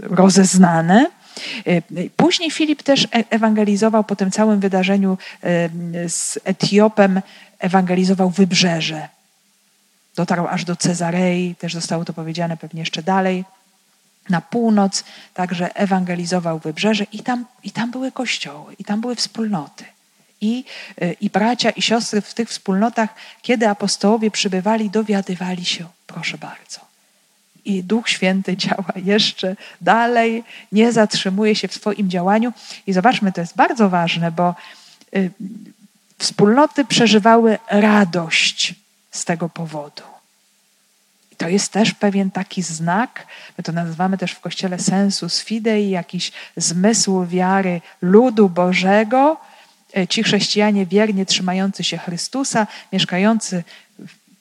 rozeznane. 0.00 1.06
Później 2.16 2.50
Filip 2.50 2.82
też 2.82 3.04
e, 3.04 3.08
ewangelizował 3.30 4.04
po 4.04 4.16
tym 4.16 4.30
całym 4.30 4.60
wydarzeniu 4.60 5.18
z 6.08 6.38
Etiopem, 6.44 7.20
ewangelizował 7.58 8.30
wybrzeże. 8.30 9.08
Dotarł 10.16 10.46
aż 10.46 10.64
do 10.64 10.76
Cezarei, 10.76 11.54
też 11.54 11.74
zostało 11.74 12.04
to 12.04 12.12
powiedziane 12.12 12.56
pewnie 12.56 12.80
jeszcze 12.80 13.02
dalej, 13.02 13.44
na 14.28 14.40
północ, 14.40 15.04
także 15.34 15.76
ewangelizował 15.76 16.58
wybrzeże 16.58 17.04
i 17.12 17.20
tam, 17.20 17.44
i 17.64 17.70
tam 17.70 17.90
były 17.90 18.12
kościoły, 18.12 18.74
i 18.78 18.84
tam 18.84 19.00
były 19.00 19.16
wspólnoty. 19.16 19.84
I, 20.40 20.64
y, 21.02 21.16
I 21.20 21.30
bracia 21.30 21.70
i 21.70 21.82
siostry 21.82 22.20
w 22.20 22.34
tych 22.34 22.48
wspólnotach, 22.48 23.14
kiedy 23.42 23.68
apostołowie 23.68 24.30
przybywali, 24.30 24.90
dowiadywali 24.90 25.64
się, 25.64 25.86
proszę 26.06 26.38
bardzo. 26.38 26.80
I 27.64 27.84
Duch 27.84 28.08
Święty 28.08 28.56
działa 28.56 28.92
jeszcze 28.96 29.56
dalej, 29.80 30.44
nie 30.72 30.92
zatrzymuje 30.92 31.54
się 31.54 31.68
w 31.68 31.74
swoim 31.74 32.10
działaniu. 32.10 32.52
I 32.86 32.92
zobaczmy, 32.92 33.32
to 33.32 33.40
jest 33.40 33.56
bardzo 33.56 33.88
ważne, 33.88 34.32
bo 34.32 34.54
y, 35.16 35.30
wspólnoty 36.18 36.84
przeżywały 36.84 37.58
radość 37.70 38.74
z 39.10 39.24
tego 39.24 39.48
powodu. 39.48 40.02
I 41.32 41.36
to 41.36 41.48
jest 41.48 41.72
też 41.72 41.94
pewien 41.94 42.30
taki 42.30 42.62
znak, 42.62 43.26
my 43.58 43.64
to 43.64 43.72
nazywamy 43.72 44.18
też 44.18 44.32
w 44.32 44.40
Kościele 44.40 44.78
sensus 44.78 45.40
fidei, 45.40 45.90
jakiś 45.90 46.32
zmysł 46.56 47.26
wiary 47.26 47.80
ludu 48.02 48.48
Bożego, 48.48 49.36
E, 49.36 49.47
ci 50.08 50.22
chrześcijanie 50.22 50.86
wiernie 50.86 51.26
trzymający 51.26 51.84
się 51.84 51.98
Chrystusa, 51.98 52.66
mieszkający 52.92 53.64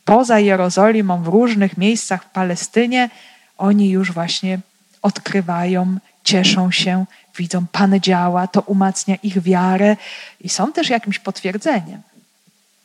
poza 0.06 0.40
Jerozolimą, 0.40 1.24
w 1.24 1.28
różnych 1.28 1.78
miejscach 1.78 2.24
w 2.24 2.30
Palestynie, 2.30 3.10
oni 3.58 3.90
już 3.90 4.12
właśnie 4.12 4.60
odkrywają, 5.02 5.98
cieszą 6.24 6.72
się, 6.72 7.06
widzą, 7.38 7.68
Pan 7.72 8.00
działa, 8.00 8.48
to 8.48 8.62
umacnia 8.62 9.16
ich 9.24 9.42
wiarę 9.42 9.98
i 10.42 10.50
są 10.50 10.74
też 10.74 10.90
jakimś 10.90 11.20
potwierdzeniem. 11.20 12.02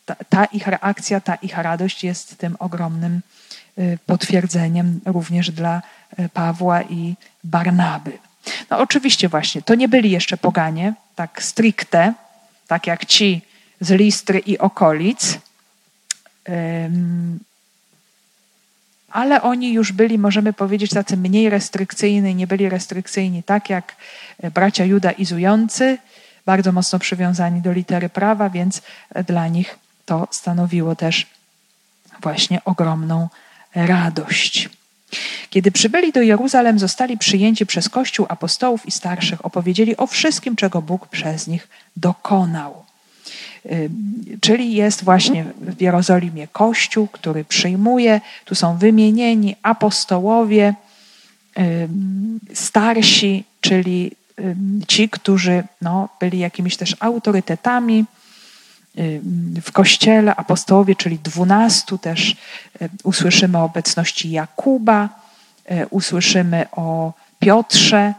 Ta, 0.07 0.15
ta 0.29 0.45
ich 0.45 0.67
reakcja, 0.67 1.21
ta 1.21 1.35
ich 1.35 1.59
radość 1.59 2.05
jest 2.05 2.39
tym 2.39 2.57
ogromnym 2.59 3.21
y, 3.79 3.99
potwierdzeniem 4.07 5.01
również 5.05 5.51
dla 5.51 5.83
y, 6.19 6.29
Pawła 6.29 6.83
i 6.83 7.15
Barnaby. 7.45 8.19
No 8.71 8.79
oczywiście 8.79 9.29
właśnie, 9.29 9.63
to 9.63 9.75
nie 9.75 9.89
byli 9.89 10.11
jeszcze 10.11 10.37
poganie, 10.37 10.95
tak 11.15 11.43
stricte, 11.43 12.15
tak 12.73 12.87
jak 12.87 13.05
ci 13.05 13.43
z 13.81 13.91
Listry 13.91 14.39
i 14.39 14.59
okolic. 14.59 15.39
Ale 19.11 19.43
oni 19.43 19.73
już 19.73 19.93
byli, 19.93 20.19
możemy 20.19 20.53
powiedzieć, 20.53 20.91
tacy 20.91 21.17
mniej 21.17 21.51
restrykcyjni, 21.51 22.35
nie 22.35 22.47
byli 22.47 22.69
restrykcyjni 22.69 23.43
tak 23.43 23.71
jak 23.71 23.97
e, 24.41 24.51
bracia 24.51 24.85
judaizujący, 24.85 25.99
bardzo 26.47 26.73
mocno 26.73 26.99
przywiązani 26.99 27.61
do 27.61 27.73
litery 27.73 28.09
prawa, 28.09 28.51
więc 28.51 28.83
dla 29.27 29.49
nich 29.49 29.79
to 30.05 30.29
stanowiło 30.31 30.97
też 30.97 31.27
właśnie 32.23 32.65
ogromną 32.65 33.29
radość. 33.75 34.69
Kiedy 35.51 35.73
przybyli 35.73 36.13
do 36.13 36.23
Jeruzalem, 36.23 36.79
zostali 36.79 37.19
przyjęci 37.19 37.67
przez 37.67 37.89
Kościół 37.89 38.27
apostołów 38.29 38.87
i 38.87 38.91
starszych, 38.91 39.47
opowiedzieli 39.47 39.97
o 39.97 40.07
wszystkim, 40.07 40.57
czego 40.57 40.83
Bóg 40.83 41.07
przez 41.07 41.47
nich 41.47 41.69
dokonał. 41.97 42.85
Czyli 44.41 44.75
jest 44.75 45.05
właśnie 45.05 45.45
w 45.61 45.83
Jerozolimie 45.83 46.49
Kościół, 46.49 47.09
który 47.09 47.45
przyjmuje, 47.45 48.21
tu 48.45 48.55
są 48.55 48.77
wymienieni 48.77 49.57
apostołowie, 49.63 50.75
starsi, 52.55 53.45
czyli 53.61 54.11
ci, 54.89 55.09
którzy 55.09 55.65
no, 55.83 56.09
byli 56.21 56.39
jakimiś 56.39 56.77
też 56.77 56.97
autorytetami 57.01 58.05
w 59.63 59.73
kościele, 59.73 60.37
apostołowie, 60.37 60.97
czyli 60.97 61.19
dwunastu, 61.19 61.99
też 61.99 62.37
usłyszymy 63.03 63.59
o 63.59 63.65
obecności 63.65 64.31
Jakuba, 64.31 65.09
usłyszymy 65.91 66.67
o 66.73 67.13
Piotrze. 67.39 68.15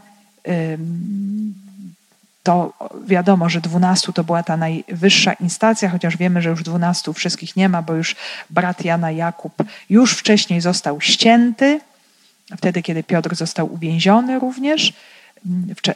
To 2.43 2.73
wiadomo, 3.07 3.49
że 3.49 3.61
dwunastu 3.61 4.13
to 4.13 4.23
była 4.23 4.43
ta 4.43 4.57
najwyższa 4.57 5.33
instancja, 5.33 5.89
chociaż 5.89 6.17
wiemy, 6.17 6.41
że 6.41 6.49
już 6.49 6.63
dwunastu 6.63 7.13
wszystkich 7.13 7.55
nie 7.55 7.69
ma, 7.69 7.81
bo 7.81 7.93
już 7.93 8.15
brat 8.49 8.85
Jana 8.85 9.11
Jakub 9.11 9.53
już 9.89 10.13
wcześniej 10.13 10.61
został 10.61 11.01
ścięty, 11.01 11.79
wtedy 12.57 12.81
kiedy 12.81 13.03
Piotr 13.03 13.35
został 13.35 13.73
uwięziony 13.73 14.39
również 14.39 14.93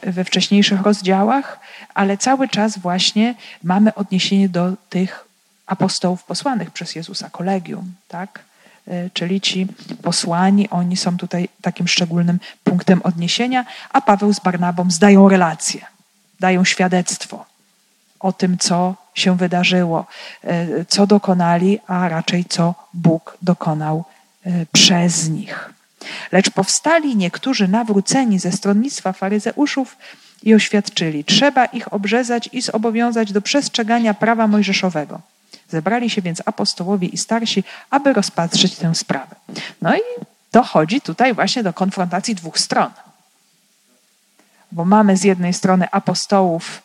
we 0.02 0.24
wcześniejszych 0.24 0.80
rozdziałach, 0.80 1.60
ale 1.94 2.16
cały 2.16 2.48
czas 2.48 2.78
właśnie 2.78 3.34
mamy 3.62 3.94
odniesienie 3.94 4.48
do 4.48 4.72
tych 4.88 5.24
apostołów 5.66 6.24
posłanych 6.24 6.70
przez 6.70 6.94
Jezusa, 6.94 7.30
kolegium, 7.30 7.94
tak? 8.08 8.40
E, 8.88 9.10
czyli 9.10 9.40
ci 9.40 9.66
posłani, 10.02 10.70
oni 10.70 10.96
są 10.96 11.16
tutaj 11.16 11.48
takim 11.62 11.88
szczególnym 11.88 12.40
punktem 12.64 13.02
odniesienia, 13.02 13.64
a 13.92 14.00
Paweł 14.00 14.32
z 14.32 14.40
Barnabą 14.40 14.90
zdają 14.90 15.28
relacje, 15.28 15.80
dają 16.40 16.64
świadectwo 16.64 17.46
o 18.20 18.32
tym, 18.32 18.58
co 18.58 18.94
się 19.14 19.36
wydarzyło, 19.36 20.06
e, 20.44 20.84
co 20.84 21.06
dokonali, 21.06 21.78
a 21.86 22.08
raczej 22.08 22.44
co 22.44 22.74
Bóg 22.94 23.38
dokonał 23.42 24.04
e, 24.44 24.66
przez 24.72 25.28
nich. 25.28 25.77
Lecz 26.32 26.50
powstali 26.50 27.16
niektórzy 27.16 27.68
nawróceni 27.68 28.38
ze 28.38 28.52
stronnictwa 28.52 29.12
faryzeuszów 29.12 29.96
i 30.42 30.54
oświadczyli: 30.54 31.24
Trzeba 31.24 31.64
ich 31.64 31.92
obrzezać 31.92 32.48
i 32.52 32.62
zobowiązać 32.62 33.32
do 33.32 33.42
przestrzegania 33.42 34.14
prawa 34.14 34.46
mojżeszowego. 34.46 35.20
Zebrali 35.68 36.10
się 36.10 36.22
więc 36.22 36.42
apostołowie 36.46 37.08
i 37.08 37.16
starsi, 37.16 37.64
aby 37.90 38.12
rozpatrzyć 38.12 38.76
tę 38.76 38.94
sprawę. 38.94 39.36
No 39.82 39.96
i 39.96 40.00
dochodzi 40.52 41.00
tutaj 41.00 41.34
właśnie 41.34 41.62
do 41.62 41.72
konfrontacji 41.72 42.34
dwóch 42.34 42.58
stron. 42.58 42.90
Bo 44.72 44.84
mamy 44.84 45.16
z 45.16 45.24
jednej 45.24 45.52
strony 45.52 45.90
apostołów 45.90 46.82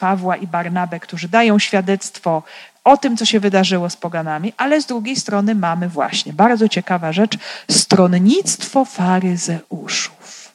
Pawła 0.00 0.36
i 0.36 0.46
Barnabę, 0.46 1.00
którzy 1.00 1.28
dają 1.28 1.58
świadectwo 1.58 2.42
o 2.88 2.96
tym, 2.96 3.16
co 3.16 3.24
się 3.24 3.40
wydarzyło 3.40 3.90
z 3.90 3.96
poganami, 3.96 4.52
ale 4.56 4.82
z 4.82 4.86
drugiej 4.86 5.16
strony 5.16 5.54
mamy 5.54 5.88
właśnie 5.88 6.32
bardzo 6.32 6.68
ciekawa 6.68 7.12
rzecz 7.12 7.38
stronnictwo 7.70 8.84
faryzeuszów. 8.84 10.52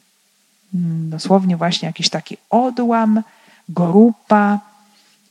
Hmm, 0.71 1.09
dosłownie 1.09 1.57
właśnie 1.57 1.87
jakiś 1.87 2.09
taki 2.09 2.37
odłam, 2.49 3.23
grupa, 3.69 4.59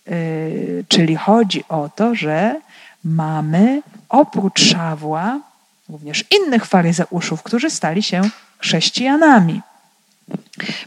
yy, 0.07 0.85
czyli 0.89 1.17
chodzi 1.17 1.65
o 1.69 1.91
to, 1.97 2.15
że 2.15 2.61
mamy 3.05 3.83
oprócz 4.09 4.61
Szawła 4.61 5.41
również 5.89 6.25
innych 6.31 6.67
faryzeuszów, 6.67 7.43
którzy 7.43 7.71
stali 7.71 8.03
się 8.03 8.23
chrześcijanami. 8.59 9.61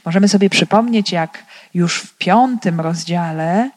Możemy 0.05 0.27
sobie 0.27 0.49
przypomnieć, 0.49 1.11
jak 1.11 1.43
już 1.73 1.99
w 1.99 2.17
piątym 2.17 2.81
rozdziale 2.81 3.69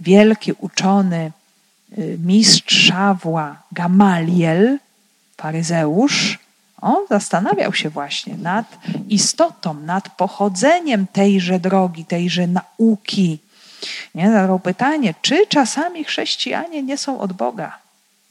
wielki 0.00 0.52
uczony 0.58 1.32
mistrz 2.18 2.86
Szawła 2.86 3.62
Gamaliel, 3.72 4.78
faryzeusz, 5.36 6.38
on 6.80 7.06
zastanawiał 7.10 7.72
się 7.74 7.90
właśnie 7.90 8.36
nad 8.36 8.78
istotą, 9.08 9.74
nad 9.74 10.08
pochodzeniem 10.08 11.06
tejże 11.12 11.60
drogi, 11.60 12.04
tejże 12.04 12.46
nauki. 12.46 13.38
Nie? 14.14 14.32
Zadał 14.32 14.60
pytanie, 14.60 15.14
czy 15.22 15.46
czasami 15.46 16.04
chrześcijanie 16.04 16.82
nie 16.82 16.98
są 16.98 17.20
od 17.20 17.32
Boga? 17.32 17.78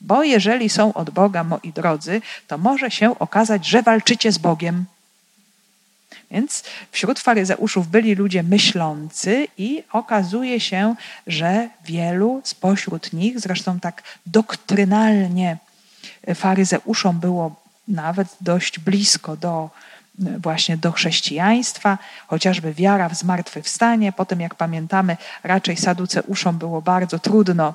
Bo 0.02 0.24
jeżeli 0.24 0.70
są 0.70 0.94
od 0.94 1.10
Boga, 1.10 1.44
moi 1.44 1.74
drodzy, 1.76 2.22
to 2.48 2.58
może 2.58 2.92
się 2.92 3.20
okazać, 3.20 3.68
że 3.68 3.82
walczycie 3.82 4.32
z 4.32 4.38
Bogiem. 4.38 4.86
Więc 6.34 6.64
wśród 6.92 7.20
faryzeuszów 7.20 7.88
byli 7.88 8.16
ludzie 8.16 8.44
myślący 8.44 9.48
i 9.58 9.84
okazuje 9.92 10.60
się, 10.60 10.96
że 11.28 11.70
wielu 11.86 12.42
spośród 12.44 13.14
nich, 13.14 13.40
zresztą 13.40 13.80
tak 13.80 14.04
doktrynalnie 14.26 15.58
faryzeuszom 16.36 17.20
było 17.20 17.56
nawet 17.88 18.28
dość 18.42 18.80
blisko 18.80 19.38
do 19.38 19.70
właśnie 20.18 20.78
do 20.78 20.92
chrześcijaństwa, 20.92 21.98
chociażby 22.28 22.74
wiara 22.74 23.10
w 23.10 23.16
zmartwychwstanie. 23.16 24.12
Potem, 24.12 24.42
jak 24.42 24.56
pamiętamy, 24.56 25.18
raczej 25.44 25.78
saduceuszom 25.78 26.58
było 26.58 26.82
bardzo 26.82 27.20
trudno 27.20 27.74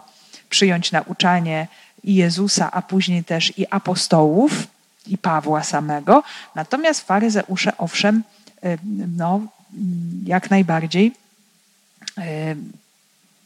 przyjąć 0.50 0.92
nauczanie 0.92 1.68
i 2.04 2.14
Jezusa, 2.14 2.70
a 2.72 2.82
później 2.82 3.24
też 3.24 3.58
i 3.58 3.66
apostołów, 3.70 4.52
i 5.06 5.18
Pawła 5.18 5.62
samego. 5.62 6.22
Natomiast 6.54 7.06
faryzeusze, 7.06 7.78
owszem, 7.78 8.22
no, 9.16 9.40
jak 10.24 10.50
najbardziej, 10.50 11.12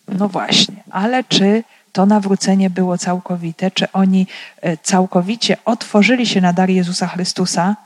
no 0.08 0.28
właśnie, 0.28 0.82
ale 0.90 1.24
czy 1.24 1.64
to 1.92 2.06
nawrócenie 2.06 2.70
było 2.70 2.98
całkowite, 2.98 3.70
czy 3.70 3.92
oni 3.92 4.26
y, 4.66 4.78
całkowicie 4.82 5.56
otworzyli 5.64 6.26
się 6.26 6.40
na 6.40 6.52
dar 6.52 6.70
Jezusa 6.70 7.06
Chrystusa? 7.06 7.76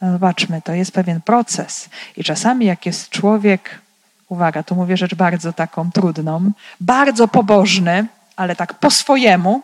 No 0.00 0.12
zobaczmy, 0.12 0.62
to 0.62 0.72
jest 0.72 0.92
pewien 0.92 1.20
proces. 1.20 1.88
I 2.16 2.24
czasami, 2.24 2.66
jak 2.66 2.86
jest 2.86 3.08
człowiek, 3.08 3.80
uwaga, 4.28 4.62
tu 4.62 4.74
mówię 4.74 4.96
rzecz 4.96 5.14
bardzo 5.14 5.52
taką 5.52 5.92
trudną, 5.92 6.50
bardzo 6.80 7.28
pobożny, 7.28 8.06
ale 8.36 8.56
tak 8.56 8.74
po 8.74 8.90
swojemu, 8.90 9.62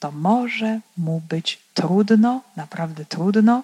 to 0.00 0.12
może 0.12 0.80
mu 0.96 1.22
być 1.28 1.58
trudno, 1.74 2.40
naprawdę 2.56 3.04
trudno, 3.04 3.62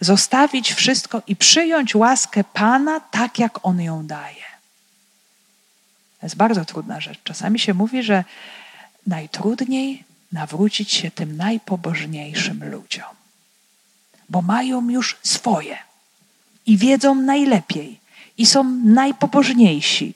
zostawić 0.00 0.72
wszystko 0.72 1.22
i 1.26 1.36
przyjąć 1.36 1.94
łaskę 1.94 2.44
Pana 2.44 3.00
tak, 3.00 3.38
jak 3.38 3.66
On 3.66 3.80
ją 3.80 4.06
daje. 4.06 4.50
To 6.20 6.26
jest 6.26 6.36
bardzo 6.36 6.64
trudna 6.64 7.00
rzecz. 7.00 7.18
Czasami 7.24 7.58
się 7.58 7.74
mówi, 7.74 8.02
że 8.02 8.24
najtrudniej 9.06 10.04
nawrócić 10.32 10.92
się 10.92 11.10
tym 11.10 11.36
najpobożniejszym 11.36 12.70
ludziom, 12.70 13.14
bo 14.28 14.42
mają 14.42 14.88
już 14.88 15.18
swoje 15.22 15.78
i 16.66 16.76
wiedzą 16.76 17.14
najlepiej 17.14 18.00
i 18.38 18.46
są 18.46 18.64
najpobożniejsi. 18.84 20.14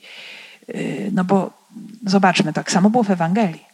Yy, 0.69 1.11
no 1.13 1.25
bo 1.25 1.51
zobaczmy, 2.07 2.53
tak 2.53 2.73
samo 2.73 2.91
było 2.91 3.03
w 3.03 3.11
Ewangelii. 3.11 3.65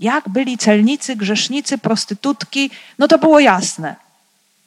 Jak 0.00 0.28
byli 0.28 0.58
celnicy, 0.58 1.16
grzesznicy, 1.16 1.78
prostytutki, 1.78 2.70
no 2.98 3.08
to 3.08 3.18
było 3.18 3.40
jasne. 3.40 3.96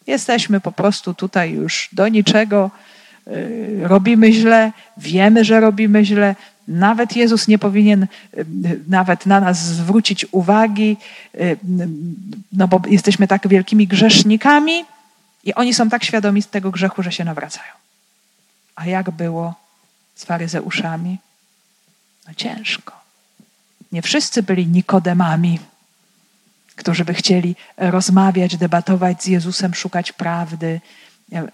Jesteśmy 0.07 0.59
po 0.59 0.71
prostu 0.71 1.13
tutaj 1.13 1.51
już 1.51 1.89
do 1.91 2.07
niczego, 2.07 2.71
yy, 3.27 3.87
robimy 3.87 4.33
źle, 4.33 4.71
wiemy, 4.97 5.45
że 5.45 5.59
robimy 5.59 6.05
źle. 6.05 6.35
Nawet 6.67 7.15
Jezus 7.15 7.47
nie 7.47 7.59
powinien 7.59 8.07
yy, 8.33 8.45
nawet 8.87 9.25
na 9.25 9.39
nas 9.39 9.65
zwrócić 9.65 10.25
uwagi, 10.31 10.97
yy, 11.33 11.57
no 12.51 12.67
bo 12.67 12.81
jesteśmy 12.87 13.27
tak 13.27 13.47
wielkimi 13.47 13.87
grzesznikami 13.87 14.85
i 15.43 15.53
oni 15.53 15.73
są 15.73 15.89
tak 15.89 16.03
świadomi 16.03 16.43
tego 16.43 16.71
grzechu, 16.71 17.03
że 17.03 17.11
się 17.11 17.23
nawracają. 17.23 17.71
A 18.75 18.85
jak 18.85 19.11
było 19.11 19.53
z 20.15 20.25
faryzeuszami? 20.25 21.17
No 22.27 22.33
ciężko. 22.33 22.93
Nie 23.91 24.01
wszyscy 24.01 24.43
byli 24.43 24.67
Nikodemami, 24.67 25.59
którzy 26.75 27.05
by 27.05 27.13
chcieli 27.13 27.55
rozmawiać, 27.77 28.57
debatować 28.57 29.23
z 29.23 29.27
Jezusem, 29.27 29.73
szukać 29.73 30.11
prawdy, 30.11 30.81
e, 31.33 31.47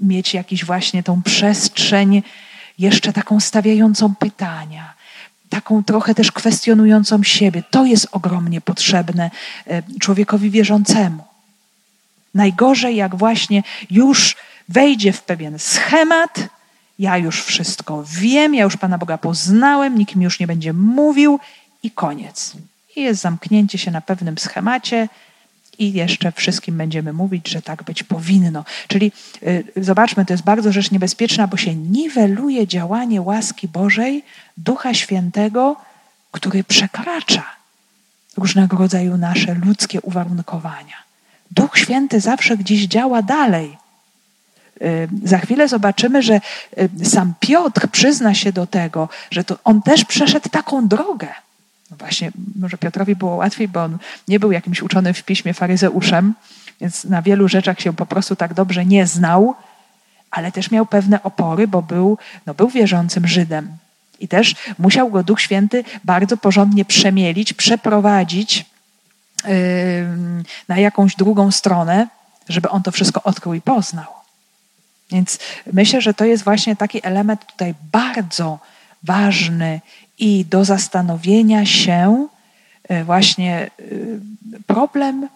mieć 0.00 0.34
jakiś 0.34 0.64
właśnie 0.64 1.02
tą 1.02 1.22
przestrzeń, 1.22 2.22
jeszcze 2.78 3.12
taką 3.12 3.40
stawiającą 3.40 4.14
pytania, 4.14 4.94
taką 5.48 5.84
trochę 5.84 6.14
też 6.14 6.32
kwestionującą 6.32 7.22
siebie. 7.22 7.62
To 7.70 7.84
jest 7.84 8.08
ogromnie 8.12 8.60
potrzebne 8.60 9.30
e, 9.66 9.82
człowiekowi 10.00 10.50
wierzącemu. 10.50 11.24
Najgorzej, 12.34 12.96
jak 12.96 13.16
właśnie 13.16 13.62
już 13.90 14.36
wejdzie 14.68 15.12
w 15.12 15.22
pewien 15.22 15.58
schemat, 15.58 16.48
ja 16.98 17.18
już 17.18 17.42
wszystko 17.42 18.04
wiem, 18.08 18.54
ja 18.54 18.64
już 18.64 18.76
Pana 18.76 18.98
Boga 18.98 19.18
poznałem, 19.18 19.98
nikt 19.98 20.16
mi 20.16 20.24
już 20.24 20.40
nie 20.40 20.46
będzie 20.46 20.72
mówił 20.72 21.40
i 21.82 21.90
koniec. 21.90 22.56
I 22.96 23.02
jest 23.02 23.20
zamknięcie 23.20 23.78
się 23.78 23.90
na 23.90 24.00
pewnym 24.00 24.38
schemacie, 24.38 25.08
i 25.78 25.92
jeszcze 25.92 26.32
wszystkim 26.32 26.76
będziemy 26.76 27.12
mówić, 27.12 27.48
że 27.48 27.62
tak 27.62 27.82
być 27.82 28.02
powinno. 28.02 28.64
Czyli 28.88 29.12
y, 29.42 29.64
zobaczmy, 29.76 30.24
to 30.24 30.32
jest 30.32 30.44
bardzo 30.44 30.72
rzecz 30.72 30.90
niebezpieczna, 30.90 31.46
bo 31.46 31.56
się 31.56 31.74
niweluje 31.74 32.66
działanie 32.66 33.22
łaski 33.22 33.68
Bożej, 33.68 34.24
Ducha 34.56 34.94
Świętego, 34.94 35.76
który 36.30 36.64
przekracza 36.64 37.44
różnego 38.36 38.76
rodzaju 38.76 39.16
nasze 39.16 39.54
ludzkie 39.54 40.00
uwarunkowania. 40.00 40.96
Duch 41.50 41.78
Święty 41.78 42.20
zawsze 42.20 42.56
gdzieś 42.56 42.86
działa 42.86 43.22
dalej. 43.22 43.76
Y, 44.82 45.08
za 45.24 45.38
chwilę 45.38 45.68
zobaczymy, 45.68 46.22
że 46.22 46.40
y, 47.04 47.06
sam 47.06 47.34
Piotr 47.40 47.88
przyzna 47.88 48.34
się 48.34 48.52
do 48.52 48.66
tego, 48.66 49.08
że 49.30 49.44
to 49.44 49.58
on 49.64 49.82
też 49.82 50.04
przeszedł 50.04 50.48
taką 50.48 50.88
drogę 50.88 51.28
no 51.94 51.98
właśnie, 51.98 52.30
może 52.56 52.78
Piotrowi 52.78 53.16
było 53.16 53.36
łatwiej, 53.36 53.68
bo 53.68 53.82
on 53.82 53.98
nie 54.28 54.40
był 54.40 54.52
jakimś 54.52 54.82
uczonym 54.82 55.14
w 55.14 55.22
piśmie 55.22 55.54
faryzeuszem, 55.54 56.34
więc 56.80 57.04
na 57.04 57.22
wielu 57.22 57.48
rzeczach 57.48 57.80
się 57.80 57.92
po 57.92 58.06
prostu 58.06 58.36
tak 58.36 58.54
dobrze 58.54 58.84
nie 58.84 59.06
znał, 59.06 59.54
ale 60.30 60.52
też 60.52 60.70
miał 60.70 60.86
pewne 60.86 61.22
opory, 61.22 61.68
bo 61.68 61.82
był, 61.82 62.18
no 62.46 62.54
był 62.54 62.68
wierzącym 62.68 63.26
Żydem. 63.26 63.76
I 64.20 64.28
też 64.28 64.54
musiał 64.78 65.10
go 65.10 65.22
Duch 65.22 65.40
Święty 65.40 65.84
bardzo 66.04 66.36
porządnie 66.36 66.84
przemielić, 66.84 67.52
przeprowadzić 67.52 68.66
yy, 69.44 69.52
na 70.68 70.78
jakąś 70.78 71.16
drugą 71.16 71.50
stronę, 71.50 72.08
żeby 72.48 72.68
on 72.68 72.82
to 72.82 72.90
wszystko 72.90 73.22
odkrył 73.22 73.54
i 73.54 73.60
poznał. 73.60 74.06
Więc 75.10 75.38
myślę, 75.72 76.00
że 76.00 76.14
to 76.14 76.24
jest 76.24 76.44
właśnie 76.44 76.76
taki 76.76 77.06
element 77.06 77.46
tutaj 77.46 77.74
bardzo 77.92 78.58
ważny 79.04 79.80
i 80.18 80.44
do 80.44 80.64
zastanowienia 80.64 81.66
się 81.66 82.28
e, 82.88 83.04
właśnie 83.04 83.54
e, 83.56 83.70
problem, 84.66 85.28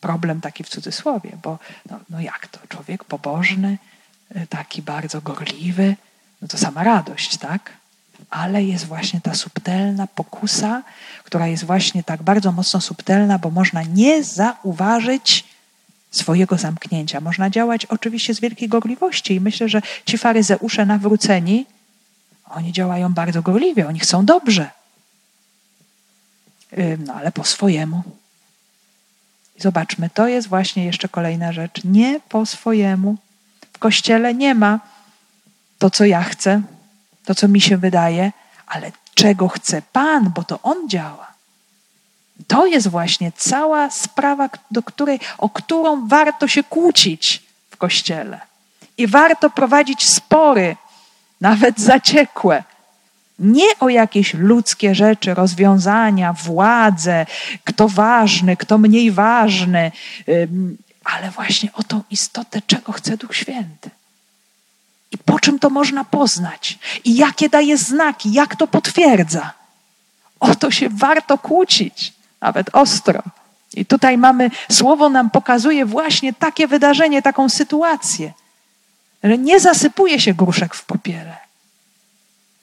problem 0.00 0.40
taki 0.40 0.64
w 0.64 0.68
cudzysłowie, 0.68 1.30
bo 1.42 1.58
no, 1.90 2.00
no 2.10 2.20
jak 2.20 2.46
to, 2.46 2.58
człowiek 2.68 3.04
pobożny, 3.04 3.78
e, 4.34 4.46
taki 4.46 4.82
bardzo 4.82 5.20
gorliwy, 5.20 5.96
no 6.42 6.48
to 6.48 6.58
sama 6.58 6.84
radość, 6.84 7.36
tak? 7.36 7.72
Ale 8.30 8.64
jest 8.64 8.86
właśnie 8.86 9.20
ta 9.20 9.34
subtelna 9.34 10.06
pokusa, 10.06 10.82
która 11.24 11.46
jest 11.46 11.64
właśnie 11.64 12.02
tak 12.02 12.22
bardzo 12.22 12.52
mocno 12.52 12.80
subtelna, 12.80 13.38
bo 13.38 13.50
można 13.50 13.82
nie 13.82 14.24
zauważyć 14.24 15.44
swojego 16.10 16.58
zamknięcia. 16.58 17.20
Można 17.20 17.50
działać 17.50 17.86
oczywiście 17.86 18.34
z 18.34 18.40
wielkiej 18.40 18.68
gorliwości 18.68 19.34
i 19.34 19.40
myślę, 19.40 19.68
że 19.68 19.82
ci 20.06 20.18
faryzeusze 20.18 20.86
nawróceni 20.86 21.66
oni 22.50 22.72
działają 22.72 23.12
bardzo 23.12 23.42
gorliwie, 23.42 23.88
oni 23.88 23.98
chcą 23.98 24.26
dobrze. 24.26 24.70
No 26.98 27.14
ale 27.14 27.32
po 27.32 27.44
swojemu. 27.44 28.02
Zobaczmy, 29.58 30.10
to 30.10 30.28
jest 30.28 30.48
właśnie 30.48 30.84
jeszcze 30.84 31.08
kolejna 31.08 31.52
rzecz. 31.52 31.84
Nie 31.84 32.20
po 32.28 32.46
swojemu. 32.46 33.16
W 33.72 33.78
kościele 33.78 34.34
nie 34.34 34.54
ma 34.54 34.80
to, 35.78 35.90
co 35.90 36.04
ja 36.04 36.22
chcę, 36.22 36.62
to, 37.24 37.34
co 37.34 37.48
mi 37.48 37.60
się 37.60 37.76
wydaje, 37.76 38.32
ale 38.66 38.92
czego 39.14 39.48
chce 39.48 39.82
Pan, 39.82 40.30
bo 40.30 40.44
to 40.44 40.62
On 40.62 40.88
działa. 40.88 41.34
To 42.46 42.66
jest 42.66 42.88
właśnie 42.88 43.32
cała 43.32 43.90
sprawa, 43.90 44.48
do 44.70 44.82
której, 44.82 45.20
o 45.38 45.48
którą 45.48 46.08
warto 46.08 46.48
się 46.48 46.62
kłócić 46.62 47.42
w 47.70 47.76
kościele. 47.76 48.40
I 48.98 49.06
warto 49.06 49.50
prowadzić 49.50 50.08
spory 50.08 50.76
nawet 51.40 51.80
zaciekłe. 51.80 52.64
Nie 53.38 53.78
o 53.80 53.88
jakieś 53.88 54.34
ludzkie 54.34 54.94
rzeczy, 54.94 55.34
rozwiązania, 55.34 56.32
władzę, 56.32 57.26
kto 57.64 57.88
ważny, 57.88 58.56
kto 58.56 58.78
mniej 58.78 59.10
ważny, 59.10 59.92
ale 61.04 61.30
właśnie 61.30 61.72
o 61.72 61.82
tą 61.82 62.02
istotę, 62.10 62.62
czego 62.66 62.92
chce 62.92 63.16
Duch 63.16 63.36
Święty. 63.36 63.90
I 65.12 65.18
po 65.18 65.40
czym 65.40 65.58
to 65.58 65.70
można 65.70 66.04
poznać? 66.04 66.78
I 67.04 67.16
jakie 67.16 67.48
daje 67.48 67.78
znaki? 67.78 68.32
Jak 68.32 68.56
to 68.56 68.66
potwierdza? 68.66 69.52
O 70.40 70.54
to 70.54 70.70
się 70.70 70.88
warto 70.88 71.38
kłócić, 71.38 72.12
nawet 72.40 72.70
ostro. 72.72 73.22
I 73.74 73.86
tutaj 73.86 74.18
mamy, 74.18 74.50
słowo 74.70 75.08
nam 75.08 75.30
pokazuje 75.30 75.86
właśnie 75.86 76.32
takie 76.32 76.66
wydarzenie, 76.68 77.22
taką 77.22 77.48
sytuację 77.48 78.32
że 79.24 79.38
nie 79.38 79.60
zasypuje 79.60 80.20
się 80.20 80.34
gruszek 80.34 80.74
w 80.74 80.84
popiele, 80.84 81.36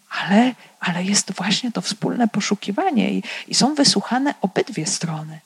ale, 0.10 0.54
ale 0.80 1.04
jest 1.04 1.32
właśnie 1.32 1.72
to 1.72 1.82
wspólne 1.82 2.28
poszukiwanie 2.28 3.12
i, 3.12 3.24
i 3.48 3.56
są 3.56 3.76
wysłuchane 3.76 4.34
obydwie 4.42 4.86
strony. 4.86 5.40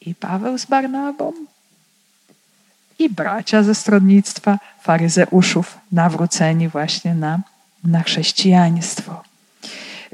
I 0.00 0.14
Paweł 0.14 0.58
z 0.58 0.66
Barnabą, 0.66 1.32
i 2.98 3.10
bracia 3.10 3.62
ze 3.62 3.74
stronnictwa 3.74 4.58
faryzeuszów 4.80 5.78
nawróceni 5.92 6.68
właśnie 6.68 7.14
na, 7.14 7.40
na 7.84 8.02
chrześcijaństwo. 8.02 9.22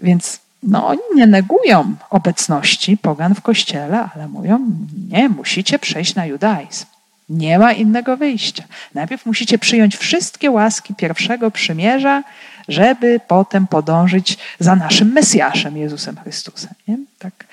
Więc 0.02 0.40
no, 0.62 0.86
oni 0.86 1.00
nie 1.14 1.26
negują 1.26 1.94
obecności 2.10 2.96
pogan 2.96 3.34
w 3.34 3.40
kościele, 3.40 4.08
ale 4.14 4.28
mówią, 4.28 4.70
nie, 5.08 5.28
musicie 5.28 5.78
przejść 5.78 6.14
na 6.14 6.26
judaizm. 6.26 6.86
Nie 7.28 7.58
ma 7.58 7.72
innego 7.72 8.16
wyjścia. 8.16 8.64
Najpierw 8.94 9.26
musicie 9.26 9.58
przyjąć 9.58 9.96
wszystkie 9.96 10.50
łaski 10.50 10.94
pierwszego 10.94 11.50
przymierza, 11.50 12.22
żeby 12.68 13.20
potem 13.28 13.66
podążyć 13.66 14.38
za 14.58 14.76
naszym 14.76 15.12
Mesjaszem, 15.12 15.76
Jezusem 15.76 16.16
Chrystusem. 16.16 16.70
Nie? 16.88 16.98
Tak. 17.18 17.46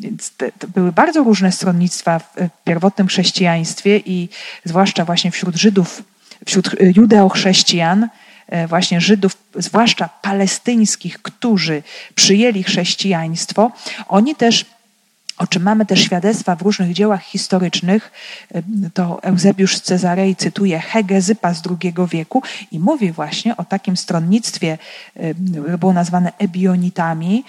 Więc 0.00 0.30
te, 0.30 0.50
były 0.74 0.92
bardzo 0.92 1.22
różne 1.22 1.52
stronnictwa 1.52 2.18
w 2.18 2.34
pierwotnym 2.64 3.06
chrześcijaństwie 3.06 3.96
i 4.06 4.28
zwłaszcza 4.64 5.04
właśnie 5.04 5.30
wśród 5.30 5.56
Żydów, 5.56 6.02
wśród 6.46 6.70
judeochrześcijan, 6.96 8.08
e, 8.48 8.66
właśnie 8.66 9.00
Żydów, 9.00 9.36
zwłaszcza 9.54 10.08
palestyńskich, 10.22 11.22
którzy 11.22 11.82
przyjęli 12.14 12.62
chrześcijaństwo, 12.62 13.72
oni 14.08 14.34
też 14.34 14.64
o 15.38 15.46
czym 15.46 15.62
mamy 15.62 15.86
też 15.86 16.00
świadectwa 16.00 16.56
w 16.56 16.62
różnych 16.62 16.92
dziełach 16.92 17.22
historycznych, 17.22 18.12
to 18.94 19.22
Eusebiusz 19.22 19.76
z 19.76 19.82
Cezarei 19.82 20.36
cytuje 20.36 20.80
Hegezypa 20.80 21.54
z 21.54 21.62
II 21.66 21.94
wieku 22.10 22.42
i 22.72 22.78
mówi 22.78 23.12
właśnie 23.12 23.56
o 23.56 23.64
takim 23.64 23.96
stronnictwie, 23.96 24.78
było 25.78 25.92
nazwane 25.92 26.32
ebionitami. 26.38 27.44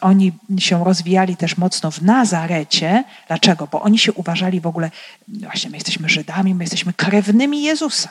Oni 0.00 0.32
się 0.58 0.84
rozwijali 0.84 1.36
też 1.36 1.56
mocno 1.56 1.90
w 1.90 2.02
Nazarecie. 2.02 3.04
Dlaczego? 3.28 3.68
Bo 3.72 3.82
oni 3.82 3.98
się 3.98 4.12
uważali 4.12 4.60
w 4.60 4.66
ogóle, 4.66 4.90
właśnie 5.28 5.70
my 5.70 5.76
jesteśmy 5.76 6.08
Żydami, 6.08 6.54
my 6.54 6.64
jesteśmy 6.64 6.92
krewnymi 6.92 7.62
Jezusa. 7.62 8.08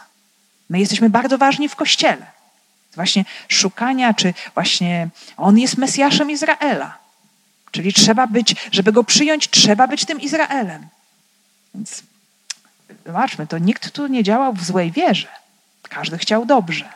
My 0.69 0.79
jesteśmy 0.79 1.09
bardzo 1.09 1.37
ważni 1.37 1.69
w 1.69 1.75
Kościele. 1.75 2.25
Właśnie 2.95 3.25
szukania, 3.47 4.13
czy 4.13 4.33
właśnie 4.53 5.09
On 5.37 5.57
jest 5.59 5.77
Mesjaszem 5.77 6.31
Izraela. 6.31 7.04
Czyli 7.75 7.93
trzeba 7.93 8.27
być, 8.27 8.55
żeby 8.71 8.91
go 8.91 9.03
przyjąć, 9.03 9.49
trzeba 9.49 9.87
być 9.87 10.05
tym 10.05 10.21
Izraelem. 10.21 10.87
Więc 11.73 12.03
zobaczmy, 13.05 13.47
to 13.47 13.57
nikt 13.57 13.91
tu 13.91 14.07
nie 14.07 14.23
działał 14.23 14.53
w 14.53 14.63
złej 14.63 14.91
wierze. 14.91 15.27
Każdy 15.81 16.17
chciał 16.17 16.45
dobrze. 16.45 16.89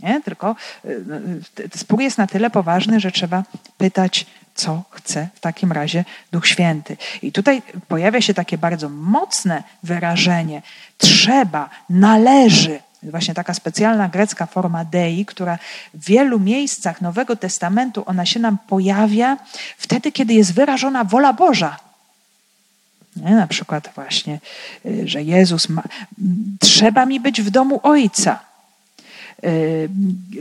Nie? 0.00 0.20
Tylko 0.20 0.56
y, 0.84 1.04
y, 1.60 1.78
spór 1.78 2.00
jest 2.00 2.18
na 2.18 2.26
tyle 2.26 2.50
poważny, 2.50 3.00
że 3.00 3.12
trzeba 3.12 3.44
pytać, 3.78 4.26
co 4.54 4.82
chce 4.90 5.28
w 5.34 5.40
takim 5.40 5.72
razie 5.72 6.04
Duch 6.32 6.46
Święty. 6.46 6.96
I 7.22 7.32
tutaj 7.32 7.62
pojawia 7.88 8.20
się 8.20 8.34
takie 8.34 8.58
bardzo 8.58 8.88
mocne 8.88 9.62
wyrażenie: 9.82 10.62
trzeba, 10.98 11.70
należy 11.90 12.80
właśnie 13.10 13.34
taka 13.34 13.54
specjalna 13.54 14.08
grecka 14.08 14.46
forma 14.46 14.84
dei, 14.84 15.26
która 15.26 15.58
w 15.94 16.04
wielu 16.04 16.40
miejscach 16.40 17.00
Nowego 17.00 17.36
Testamentu 17.36 18.02
ona 18.06 18.26
się 18.26 18.40
nam 18.40 18.58
pojawia 18.68 19.36
wtedy, 19.78 20.12
kiedy 20.12 20.34
jest 20.34 20.54
wyrażona 20.54 21.04
wola 21.04 21.32
Boża. 21.32 21.76
Nie? 23.16 23.30
Na 23.30 23.46
przykład 23.46 23.90
właśnie, 23.94 24.40
y, 24.86 25.08
że 25.08 25.22
Jezus 25.22 25.68
ma, 25.68 25.82
trzeba 26.60 27.06
mi 27.06 27.20
być 27.20 27.42
w 27.42 27.50
domu 27.50 27.80
Ojca. 27.82 28.40
Y, 29.44 29.88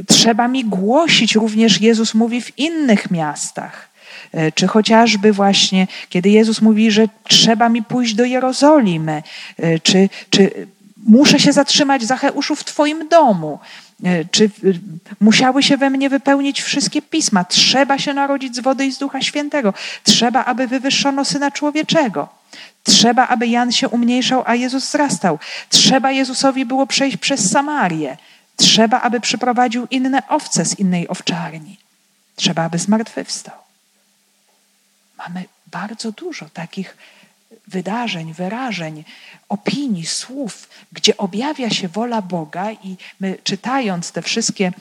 trzeba 0.08 0.48
mi 0.48 0.66
głosić, 0.66 1.36
również 1.36 1.82
Jezus 1.82 2.14
mówi 2.14 2.42
w 2.42 2.60
innych 2.60 3.12
miastach. 3.12 3.90
Y, 4.36 4.52
czy 4.52 4.68
chociażby 4.68 5.34
właśnie, 5.34 5.88
kiedy 6.10 6.30
Jezus 6.30 6.62
mówi, 6.62 6.92
że 6.92 7.08
trzeba 7.24 7.70
mi 7.70 7.84
pójść 7.84 8.14
do 8.14 8.26
Jerozolimy, 8.26 9.24
czy, 9.84 10.10
czy 10.30 10.68
muszę 11.06 11.40
się 11.40 11.54
zatrzymać, 11.54 12.04
Zacheuszu, 12.04 12.56
w 12.56 12.64
Twoim 12.64 13.10
domu. 13.10 13.60
E, 14.04 14.26
czy 14.26 14.46
e, 14.46 14.50
musiały 15.20 15.64
się 15.64 15.78
we 15.78 15.90
mnie 15.90 16.10
wypełnić 16.10 16.62
wszystkie 16.62 17.02
pisma? 17.02 17.44
Trzeba 17.44 17.98
się 17.98 18.14
narodzić 18.14 18.56
z 18.56 18.60
wody 18.60 18.86
i 18.86 18.92
z 18.92 18.98
Ducha 18.98 19.22
Świętego. 19.22 19.74
Trzeba, 20.04 20.46
aby 20.46 20.68
wywyższono 20.68 21.26
Syna 21.26 21.52
Człowieczego. 21.52 22.30
Trzeba, 22.84 23.28
aby 23.28 23.48
Jan 23.48 23.72
się 23.72 23.90
umniejszał, 23.90 24.44
a 24.46 24.56
Jezus 24.56 24.86
wzrastał. 24.86 25.40
Trzeba 25.70 26.12
Jezusowi 26.12 26.66
było 26.66 26.88
przejść 26.88 27.18
przez 27.18 27.52
Samarię. 27.52 28.18
Trzeba, 28.56 29.02
aby 29.02 29.20
przyprowadził 29.20 29.88
inne 29.92 30.28
owce 30.28 30.66
z 30.66 30.80
innej 30.80 31.08
owczarni. 31.08 31.78
Trzeba, 32.36 32.64
aby 32.64 32.78
zmartwychwstał. 32.78 33.56
Mamy 35.18 35.46
bardzo 35.68 36.12
dużo 36.12 36.50
takich 36.54 36.98
wydarzeń, 37.68 38.34
wyrażeń, 38.34 39.04
opinii, 39.50 40.06
słów, 40.06 40.70
gdzie 40.92 41.18
objawia 41.18 41.70
się 41.70 41.88
wola 41.88 42.22
Boga 42.22 42.72
i 42.72 42.98
my 43.20 43.38
czytając 43.44 44.12
te 44.12 44.22
wszystkie 44.22 44.72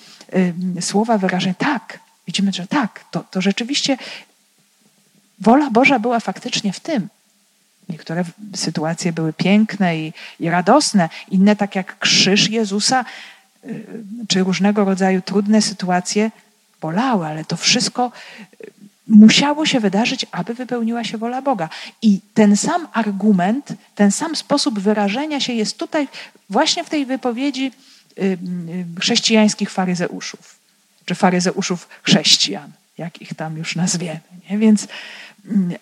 y, 0.79 0.83
słowa, 0.83 1.19
wyrażeń, 1.19 1.55
tak, 1.59 1.99
widzimy, 2.27 2.53
że 2.53 2.67
tak, 2.67 3.05
to, 3.11 3.25
to 3.31 3.41
rzeczywiście 3.41 3.99
wola 5.39 5.71
Boża 5.71 5.99
była 5.99 6.21
faktycznie 6.21 6.73
w 6.73 6.81
tym. 6.81 7.09
Niektóre 7.89 8.25
sytuacje 8.57 9.13
były 9.13 9.33
piękne 9.33 9.99
i, 9.99 10.13
i 10.41 10.51
radosne, 10.51 11.09
inne 11.31 11.57
tak 11.57 11.77
jak 11.77 11.99
krzyż 11.99 12.51
Jezusa, 12.51 13.05
y, 13.65 13.87
czy 14.29 14.45
różnego 14.45 14.85
rodzaju 14.85 15.23
trudne 15.23 15.63
sytuacje 15.63 16.31
bolały, 16.81 17.27
ale 17.27 17.45
to 17.45 17.57
wszystko 17.57 18.13
musiało 19.09 19.67
się 19.67 19.81
wydarzyć, 19.81 20.27
aby 20.33 20.55
wypełniła 20.55 21.05
się 21.05 21.19
wola 21.19 21.43
Boga. 21.43 21.69
I 22.03 22.21
ten 22.35 22.57
sam 22.57 22.89
argument, 22.93 23.73
ten 23.95 24.13
sam 24.13 24.37
sposób 24.37 24.81
wyrażenia 24.81 25.41
się 25.41 25.53
jest 25.53 25.79
tutaj, 25.79 26.09
właśnie 26.51 26.85
w 26.85 26.91
tej 26.91 27.07
wypowiedzi 27.07 27.73
chrześcijańskich 29.01 29.71
faryzeuszów, 29.71 30.57
czy 31.05 31.15
faryzeuszów 31.15 31.89
chrześcijan, 32.03 32.73
jak 32.99 33.23
ich 33.23 33.35
tam 33.35 33.57
już 33.57 33.77
nazwiemy. 33.77 34.21
Nie? 34.51 34.59
Więc 34.59 34.87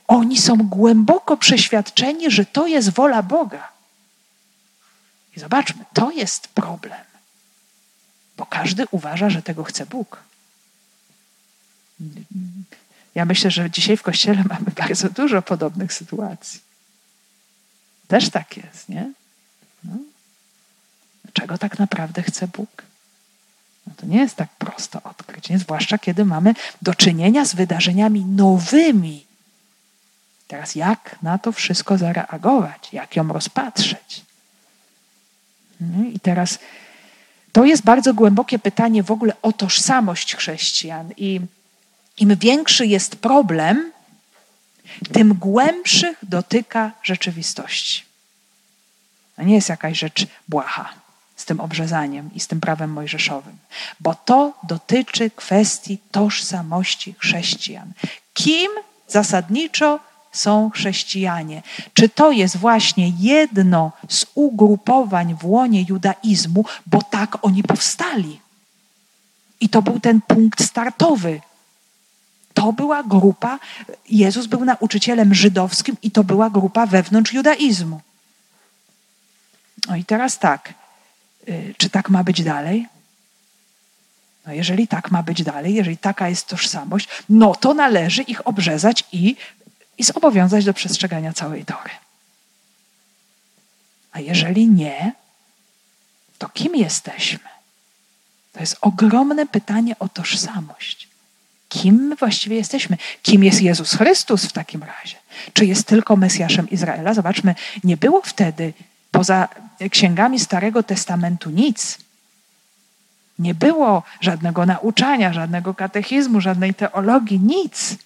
oni 0.06 0.38
są 0.38 0.56
głęboko 0.56 1.36
przeświadczeni, 1.36 2.30
że 2.30 2.44
to 2.44 2.66
jest 2.66 2.90
wola 2.90 3.22
Boga. 3.22 3.68
I 5.36 5.40
zobaczmy, 5.40 5.84
to 5.92 6.10
jest 6.10 6.48
problem, 6.48 7.00
bo 8.36 8.46
każdy 8.46 8.84
uważa, 8.90 9.30
że 9.30 9.42
tego 9.42 9.64
chce 9.64 9.86
Bóg. 9.86 10.22
Ja 13.14 13.24
myślę, 13.24 13.50
że 13.50 13.70
dzisiaj 13.70 13.96
w 13.96 14.02
kościele 14.02 14.44
mamy 14.48 14.70
bardzo 14.76 15.10
dużo 15.10 15.42
podobnych 15.42 15.92
sytuacji. 15.92 16.60
Też 18.08 18.30
tak 18.30 18.56
jest, 18.56 18.88
nie? 18.88 19.12
No. 19.84 19.92
Czego 21.32 21.58
tak 21.58 21.78
naprawdę 21.78 22.22
chce 22.22 22.48
Bóg? 22.48 22.82
No 23.86 23.92
to 23.96 24.06
nie 24.06 24.18
jest 24.18 24.36
tak 24.36 24.48
prosto 24.48 25.02
odkryć, 25.02 25.48
nie? 25.48 25.58
zwłaszcza 25.58 25.98
kiedy 25.98 26.24
mamy 26.24 26.54
do 26.82 26.94
czynienia 26.94 27.44
z 27.44 27.54
wydarzeniami 27.54 28.24
nowymi. 28.24 29.26
Teraz 30.48 30.74
jak 30.74 31.16
na 31.22 31.38
to 31.38 31.52
wszystko 31.52 31.98
zareagować? 31.98 32.92
Jak 32.92 33.16
ją 33.16 33.28
rozpatrzeć? 33.32 34.24
No 35.80 36.04
I 36.04 36.20
teraz 36.20 36.58
to 37.52 37.64
jest 37.64 37.82
bardzo 37.82 38.14
głębokie 38.14 38.58
pytanie 38.58 39.02
w 39.02 39.10
ogóle 39.10 39.32
o 39.42 39.52
tożsamość 39.52 40.36
chrześcijan. 40.36 41.12
I 41.16 41.40
im 42.20 42.36
większy 42.36 42.86
jest 42.86 43.16
problem, 43.16 43.92
tym 45.12 45.34
głębszych 45.34 46.18
dotyka 46.22 46.92
rzeczywistości. 47.02 48.04
To 49.36 49.42
nie 49.42 49.54
jest 49.54 49.68
jakaś 49.68 49.98
rzecz 49.98 50.26
błaha 50.48 50.88
z 51.36 51.44
tym 51.44 51.60
obrzezaniem 51.60 52.30
i 52.34 52.40
z 52.40 52.46
tym 52.46 52.60
prawem 52.60 52.92
mojżeszowym, 52.92 53.56
bo 54.00 54.14
to 54.14 54.52
dotyczy 54.62 55.30
kwestii 55.30 55.98
tożsamości 56.10 57.14
chrześcijan. 57.18 57.92
Kim 58.34 58.70
zasadniczo 59.08 60.00
są 60.32 60.70
chrześcijanie? 60.70 61.62
Czy 61.94 62.08
to 62.08 62.32
jest 62.32 62.56
właśnie 62.56 63.12
jedno 63.18 63.92
z 64.08 64.26
ugrupowań 64.34 65.34
w 65.40 65.46
łonie 65.46 65.84
judaizmu, 65.88 66.64
bo 66.86 67.02
tak 67.02 67.38
oni 67.42 67.62
powstali? 67.62 68.40
I 69.60 69.68
to 69.68 69.82
był 69.82 70.00
ten 70.00 70.20
punkt 70.20 70.64
startowy 70.64 71.40
to 72.54 72.72
była 72.72 73.02
grupa, 73.02 73.58
Jezus 74.08 74.46
był 74.46 74.64
nauczycielem 74.64 75.34
żydowskim 75.34 75.96
i 76.02 76.10
to 76.10 76.24
była 76.24 76.50
grupa 76.50 76.86
wewnątrz 76.86 77.32
judaizmu. 77.32 78.00
No 79.88 79.96
i 79.96 80.04
teraz 80.04 80.38
tak, 80.38 80.74
y, 81.48 81.74
czy 81.76 81.90
tak 81.90 82.10
ma 82.10 82.24
być 82.24 82.42
dalej? 82.42 82.86
No 84.46 84.52
jeżeli 84.52 84.88
tak 84.88 85.10
ma 85.10 85.22
być 85.22 85.42
dalej, 85.42 85.74
jeżeli 85.74 85.98
taka 85.98 86.28
jest 86.28 86.46
tożsamość, 86.46 87.08
no 87.28 87.54
to 87.54 87.74
należy 87.74 88.22
ich 88.22 88.46
obrzezać 88.46 89.04
i, 89.12 89.36
i 89.98 90.04
zobowiązać 90.04 90.64
do 90.64 90.74
przestrzegania 90.74 91.32
całej 91.32 91.64
tory. 91.64 91.90
A 94.12 94.20
jeżeli 94.20 94.68
nie, 94.68 95.12
to 96.38 96.48
kim 96.48 96.76
jesteśmy? 96.76 97.48
To 98.52 98.60
jest 98.60 98.76
ogromne 98.80 99.46
pytanie 99.46 99.98
o 99.98 100.08
tożsamość. 100.08 101.09
Kim 101.70 102.16
właściwie 102.18 102.56
jesteśmy? 102.56 102.96
Kim 103.22 103.44
jest 103.44 103.62
Jezus 103.62 103.94
Chrystus 103.94 104.44
w 104.44 104.52
takim 104.52 104.82
razie? 104.82 105.16
Czy 105.52 105.66
jest 105.66 105.86
tylko 105.86 106.16
Mesjaszem 106.16 106.70
Izraela? 106.70 107.14
Zobaczmy, 107.14 107.54
nie 107.84 107.96
było 107.96 108.22
wtedy 108.24 108.72
poza 109.10 109.48
księgami 109.90 110.40
Starego 110.40 110.82
Testamentu 110.82 111.50
nic. 111.50 111.98
Nie 113.38 113.54
było 113.54 114.02
żadnego 114.20 114.66
nauczania, 114.66 115.32
żadnego 115.32 115.74
katechizmu, 115.74 116.40
żadnej 116.40 116.74
teologii, 116.74 117.38
nic. 117.40 117.96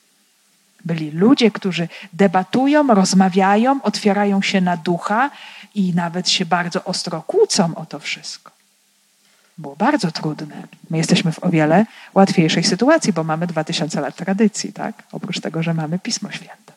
Byli 0.85 1.11
ludzie, 1.11 1.51
którzy 1.51 1.89
debatują, 2.13 2.87
rozmawiają, 2.87 3.83
otwierają 3.83 4.43
się 4.43 4.61
na 4.61 4.77
ducha 4.77 5.31
i 5.75 5.95
nawet 5.95 6.29
się 6.29 6.47
bardzo 6.47 6.85
ostro 6.85 7.23
kłócą 7.23 7.75
o 7.75 7.87
to 7.87 7.99
wszystko. 7.99 8.54
Było 9.59 9.77
bardzo 9.77 10.11
trudne. 10.11 10.63
My 10.91 10.99
jesteśmy 10.99 11.33
w 11.33 11.45
o 11.45 11.51
wiele 11.51 11.87
łatwiejszej 12.15 12.65
sytuacji, 12.65 13.13
bo 13.13 13.25
mamy 13.25 13.47
2000 13.47 14.01
lat 14.01 14.17
tradycji, 14.17 14.73
tak? 14.73 15.03
Oprócz 15.13 15.41
tego, 15.41 15.63
że 15.63 15.75
mamy 15.75 15.99
Pismo 15.99 16.31
Święte. 16.31 16.73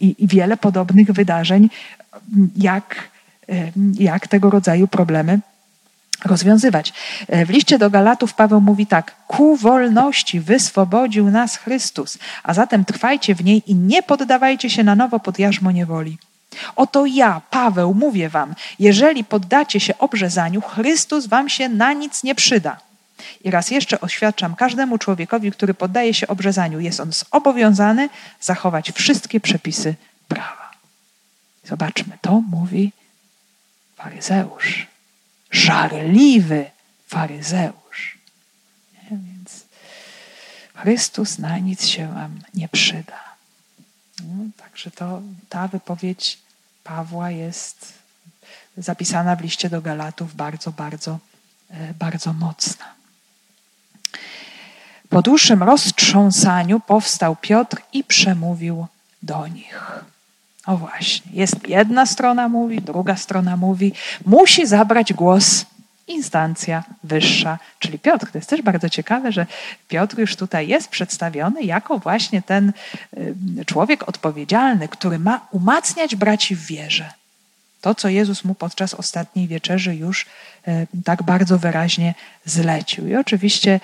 I, 0.00 0.24
i 0.24 0.26
wiele 0.26 0.56
podobnych 0.56 1.12
wydarzeń, 1.12 1.70
jak, 2.56 3.08
jak 3.98 4.28
tego 4.28 4.50
rodzaju 4.50 4.88
problemy 4.88 5.40
rozwiązywać. 6.24 6.92
E, 7.28 7.46
w 7.46 7.50
liście 7.50 7.78
do 7.78 7.90
Galatów 7.90 8.34
Paweł 8.34 8.60
mówi 8.60 8.86
tak: 8.86 9.14
Ku 9.26 9.56
wolności 9.56 10.40
wyswobodził 10.40 11.30
nas 11.30 11.56
Chrystus, 11.56 12.18
a 12.42 12.54
zatem 12.54 12.84
trwajcie 12.84 13.34
w 13.34 13.44
niej 13.44 13.62
i 13.66 13.74
nie 13.74 14.02
poddawajcie 14.02 14.70
się 14.70 14.84
na 14.84 14.94
nowo 14.94 15.20
pod 15.20 15.38
jarzmo 15.38 15.70
niewoli. 15.70 16.18
Oto 16.76 17.06
ja, 17.06 17.40
Paweł, 17.50 17.94
mówię 17.94 18.28
wam, 18.28 18.54
jeżeli 18.78 19.24
poddacie 19.24 19.80
się 19.80 19.98
obrzezaniu, 19.98 20.60
Chrystus 20.60 21.26
wam 21.26 21.48
się 21.48 21.68
na 21.68 21.92
nic 21.92 22.22
nie 22.22 22.34
przyda. 22.34 22.80
I 23.44 23.50
raz 23.50 23.70
jeszcze 23.70 24.00
oświadczam 24.00 24.56
każdemu 24.56 24.98
człowiekowi, 24.98 25.52
który 25.52 25.74
poddaje 25.74 26.14
się 26.14 26.26
obrzezaniu, 26.26 26.80
jest 26.80 27.00
on 27.00 27.12
zobowiązany 27.12 28.08
zachować 28.40 28.92
wszystkie 28.92 29.40
przepisy 29.40 29.94
prawa. 30.28 30.70
Zobaczmy, 31.64 32.18
to 32.22 32.40
mówi 32.40 32.92
faryzeusz 33.96 34.86
żarliwy 35.50 36.70
faryzeusz. 37.06 38.18
Nie? 38.94 39.18
Więc 39.18 39.64
Chrystus 40.74 41.38
na 41.38 41.58
nic 41.58 41.86
się 41.86 42.14
wam 42.14 42.38
nie 42.54 42.68
przyda. 42.68 43.29
No, 44.28 44.44
także 44.56 44.90
to, 44.90 45.22
ta 45.48 45.68
wypowiedź 45.68 46.38
Pawła 46.84 47.30
jest 47.30 47.92
zapisana 48.76 49.36
w 49.36 49.40
liście 49.40 49.70
do 49.70 49.82
Galatów 49.82 50.34
bardzo, 50.34 50.72
bardzo, 50.72 51.18
e, 51.70 51.94
bardzo 51.94 52.32
mocna. 52.32 52.84
Po 55.08 55.22
dłuższym 55.22 55.62
roztrząsaniu 55.62 56.80
powstał 56.80 57.36
Piotr 57.36 57.76
i 57.92 58.04
przemówił 58.04 58.86
do 59.22 59.46
nich. 59.46 60.04
O 60.66 60.76
właśnie, 60.76 61.32
jest 61.32 61.68
jedna 61.68 62.06
strona 62.06 62.48
mówi, 62.48 62.82
druga 62.82 63.16
strona 63.16 63.56
mówi, 63.56 63.92
musi 64.26 64.66
zabrać 64.66 65.12
głos 65.12 65.64
instancja 66.10 66.84
wyższa, 67.04 67.58
czyli 67.78 67.98
Piotr. 67.98 68.26
To 68.32 68.38
jest 68.38 68.50
też 68.50 68.62
bardzo 68.62 68.88
ciekawe, 68.88 69.32
że 69.32 69.46
Piotr 69.88 70.18
już 70.18 70.36
tutaj 70.36 70.68
jest 70.68 70.88
przedstawiony 70.88 71.62
jako 71.62 71.98
właśnie 71.98 72.42
ten 72.42 72.72
y, 73.16 73.64
człowiek 73.66 74.08
odpowiedzialny, 74.08 74.88
który 74.88 75.18
ma 75.18 75.46
umacniać 75.50 76.16
braci 76.16 76.56
w 76.56 76.66
wierze. 76.66 77.10
To, 77.80 77.94
co 77.94 78.08
Jezus 78.08 78.44
mu 78.44 78.54
podczas 78.54 78.94
ostatniej 78.94 79.48
wieczerzy 79.48 79.94
już 79.94 80.26
y, 80.68 80.86
tak 81.04 81.22
bardzo 81.22 81.58
wyraźnie 81.58 82.14
zlecił. 82.44 83.08
I 83.08 83.16
oczywiście 83.16 83.80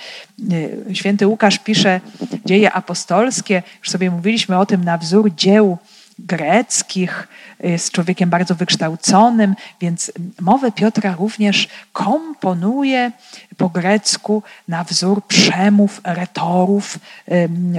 y, 0.52 0.94
święty 0.94 1.26
Łukasz 1.26 1.58
pisze 1.58 2.00
dzieje 2.44 2.72
apostolskie, 2.72 3.62
już 3.78 3.90
sobie 3.90 4.10
mówiliśmy 4.10 4.58
o 4.58 4.66
tym 4.66 4.84
na 4.84 4.98
wzór 4.98 5.34
dzieł 5.34 5.78
greckich, 6.18 7.28
jest 7.60 7.90
człowiekiem 7.90 8.30
bardzo 8.30 8.54
wykształconym, 8.54 9.54
więc 9.80 10.12
mowę 10.40 10.72
Piotra 10.72 11.14
również 11.14 11.68
komponuje 11.92 13.12
po 13.56 13.68
grecku 13.68 14.42
na 14.68 14.84
wzór 14.84 15.26
przemów 15.26 16.00
retorów 16.04 16.98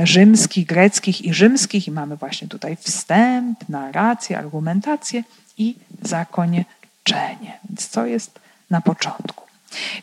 rzymskich, 0.04 0.66
greckich 0.66 1.22
i 1.22 1.34
rzymskich. 1.34 1.88
I 1.88 1.92
mamy 1.92 2.16
właśnie 2.16 2.48
tutaj 2.48 2.78
wstęp, 2.82 3.70
narrację, 3.70 4.38
argumentację 4.38 5.24
i 5.58 5.76
zakończenie. 6.02 7.60
Więc 7.70 7.88
co 7.88 8.06
jest 8.06 8.40
na 8.70 8.82
początku? 8.82 9.44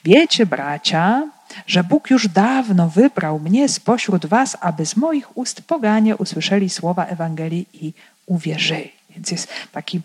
Wiecie, 0.04 0.46
bracia, 0.46 1.28
że 1.66 1.84
Bóg 1.84 2.10
już 2.10 2.28
dawno 2.28 2.88
wybrał 2.88 3.40
mnie 3.40 3.68
spośród 3.68 4.26
was, 4.26 4.56
aby 4.60 4.86
z 4.86 4.96
moich 4.96 5.36
ust 5.36 5.62
poganie 5.62 6.16
usłyszeli 6.16 6.70
słowa 6.70 7.06
Ewangelii 7.06 7.66
i 7.72 7.92
uwierzyli. 8.26 8.92
Więc 9.10 9.30
jest 9.30 9.48
taki 9.72 10.00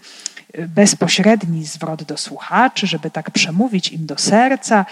y, 0.59 0.67
bezpośredni 0.67 1.65
zwrot 1.65 2.03
do 2.03 2.17
słuchaczy, 2.17 2.87
żeby 2.87 3.11
tak 3.11 3.31
przemówić 3.31 3.91
im 3.91 4.05
do 4.05 4.17
serca. 4.17 4.85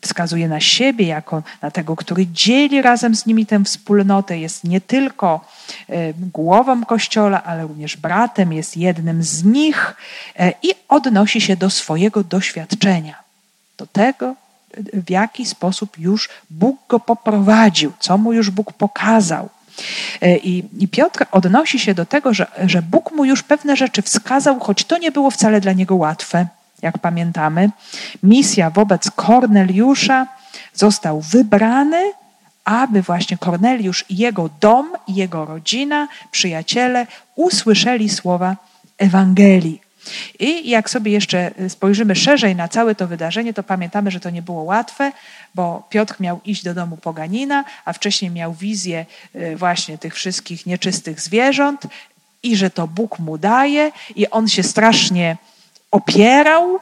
Wskazuje 0.00 0.48
na 0.48 0.60
siebie 0.60 1.06
jako 1.06 1.42
na 1.62 1.70
tego, 1.70 1.96
który 1.96 2.26
dzieli 2.26 2.82
razem 2.82 3.14
z 3.14 3.26
nimi 3.26 3.46
tę 3.46 3.64
wspólnotę. 3.64 4.38
Jest 4.38 4.64
nie 4.64 4.80
tylko 4.80 5.48
głową 6.16 6.84
Kościoła, 6.84 7.42
ale 7.42 7.62
również 7.62 7.96
bratem, 7.96 8.52
jest 8.52 8.76
jednym 8.76 9.22
z 9.22 9.44
nich 9.44 9.96
e, 10.38 10.52
i 10.62 10.68
odnosi 10.88 11.40
się 11.40 11.56
do 11.56 11.70
swojego 11.70 12.24
doświadczenia, 12.24 13.14
do 13.78 13.86
tego, 13.86 14.34
w 14.76 15.10
jaki 15.10 15.46
sposób 15.46 15.98
już 15.98 16.28
Bóg 16.50 16.76
go 16.88 17.00
poprowadził, 17.00 17.92
co 17.98 18.18
mu 18.18 18.32
już 18.32 18.50
Bóg 18.50 18.72
pokazał. 18.72 19.48
E, 20.20 20.36
I, 20.36 20.64
I, 20.78 20.88
Piotr 20.88 21.26
odnosi 21.30 21.78
się 21.78 21.94
do 21.94 22.06
tego, 22.06 22.34
że, 22.34 22.46
że 22.66 22.82
Bóg 22.82 23.12
mu 23.12 23.24
już 23.24 23.42
pewne 23.42 23.76
rzeczy 23.76 24.02
wskazał, 24.02 24.60
choć 24.60 24.84
to 24.84 24.98
nie 24.98 25.12
było 25.12 25.30
wcale 25.30 25.60
dla 25.60 25.72
niego 25.72 25.96
łatwe, 25.96 26.46
jak 26.82 26.98
pamiętamy. 26.98 27.70
Misja 28.22 28.70
wobec 28.70 29.10
Korneliusza 29.10 30.26
został 30.74 31.20
wybrany, 31.20 32.12
aby 32.64 33.02
właśnie 33.02 33.38
Korneliusz 33.38 34.04
i 34.08 34.16
jego 34.16 34.50
dom, 34.60 34.92
jego 35.08 35.44
rodzina, 35.44 36.08
przyjaciele 36.30 37.06
usłyszeli 37.36 38.08
słowa 38.08 38.56
Ewangelii. 38.98 39.81
I 40.38 40.70
jak 40.70 40.90
sobie 40.90 41.12
jeszcze 41.12 41.50
spojrzymy 41.68 42.16
szerzej 42.16 42.56
na 42.56 42.68
całe 42.68 42.94
to 42.94 43.06
wydarzenie, 43.06 43.54
to 43.54 43.62
pamiętamy, 43.62 44.10
że 44.10 44.20
to 44.20 44.30
nie 44.30 44.42
było 44.42 44.62
łatwe, 44.62 45.12
bo 45.54 45.86
Piotr 45.90 46.14
miał 46.20 46.40
iść 46.44 46.64
do 46.64 46.74
domu 46.74 46.96
poganina, 46.96 47.64
a 47.84 47.92
wcześniej 47.92 48.30
miał 48.30 48.54
wizję 48.54 49.06
y, 49.34 49.56
właśnie 49.56 49.98
tych 49.98 50.14
wszystkich 50.14 50.66
nieczystych 50.66 51.20
zwierząt 51.20 51.86
i 52.42 52.56
że 52.56 52.70
to 52.70 52.88
Bóg 52.88 53.18
mu 53.18 53.38
daje 53.38 53.92
i 54.16 54.30
on 54.30 54.48
się 54.48 54.62
strasznie 54.62 55.36
opierał, 55.90 56.80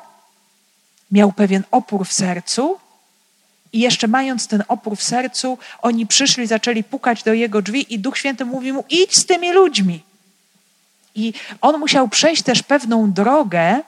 miał 1.11 1.33
pewien 1.33 1.65
opór 1.71 2.07
w 2.07 2.13
sercu. 2.13 2.79
I 3.73 3.81
jeszcze 3.81 4.09
mając 4.09 4.47
ten 4.47 4.63
opór 4.69 4.97
w 4.97 5.03
sercu, 5.03 5.59
oni 5.83 6.07
przyszli, 6.07 6.47
zaczęli 6.47 6.85
pukać 6.85 7.23
do 7.23 7.33
jego 7.33 7.63
drzwi, 7.63 7.95
i 7.95 7.99
Duch 7.99 8.19
Święty 8.19 8.45
mówi 8.45 8.73
mu: 8.73 8.85
idź 8.91 9.17
z 9.17 9.27
tymi 9.27 9.53
ludźmi. 9.53 10.03
I 11.21 11.35
on 11.61 11.79
musiał 11.79 12.09
przejść 12.09 12.43
też 12.43 12.63
pewną 12.63 13.13
drogę, 13.13 13.81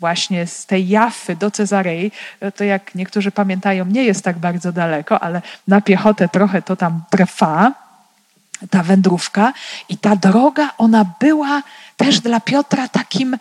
właśnie 0.00 0.46
z 0.46 0.66
tej 0.66 0.88
Jaffy 0.88 1.36
do 1.36 1.50
Cezarei, 1.50 2.12
no 2.40 2.52
to 2.52 2.64
jak 2.64 2.94
niektórzy 2.94 3.30
pamiętają, 3.30 3.84
nie 3.84 4.04
jest 4.04 4.24
tak 4.24 4.38
bardzo 4.38 4.72
daleko, 4.72 5.22
ale 5.22 5.42
na 5.68 5.80
piechotę 5.80 6.28
trochę 6.28 6.62
to 6.62 6.76
tam 6.76 7.02
trwa, 7.10 7.72
ta 8.70 8.82
wędrówka. 8.82 9.52
I 9.88 9.98
ta 9.98 10.16
droga, 10.16 10.70
ona 10.78 11.04
była 11.20 11.62
też 11.96 12.20
dla 12.20 12.40
Piotra 12.40 12.88
takim, 12.88 13.38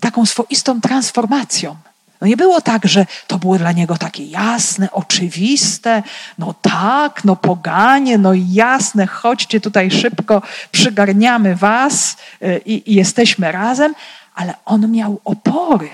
taką 0.00 0.26
swoistą 0.26 0.80
transformacją. 0.80 1.76
No 2.20 2.26
nie 2.26 2.36
było 2.36 2.60
tak, 2.60 2.86
że 2.86 3.06
to 3.26 3.38
było 3.38 3.58
dla 3.58 3.72
niego 3.72 3.96
takie 3.96 4.24
jasne, 4.24 4.90
oczywiste, 4.92 6.02
no 6.38 6.54
tak, 6.62 7.24
no 7.24 7.36
poganie, 7.36 8.18
no 8.18 8.30
jasne, 8.34 9.06
chodźcie 9.06 9.60
tutaj 9.60 9.90
szybko, 9.90 10.42
przygarniamy 10.72 11.56
was 11.56 12.16
y, 12.42 12.60
i, 12.66 12.92
i 12.92 12.94
jesteśmy 12.94 13.52
razem, 13.52 13.94
ale 14.34 14.54
on 14.64 14.90
miał 14.90 15.20
opory. 15.24 15.90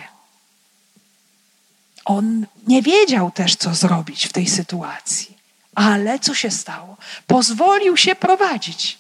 On 2.04 2.46
nie 2.66 2.82
wiedział 2.82 3.30
też, 3.30 3.56
co 3.56 3.74
zrobić 3.74 4.26
w 4.26 4.32
tej 4.32 4.46
sytuacji. 4.46 5.34
Ale 5.74 6.18
co 6.18 6.34
się 6.34 6.50
stało? 6.50 6.96
Pozwolił 7.26 7.96
się 7.96 8.14
prowadzić. 8.14 8.98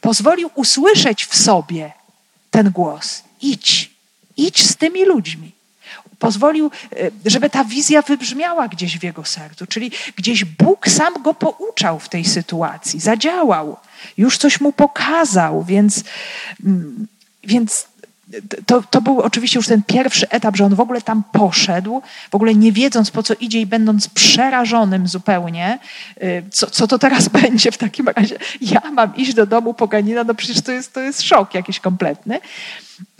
Pozwolił 0.00 0.50
usłyszeć 0.54 1.24
w 1.24 1.36
sobie 1.36 1.92
ten 2.50 2.70
głos. 2.70 3.22
Idź, 3.40 3.90
idź 4.36 4.70
z 4.70 4.76
tymi 4.76 5.04
ludźmi. 5.04 5.55
Pozwolił, 6.18 6.70
e, 6.92 7.10
żeby 7.26 7.50
ta 7.50 7.64
wizja 7.64 8.02
wybrzmiała 8.02 8.68
gdzieś 8.68 8.98
w 8.98 9.02
jego 9.02 9.24
sercu, 9.24 9.66
czyli 9.66 9.90
gdzieś 10.16 10.44
Bóg 10.44 10.88
sam 10.88 11.22
go 11.22 11.34
pouczał 11.34 11.98
w 11.98 12.08
tej 12.08 12.24
sytuacji, 12.24 13.00
zadziałał, 13.00 13.76
już 14.18 14.38
coś 14.38 14.60
mu 14.60 14.72
pokazał, 14.72 15.64
więc, 15.64 16.04
mm, 16.64 17.06
więc 17.44 17.86
to, 18.66 18.82
to 18.90 19.00
był 19.00 19.20
oczywiście 19.20 19.58
już 19.58 19.68
ten 19.68 19.82
pierwszy 19.82 20.28
etap, 20.28 20.56
że 20.56 20.64
on 20.64 20.74
w 20.74 20.80
ogóle 20.80 21.02
tam 21.02 21.22
poszedł, 21.32 22.02
w 22.30 22.34
ogóle 22.34 22.54
nie 22.54 22.72
wiedząc 22.72 23.10
po 23.10 23.22
co 23.22 23.34
idzie 23.34 23.60
i 23.60 23.66
będąc 23.66 24.08
przerażonym 24.08 25.08
zupełnie, 25.08 25.78
y, 26.22 26.42
co, 26.50 26.70
co 26.70 26.86
to 26.86 26.98
teraz 26.98 27.28
będzie 27.42 27.72
w 27.72 27.78
takim 27.78 28.08
razie. 28.08 28.38
Ja 28.60 28.82
mam 28.92 29.16
iść 29.16 29.34
do 29.34 29.46
domu 29.46 29.74
poganina, 29.74 30.24
no 30.24 30.34
przecież 30.34 30.62
to 30.62 30.72
jest, 30.72 30.92
to 30.92 31.00
jest 31.00 31.22
szok 31.22 31.54
jakiś 31.54 31.80
kompletny. 31.80 32.40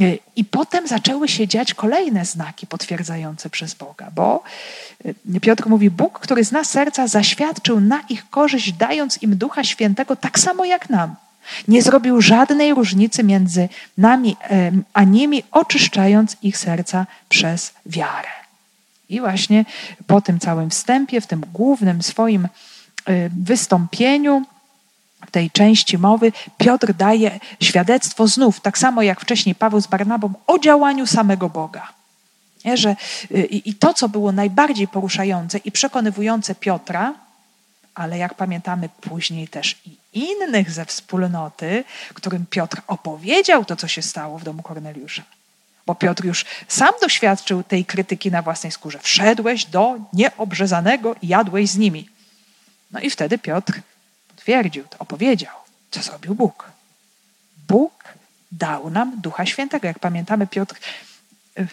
Y, 0.00 0.18
I 0.36 0.44
potem 0.44 0.88
zaczęły 0.88 1.28
się 1.28 1.48
dziać 1.48 1.74
kolejne 1.74 2.24
znaki 2.24 2.66
potwierdzające 2.66 3.50
przez 3.50 3.74
Boga, 3.74 4.11
bo 4.14 4.42
y, 5.07 5.40
Piotr 5.40 5.68
mówi, 5.68 5.90
Bóg, 5.90 6.20
który 6.20 6.44
zna 6.44 6.64
serca, 6.64 7.09
zaświadczył 7.09 7.80
na 7.80 8.00
ich 8.09 8.30
korzyść, 8.30 8.72
dając 8.72 9.22
im 9.22 9.36
Ducha 9.36 9.64
Świętego 9.64 10.16
tak 10.16 10.38
samo 10.38 10.64
jak 10.64 10.90
nam. 10.90 11.14
Nie 11.68 11.82
zrobił 11.82 12.20
żadnej 12.20 12.74
różnicy 12.74 13.24
między 13.24 13.68
nami 13.99 14.36
a 14.92 15.05
nimi, 15.05 15.42
oczyszczając 15.51 16.36
ich 16.42 16.59
serca 16.59 17.07
przez 17.28 17.74
wiarę. 17.86 18.28
I 19.09 19.20
właśnie 19.20 19.64
po 20.07 20.20
tym 20.20 20.40
całym 20.40 20.70
wstępie, 20.70 21.20
w 21.20 21.26
tym 21.26 21.44
głównym 21.53 22.03
swoim 22.03 22.44
e, 22.44 22.49
wystąpieniu, 23.28 24.42
w 25.26 25.30
tej 25.30 25.51
części 25.51 25.99
mowy, 25.99 26.32
Piotr 26.59 26.94
daje 26.94 27.40
świadectwo 27.62 28.26
znów, 28.26 28.61
tak 28.61 28.78
samo 28.78 29.03
jak 29.03 29.20
wcześniej 29.20 29.55
Paweł 29.55 29.80
z 29.80 29.86
Barnabą, 29.86 30.32
o 30.47 30.59
działaniu 30.59 31.07
samego 31.07 31.49
Boga. 31.49 31.88
Nie, 32.64 32.76
że, 32.76 32.97
y, 33.30 33.47
i, 33.47 33.70
I 33.70 33.74
to, 33.74 33.94
co 33.94 34.09
było 34.09 34.32
najbardziej 34.32 34.88
poruszające 34.88 35.59
i 35.59 35.72
przekonywujące 35.72 36.55
Piotra, 36.55 37.14
ale 37.97 38.18
jak 38.18 38.34
pamiętamy 38.34 38.88
później 38.88 39.49
też 39.49 39.76
i 39.86 39.97
innych 40.12 40.70
ze 40.70 40.84
wspólnoty, 40.84 41.84
którym 42.14 42.47
Piotr 42.47 42.82
opowiedział 42.86 43.64
to, 43.64 43.76
co 43.76 43.88
się 43.88 44.03
stało 44.03 44.38
w 44.38 44.44
domu 44.44 44.62
Korneliusza. 44.62 45.22
Bo 45.86 45.94
Piotr 45.94 46.24
już 46.24 46.44
sam 46.68 46.92
doświadczył 47.01 47.62
tej 47.62 47.84
krytyki 47.84 48.30
na 48.30 48.42
własnej 48.42 48.72
skórze. 48.72 48.99
Wszedłeś 48.99 49.64
do 49.64 49.97
nieobrzezanego 50.12 51.16
i 51.22 51.28
jadłeś 51.28 51.70
z 51.70 51.76
nimi. 51.76 52.09
No 52.90 53.01
i 53.01 53.11
wtedy 53.11 53.38
Piotr 53.38 53.80
potwierdził, 54.28 54.84
opowiedział, 54.99 55.55
co 55.90 56.03
zrobił 56.03 56.34
Bóg. 56.34 56.70
Bóg 57.68 58.05
dał 58.53 58.90
nam 58.90 59.20
Ducha 59.20 59.47
Świętego. 59.47 59.86
Jak 59.86 59.99
pamiętamy, 59.99 60.47
Piotr 60.47 60.76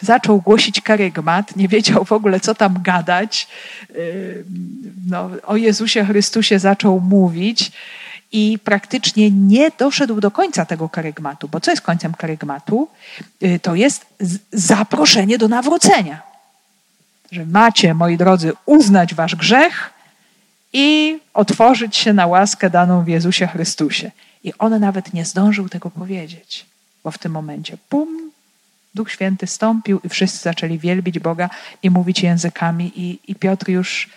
zaczął 0.02 0.40
głosić 0.40 0.80
karygmat, 0.80 1.56
nie 1.56 1.68
wiedział 1.68 2.04
w 2.04 2.12
ogóle, 2.12 2.40
co 2.40 2.54
tam 2.54 2.82
gadać. 2.82 3.48
No, 5.10 5.30
o 5.46 5.56
Jezusie 5.56 6.04
Chrystusie 6.04 6.58
zaczął 6.58 7.00
mówić 7.00 7.72
i 8.34 8.58
praktycznie 8.64 9.30
nie 9.30 9.70
doszedł 9.78 10.20
do 10.20 10.30
końca 10.30 10.64
tego 10.64 10.88
karygmatu. 10.88 11.48
Bo 11.48 11.60
co 11.60 11.70
jest 11.70 11.82
końcem 11.82 12.14
karygmatu? 12.14 12.88
Y, 13.42 13.60
to 13.62 13.74
jest 13.74 14.06
zaproszenie 14.52 15.38
do 15.38 15.48
nawrócenia. 15.48 16.22
Że 17.32 17.46
macie, 17.46 17.94
moi 17.94 18.16
drodzy, 18.16 18.52
uznać 18.66 19.14
wasz 19.14 19.36
grzech 19.36 19.90
i 20.72 21.18
otworzyć 21.34 21.96
się 21.96 22.12
na 22.12 22.26
łaskę 22.26 22.70
daną 22.70 23.04
w 23.04 23.08
Jezusie 23.08 23.46
Chrystusie. 23.46 24.10
I 24.44 24.52
on 24.58 24.80
nawet 24.80 25.14
nie 25.14 25.24
zdążył 25.24 25.68
tego 25.68 25.90
powiedzieć, 25.90 26.66
bo 27.04 27.10
w 27.10 27.18
tym 27.18 27.32
momencie, 27.32 27.76
pum, 27.88 28.30
Duch 28.94 29.10
Święty 29.10 29.46
stąpił 29.46 30.00
i 30.04 30.08
wszyscy 30.08 30.38
zaczęli 30.38 30.78
wielbić 30.78 31.18
Boga 31.18 31.50
i 31.82 31.90
mówić 31.90 32.22
językami 32.22 32.92
i, 33.00 33.18
i 33.28 33.34
Piotr 33.34 33.68
już 33.68 34.10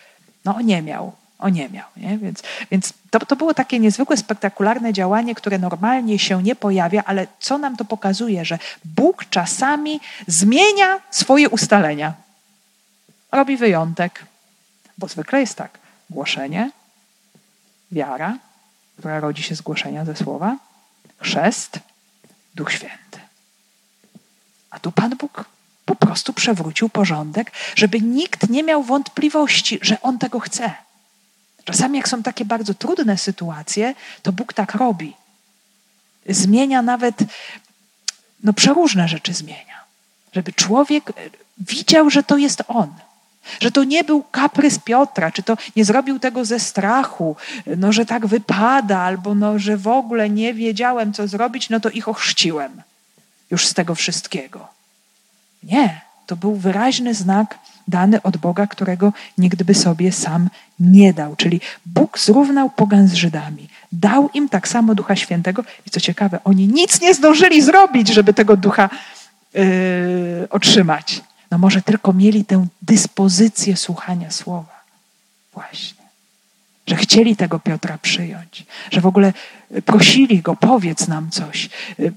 no, 0.45 0.61
nie 0.61 0.81
miał. 0.81 1.11
O 1.39 1.49
nie 1.49 1.69
miał. 1.69 1.85
Nie? 1.97 2.17
Więc, 2.17 2.43
więc 2.71 2.93
to, 3.09 3.19
to 3.19 3.35
było 3.35 3.53
takie 3.53 3.79
niezwykłe, 3.79 4.17
spektakularne 4.17 4.93
działanie, 4.93 5.35
które 5.35 5.59
normalnie 5.59 6.19
się 6.19 6.43
nie 6.43 6.55
pojawia, 6.55 7.03
ale 7.05 7.27
co 7.39 7.57
nam 7.57 7.77
to 7.77 7.85
pokazuje, 7.85 8.45
że 8.45 8.59
Bóg 8.85 9.25
czasami 9.29 9.99
zmienia 10.27 10.99
swoje 11.11 11.49
ustalenia. 11.49 12.13
Robi 13.31 13.57
wyjątek, 13.57 14.25
bo 14.97 15.07
zwykle 15.07 15.39
jest 15.39 15.55
tak: 15.55 15.79
głoszenie, 16.09 16.71
wiara, 17.91 18.37
która 18.97 19.19
rodzi 19.19 19.43
się 19.43 19.55
z 19.55 19.61
głoszenia 19.61 20.05
ze 20.05 20.15
słowa, 20.15 20.57
chrzest, 21.17 21.79
Duch 22.55 22.71
Święty. 22.71 23.06
A 24.69 24.79
tu 24.79 24.91
Pan 24.91 25.15
Bóg 25.17 25.45
po 25.85 25.95
prostu 25.95 26.33
przewrócił 26.33 26.89
porządek, 26.89 27.51
żeby 27.75 28.01
nikt 28.01 28.49
nie 28.49 28.63
miał 28.63 28.83
wątpliwości, 28.83 29.79
że 29.81 30.01
On 30.01 30.17
tego 30.17 30.39
chce. 30.39 30.73
Czasami, 31.63 31.97
jak 31.97 32.09
są 32.09 32.23
takie 32.23 32.45
bardzo 32.45 32.73
trudne 32.73 33.17
sytuacje, 33.17 33.95
to 34.21 34.31
Bóg 34.31 34.53
tak 34.53 34.75
robi. 34.75 35.13
Zmienia 36.29 36.81
nawet, 36.81 37.15
no 38.43 38.53
przeróżne 38.53 39.07
rzeczy 39.07 39.33
zmienia. 39.33 39.83
Żeby 40.33 40.53
człowiek 40.53 41.13
widział, 41.57 42.09
że 42.09 42.23
to 42.23 42.37
jest 42.37 42.63
On. 42.67 42.93
Że 43.59 43.71
to 43.71 43.83
nie 43.83 44.03
był 44.03 44.23
kaprys 44.23 44.79
Piotra, 44.79 45.31
czy 45.31 45.43
to 45.43 45.57
nie 45.75 45.85
zrobił 45.85 46.19
tego 46.19 46.45
ze 46.45 46.59
strachu, 46.59 47.35
no 47.77 47.91
że 47.91 48.05
tak 48.05 48.27
wypada, 48.27 48.99
albo 48.99 49.35
no, 49.35 49.59
że 49.59 49.77
w 49.77 49.87
ogóle 49.87 50.29
nie 50.29 50.53
wiedziałem, 50.53 51.13
co 51.13 51.27
zrobić, 51.27 51.69
no 51.69 51.79
to 51.79 51.89
ich 51.89 52.07
ochrzciłem 52.07 52.81
już 53.51 53.67
z 53.67 53.73
tego 53.73 53.95
wszystkiego. 53.95 54.67
Nie, 55.63 56.01
to 56.27 56.35
był 56.35 56.55
wyraźny 56.55 57.13
znak 57.13 57.59
dany 57.87 58.21
od 58.21 58.37
Boga, 58.37 58.67
którego 58.67 59.13
nigdy 59.37 59.65
by 59.65 59.75
sobie 59.75 60.11
sam 60.11 60.49
nie 60.79 61.13
dał. 61.13 61.35
Czyli 61.35 61.61
Bóg 61.85 62.19
zrównał 62.19 62.69
pogan 62.69 63.07
z 63.07 63.13
Żydami. 63.13 63.69
Dał 63.91 64.29
im 64.33 64.49
tak 64.49 64.67
samo 64.67 64.95
Ducha 64.95 65.15
Świętego 65.15 65.63
i 65.87 65.89
co 65.89 65.99
ciekawe, 65.99 66.39
oni 66.43 66.67
nic 66.67 67.01
nie 67.01 67.13
zdążyli 67.13 67.61
zrobić, 67.61 68.07
żeby 68.07 68.33
tego 68.33 68.57
Ducha 68.57 68.89
yy, 69.53 70.47
otrzymać. 70.49 71.21
No 71.51 71.57
może 71.57 71.81
tylko 71.81 72.13
mieli 72.13 72.45
tę 72.45 72.67
dyspozycję 72.81 73.77
słuchania 73.77 74.31
słowa. 74.31 74.83
Właśnie. 75.53 75.96
Że 76.87 76.95
chcieli 76.95 77.35
tego 77.35 77.59
Piotra 77.59 77.97
przyjąć, 77.97 78.65
że 78.91 79.01
w 79.01 79.05
ogóle 79.05 79.33
prosili 79.85 80.41
go, 80.41 80.55
powiedz 80.55 81.07
nam 81.07 81.29
coś, 81.29 81.69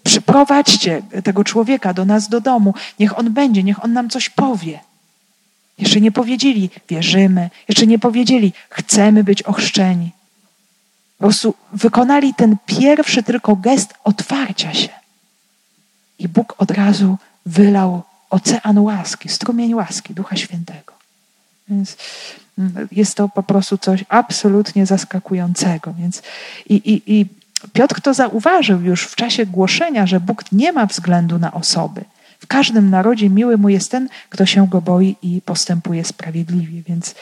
przyprowadźcie 0.05 1.03
tego 1.25 1.45
człowieka 1.45 1.95
do 1.95 2.05
nas 2.05 2.29
do 2.29 2.41
domu, 2.41 2.75
niech 2.99 3.19
on 3.19 3.33
będzie, 3.33 3.63
niech 3.63 3.85
on 3.85 3.93
nam 3.93 4.11
coś 4.11 4.29
powie. 4.29 4.81
Jeszcze 5.79 6.01
nie 6.01 6.13
powiedzieli, 6.13 6.71
wierzymy, 6.89 7.51
jeszcze 7.69 7.87
nie 7.87 7.99
powiedzieli, 7.99 8.53
chcemy 8.71 9.25
być 9.25 9.43
ochrzczeni. 9.43 10.11
Po 11.19 11.25
prostu 11.25 11.55
wykonali 11.73 12.35
ten 12.35 12.57
pierwszy 12.67 13.23
tylko 13.23 13.57
gest 13.57 13.95
otwarcia 14.05 14.75
się. 14.75 14.89
I 16.19 16.29
Bóg 16.29 16.55
od 16.59 16.71
razu 16.71 17.19
wylał 17.47 18.03
ocean 18.31 18.79
łaski, 18.79 19.29
strumień 19.29 19.75
łaski 19.75 20.15
Ducha 20.15 20.37
Świętego. 20.37 20.93
Więc 21.69 21.97
jest 22.93 23.15
to 23.15 23.29
po 23.29 23.43
prostu 23.43 23.79
coś 23.79 24.05
absolutnie 24.09 24.87
zaskakującego. 24.87 25.95
Więc 25.99 26.23
i, 26.69 26.75
i, 26.75 27.21
i 27.21 27.27
Piotr 27.73 28.01
to 28.01 28.15
zauważył 28.15 28.81
już 28.81 29.03
w 29.03 29.17
czasie 29.17 29.47
głoszenia, 29.47 30.07
że 30.07 30.21
Bóg 30.21 30.45
nie 30.53 30.73
ma 30.73 30.87
względu 30.87 31.39
na 31.39 31.53
osoby. 31.53 32.05
W 32.39 32.47
każdym 32.47 32.91
narodzie 32.91 33.31
miły 33.31 33.59
mu 33.59 33.69
jest 33.69 33.91
ten, 33.91 34.09
kto 34.29 34.47
się 34.47 34.69
go 34.69 34.81
boi 34.81 35.17
i 35.23 35.43
postępuje 35.43 36.05
sprawiedliwie. 36.05 36.83
Więc 36.83 37.15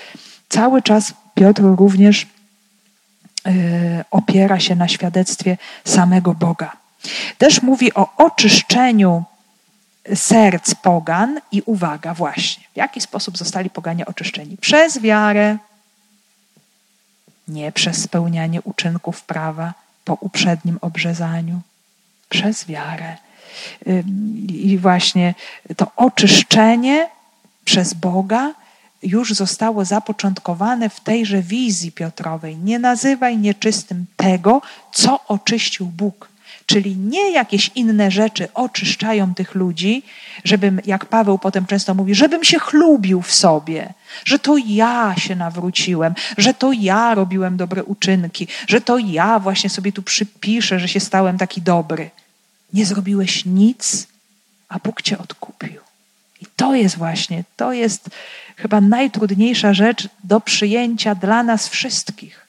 cały 0.49 0.83
czas 0.83 1.15
Piotr 1.35 1.63
również 1.63 2.27
yy, 3.45 3.53
opiera 4.11 4.61
się 4.61 4.77
na 4.77 4.89
świadectwie 4.89 5.57
samego 5.85 6.35
Boga. 6.35 6.73
Też 7.39 7.63
mówi 7.63 7.95
o 7.95 8.17
oczyszczeniu 8.17 9.25
serc 10.15 10.75
pogan 10.75 11.41
i 11.53 11.63
uwaga, 11.67 12.15
właśnie, 12.15 12.65
w 12.73 12.77
jaki 12.77 13.01
sposób 13.01 13.39
zostali 13.39 13.71
poganie 13.71 14.07
oczyszczeni? 14.07 14.57
Przez 14.57 14.99
wiarę, 15.01 15.59
nie 17.49 17.73
przez 17.73 18.03
spełnianie 18.03 18.63
uczynków 18.63 19.23
prawa 19.23 19.75
po 20.05 20.15
uprzednim 20.15 20.79
obrzezaniu, 20.81 21.61
przez 22.29 22.67
wiarę. 22.67 23.17
I 24.49 24.79
właśnie 24.79 25.35
to 25.77 25.93
oczyszczenie 25.97 27.09
przez 27.65 27.95
Boga 27.95 28.55
już 29.03 29.35
zostało 29.35 29.85
zapoczątkowane 29.85 30.91
w 30.91 31.01
tejże 31.01 31.43
wizji 31.43 31.93
Piotrowej. 31.93 32.57
Nie 32.57 32.79
nazywaj 32.79 33.39
nieczystym 33.39 34.07
tego, 34.17 34.63
co 34.93 35.27
oczyścił 35.27 35.87
Bóg. 35.87 36.29
Czyli 36.69 36.97
nie 36.97 37.31
jakieś 37.31 37.71
inne 37.75 38.11
rzeczy 38.11 38.49
oczyszczają 38.55 39.35
tych 39.35 39.55
ludzi, 39.55 40.03
żebym, 40.45 40.81
jak 40.87 41.07
Paweł 41.07 41.39
potem 41.39 41.67
często 41.67 41.95
mówi, 41.95 42.15
żebym 42.15 42.45
się 42.45 42.59
chlubił 42.59 43.23
w 43.23 43.35
sobie, 43.35 43.95
że 44.25 44.39
to 44.39 44.57
ja 44.67 45.15
się 45.19 45.37
nawróciłem, 45.37 46.15
że 46.39 46.55
to 46.55 46.73
ja 46.73 47.15
robiłem 47.15 47.57
dobre 47.57 47.85
uczynki, 47.85 48.49
że 48.67 48.81
to 48.81 48.99
ja 48.99 49.39
właśnie 49.39 49.71
sobie 49.71 49.93
tu 49.93 50.03
przypiszę, 50.03 50.81
że 50.81 50.89
się 50.89 51.01
stałem 51.01 51.39
taki 51.39 51.63
dobry. 51.63 52.11
Nie 52.73 52.87
zrobiłeś 52.87 53.45
nic, 53.45 54.07
a 54.69 54.79
Bóg 54.79 55.03
cię 55.03 55.19
odkupił. 55.19 55.81
I 56.41 56.47
to 56.57 56.75
jest 56.75 56.97
właśnie, 56.99 57.45
to 57.57 57.73
jest 57.73 58.11
chyba 58.57 58.81
najtrudniejsza 58.81 59.75
rzecz 59.75 60.09
do 60.25 60.41
przyjęcia 60.41 61.15
dla 61.15 61.43
nas 61.43 61.69
wszystkich. 61.69 62.48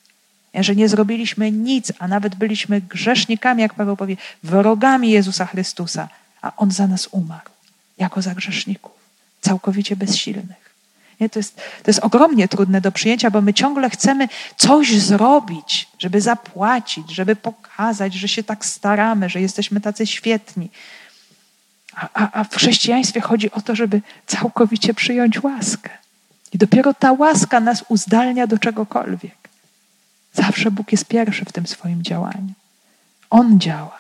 Że 0.54 0.76
nie 0.76 0.90
zrobiliśmy 0.90 1.52
nic, 1.52 1.94
a 2.00 2.08
nawet 2.08 2.36
byliśmy 2.36 2.82
grzesznikami, 2.82 3.62
jak 3.62 3.74
Paweł 3.74 3.98
powie, 3.98 4.18
wrogami 4.44 5.12
Jezusa 5.12 5.46
Chrystusa, 5.46 6.10
a 6.42 6.52
On 6.58 6.72
za 6.72 6.88
nas 6.88 7.08
umarł, 7.12 7.50
jako 7.98 8.22
za 8.22 8.36
grzeszników, 8.36 8.92
całkowicie 9.42 9.96
bezsilnych. 9.96 10.70
Nie? 11.20 11.30
To, 11.30 11.40
jest, 11.40 11.56
to 11.56 11.88
jest 11.88 12.00
ogromnie 12.00 12.48
trudne 12.48 12.82
do 12.82 12.92
przyjęcia, 12.92 13.32
bo 13.32 13.42
my 13.42 13.54
ciągle 13.54 13.90
chcemy 13.90 14.28
coś 14.58 15.00
zrobić, 15.00 15.88
żeby 16.00 16.22
zapłacić, 16.22 17.12
żeby 17.12 17.36
pokazać, 17.36 18.14
że 18.14 18.28
się 18.28 18.44
tak 18.44 18.66
staramy, 18.66 19.30
że 19.30 19.42
jesteśmy 19.42 19.82
tacy 19.82 20.08
świetni. 20.08 20.70
A, 21.96 22.10
a, 22.14 22.40
a 22.40 22.44
w 22.44 22.56
chrześcijaństwie 22.56 23.22
chodzi 23.22 23.52
o 23.52 23.62
to, 23.62 23.76
żeby 23.76 24.02
całkowicie 24.28 24.94
przyjąć 24.94 25.44
łaskę. 25.44 25.90
I 26.54 26.58
dopiero 26.58 26.94
ta 26.94 27.12
łaska 27.12 27.60
nas 27.60 27.86
uzdalnia 27.90 28.48
do 28.48 28.58
czegokolwiek. 28.58 29.39
Zawsze 30.42 30.72
Bóg 30.72 30.92
jest 30.92 31.06
pierwszy 31.06 31.46
w 31.46 31.52
tym 31.52 31.68
swoim 31.68 32.04
działaniu. 32.04 32.54
On 33.30 33.60
działa. 33.60 34.00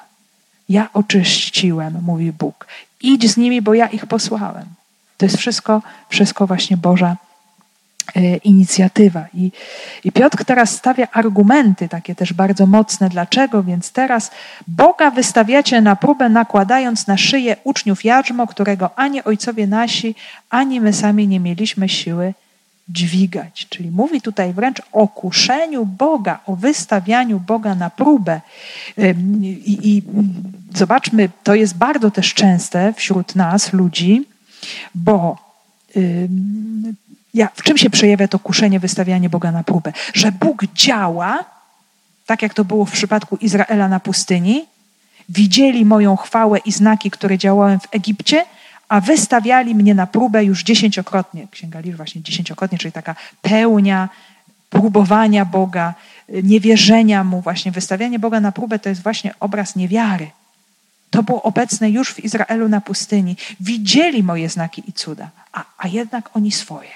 Ja 0.69 0.89
oczyściłem, 0.93 1.97
mówi 2.05 2.31
Bóg. 2.31 2.67
Idź 3.01 3.31
z 3.31 3.37
nimi, 3.37 3.61
bo 3.61 3.73
ja 3.73 3.87
ich 3.87 4.05
posłałem. 4.05 4.65
To 5.17 5.25
jest 5.25 5.37
wszystko, 5.37 5.81
wszystko 6.09 6.47
właśnie 6.47 6.77
Boża 6.77 7.15
e, 8.15 8.37
inicjatywa. 8.37 9.25
I, 9.33 9.51
I 10.03 10.11
Piotr 10.11 10.45
teraz 10.45 10.75
stawia 10.75 11.07
argumenty 11.11 11.89
takie 11.89 12.15
też 12.15 12.33
bardzo 12.33 12.65
mocne. 12.65 13.09
Dlaczego? 13.09 13.63
Więc 13.63 13.91
teraz 13.91 14.31
Boga 14.67 15.11
wystawiacie 15.11 15.81
na 15.81 15.95
próbę, 15.95 16.29
nakładając 16.29 17.07
na 17.07 17.17
szyję 17.17 17.55
uczniów 17.63 18.05
jarzmo, 18.05 18.47
którego 18.47 18.99
ani 18.99 19.23
ojcowie 19.23 19.67
nasi, 19.67 20.15
ani 20.49 20.81
my 20.81 20.93
sami 20.93 21.27
nie 21.27 21.39
mieliśmy 21.39 21.89
siły 21.89 22.33
dźwigać. 22.89 23.67
Czyli 23.69 23.91
mówi 23.91 24.21
tutaj 24.21 24.53
wręcz 24.53 24.81
o 24.91 25.07
kuszeniu 25.07 25.85
Boga, 25.85 26.39
o 26.45 26.55
wystawianiu 26.55 27.39
Boga 27.39 27.75
na 27.75 27.89
próbę. 27.89 28.41
I, 29.43 29.77
I, 29.83 30.03
zobaczmy, 30.75 31.29
to 31.43 31.55
jest 31.55 31.77
bardzo 31.77 32.11
też 32.11 32.33
częste 32.33 32.93
wśród 32.93 33.35
nas, 33.35 33.73
ludzi, 33.73 34.27
bo 34.95 35.37
ja, 37.33 37.49
w 37.55 37.63
czym 37.63 37.77
się 37.77 37.89
przejawia 37.89 38.27
to 38.27 38.39
kuszenie, 38.39 38.79
wystawianie 38.79 39.29
Boga 39.29 39.51
na 39.51 39.63
próbę? 39.63 39.93
Że 40.13 40.31
Bóg 40.31 40.65
działa, 40.73 41.45
tak 42.25 42.41
jak 42.41 42.53
to 42.53 42.65
było 42.65 42.85
w 42.85 42.91
przypadku 42.91 43.35
Izraela 43.35 43.87
na 43.87 43.99
pustyni, 43.99 44.65
widzieli 45.29 45.85
moją 45.85 46.15
chwałę 46.15 46.59
i 46.65 46.71
znaki, 46.71 47.11
które 47.11 47.37
działałem 47.37 47.79
w 47.79 47.87
Egipcie, 47.91 48.45
a 48.89 49.01
wystawiali 49.01 49.75
mnie 49.75 49.95
na 49.95 50.07
próbę 50.07 50.43
już 50.43 50.63
dziesięciokrotnie. 50.63 51.47
Księga 51.51 51.79
Liczb 51.79 51.97
właśnie 51.97 52.21
dziesięciokrotnie, 52.21 52.77
czyli 52.77 52.91
taka 52.91 53.15
pełnia 53.41 54.09
próbowania 54.69 55.45
Boga, 55.45 55.93
niewierzenia 56.43 57.23
Mu. 57.23 57.41
Właśnie 57.41 57.71
wystawianie 57.71 58.19
Boga 58.19 58.39
na 58.39 58.51
próbę 58.51 58.79
to 58.79 58.89
jest 58.89 59.03
właśnie 59.03 59.33
obraz 59.39 59.75
niewiary. 59.75 60.31
To 61.09 61.23
było 61.23 61.43
obecne 61.43 61.89
już 61.89 62.13
w 62.13 62.19
Izraelu 62.19 62.69
na 62.69 62.81
pustyni. 62.81 63.35
Widzieli 63.59 64.23
moje 64.23 64.49
znaki 64.49 64.83
i 64.87 64.93
cuda, 64.93 65.29
a, 65.53 65.65
a 65.77 65.87
jednak 65.87 66.29
oni 66.35 66.51
swoje. 66.51 66.91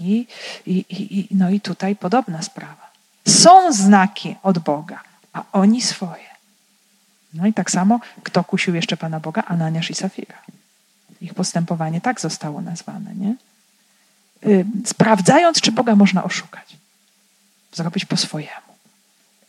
I, 0.00 0.26
i, 0.66 0.84
i, 0.90 1.28
no 1.30 1.50
i 1.50 1.60
tutaj 1.60 1.96
podobna 1.96 2.42
sprawa. 2.42 2.90
Są 3.28 3.72
znaki 3.72 4.36
od 4.42 4.58
Boga, 4.58 5.00
a 5.32 5.44
oni 5.52 5.82
swoje. 5.82 6.33
No 7.34 7.46
i 7.46 7.52
tak 7.52 7.70
samo, 7.70 8.00
kto 8.22 8.44
kusił 8.44 8.74
jeszcze 8.74 8.96
Pana 8.96 9.20
Boga? 9.20 9.42
Ananiasz 9.46 9.90
i 9.90 9.94
Safira. 9.94 10.38
Ich 11.20 11.34
postępowanie 11.34 12.00
tak 12.00 12.20
zostało 12.20 12.60
nazwane, 12.60 13.14
nie? 13.14 13.34
Y, 14.46 14.64
sprawdzając, 14.86 15.60
czy 15.60 15.72
Boga 15.72 15.96
można 15.96 16.24
oszukać. 16.24 16.76
Zrobić 17.72 18.04
po 18.04 18.16
swojemu. 18.16 18.72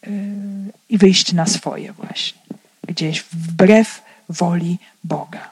Y, 0.07 0.71
I 0.89 0.97
wyjść 0.97 1.33
na 1.33 1.45
swoje 1.45 1.93
właśnie. 1.93 2.41
Gdzieś 2.87 3.21
wbrew 3.21 4.01
woli 4.29 4.79
Boga. 5.03 5.49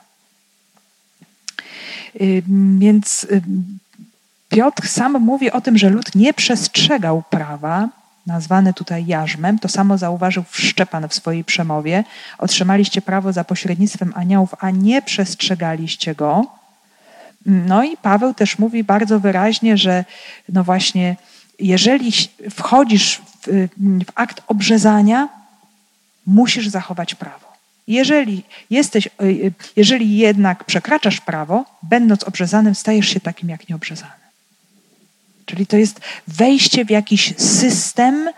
Y, 2.22 2.44
więc 2.80 3.28
Piotr 4.50 4.88
sam 4.88 5.20
mówi 5.20 5.52
o 5.52 5.62
tym, 5.62 5.78
że 5.78 5.90
lud 5.90 6.16
nie 6.16 6.34
przestrzegał 6.34 7.24
prawa, 7.30 7.90
nazwany 8.26 8.74
tutaj 8.74 9.06
jarzmem. 9.06 9.60
To 9.60 9.68
samo 9.68 9.98
zauważył 9.98 10.44
Szczepan 10.52 11.08
w 11.08 11.14
swojej 11.14 11.44
przemowie. 11.44 12.04
Otrzymaliście 12.38 13.02
prawo 13.02 13.34
za 13.34 13.44
pośrednictwem 13.44 14.14
aniołów, 14.16 14.56
a 14.60 14.72
nie 14.72 15.02
przestrzegaliście 15.02 16.16
go. 16.16 16.46
No 17.46 17.84
i 17.84 17.98
Paweł 17.98 18.34
też 18.34 18.60
mówi 18.60 18.84
bardzo 18.84 19.20
wyraźnie, 19.20 19.78
że 19.78 20.06
no 20.50 20.64
właśnie, 20.64 21.16
jeżeli 21.60 22.12
wchodzisz 22.52 23.22
w, 23.42 23.68
w 23.78 24.12
akt 24.16 24.42
obrzezania, 24.48 25.30
musisz 26.26 26.68
zachować 26.68 27.16
prawo. 27.16 27.54
Jeżeli, 27.88 28.44
jesteś, 28.70 29.10
jeżeli 29.76 30.18
jednak 30.18 30.64
przekraczasz 30.64 31.22
prawo, 31.22 31.66
będąc 31.84 32.24
obrzezanym, 32.24 32.76
stajesz 32.76 33.10
się 33.10 33.20
takim 33.20 33.50
jak 33.50 33.70
nieobrzezany. 33.70 34.23
Czyli 35.54 35.68
to 35.68 35.78
jest 35.78 36.00
wejście 36.28 36.86
w 36.86 36.90
jakiś 36.90 37.34
system, 37.38 38.30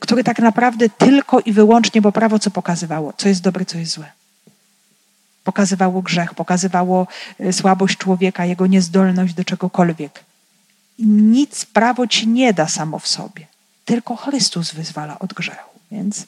który 0.00 0.24
tak 0.24 0.38
naprawdę 0.38 0.88
tylko 0.88 1.40
i 1.40 1.52
wyłącznie, 1.52 2.02
bo 2.02 2.12
prawo 2.12 2.38
co 2.38 2.50
pokazywało, 2.50 3.12
co 3.16 3.28
jest 3.28 3.42
dobre, 3.42 3.64
co 3.64 3.78
jest 3.78 3.92
złe. 3.92 4.12
Pokazywało 5.44 6.02
grzech, 6.02 6.34
pokazywało 6.34 7.06
e, 7.40 7.52
słabość 7.52 7.96
człowieka, 7.96 8.44
jego 8.44 8.66
niezdolność 8.66 9.34
do 9.34 9.44
czegokolwiek. 9.44 10.24
Nic 10.98 11.64
prawo 11.64 12.06
ci 12.06 12.28
nie 12.28 12.52
da 12.52 12.68
samo 12.68 12.98
w 12.98 13.08
sobie. 13.08 13.46
Tylko 13.84 14.16
Chrystus 14.16 14.72
wyzwala 14.72 15.18
od 15.18 15.32
grzechu. 15.32 15.70
Więc 15.90 16.26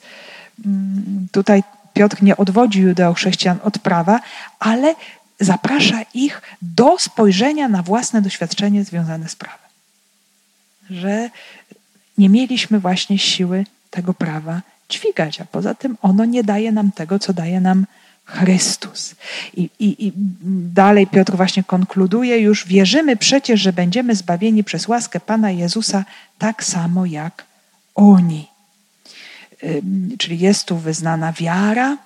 mm, 0.65 1.27
tutaj 1.31 1.63
Piotr 1.93 2.23
nie 2.23 2.37
odwodzi 2.37 2.81
judeo-chrześcijan 2.81 3.57
od 3.63 3.79
prawa, 3.79 4.19
ale 4.59 4.95
zaprasza 5.39 6.01
ich 6.13 6.41
do 6.61 6.99
spojrzenia 6.99 7.67
na 7.67 7.83
własne 7.83 8.21
doświadczenie 8.21 8.83
związane 8.83 9.29
z 9.29 9.35
prawem. 9.35 9.69
Że 10.89 11.29
nie 12.17 12.29
mieliśmy 12.29 12.79
właśnie 12.79 13.19
siły 13.19 13.65
tego 13.89 14.13
prawa 14.13 14.61
dźwigać, 14.89 15.41
a 15.41 15.45
poza 15.45 15.75
tym 15.75 15.97
ono 16.01 16.25
nie 16.25 16.43
daje 16.43 16.71
nam 16.71 16.91
tego, 16.91 17.19
co 17.19 17.33
daje 17.33 17.61
nam 17.61 17.85
Chrystus. 18.25 19.15
I, 19.57 19.69
i, 19.79 20.07
I 20.07 20.13
dalej 20.73 21.07
Piotr 21.07 21.35
właśnie 21.35 21.63
konkluduje 21.63 22.39
już, 22.39 22.67
wierzymy 22.67 23.17
przecież, 23.17 23.61
że 23.61 23.73
będziemy 23.73 24.15
zbawieni 24.15 24.63
przez 24.63 24.87
łaskę 24.87 25.19
Pana 25.19 25.51
Jezusa 25.51 26.05
tak 26.37 26.63
samo 26.63 27.05
jak 27.05 27.45
oni. 27.95 28.47
Czyli 30.17 30.39
jest 30.39 30.65
tu 30.65 30.77
wyznana 30.77 31.33
wiara, 31.33 31.97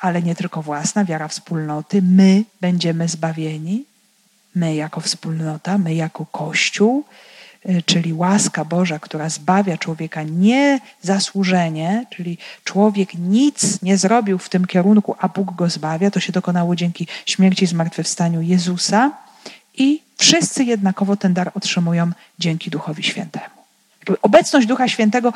ale 0.00 0.22
nie 0.22 0.34
tylko 0.34 0.62
własna, 0.62 1.04
wiara 1.04 1.28
wspólnoty. 1.28 2.02
My 2.02 2.44
będziemy 2.60 3.08
zbawieni, 3.08 3.84
my 4.54 4.74
jako 4.74 5.00
wspólnota, 5.00 5.78
my 5.78 5.94
jako 5.94 6.26
Kościół, 6.26 7.04
y, 7.68 7.82
czyli 7.82 8.12
łaska 8.12 8.64
Boża, 8.64 8.98
która 8.98 9.28
zbawia 9.28 9.78
człowieka 9.78 10.22
niezasłużenie, 10.22 12.06
czyli 12.10 12.38
człowiek 12.64 13.14
nic 13.14 13.82
nie 13.82 13.98
zrobił 13.98 14.38
w 14.38 14.48
tym 14.48 14.66
kierunku, 14.66 15.16
a 15.18 15.28
Bóg 15.28 15.54
go 15.54 15.70
zbawia. 15.70 16.10
To 16.10 16.20
się 16.20 16.32
dokonało 16.32 16.76
dzięki 16.76 17.06
śmierci 17.26 17.64
i 17.64 17.68
zmartwychwstaniu 17.68 18.42
Jezusa 18.42 19.10
i 19.74 20.02
wszyscy 20.16 20.64
jednakowo 20.64 21.16
ten 21.16 21.34
dar 21.34 21.50
otrzymują 21.54 22.10
dzięki 22.38 22.70
Duchowi 22.70 23.02
Świętemu. 23.02 23.54
Obecność 24.22 24.66
Ducha 24.66 24.88
Świętego 24.88 25.32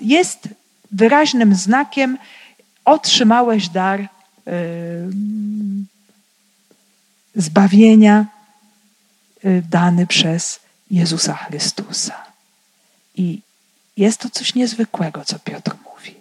jest 0.00 0.48
wyraźnym 0.92 1.54
znakiem 1.54 2.18
otrzymałeś 2.84 3.68
dar 3.68 4.00
y, 4.00 4.08
zbawienia 7.36 8.26
y, 9.44 9.62
dany 9.70 10.06
przez 10.06 10.60
Jezusa 10.90 11.34
Chrystusa. 11.34 12.14
I 13.16 13.40
jest 13.96 14.20
to 14.20 14.30
coś 14.30 14.54
niezwykłego, 14.54 15.24
co 15.24 15.38
Piotr 15.38 15.72
mówi. 15.84 16.14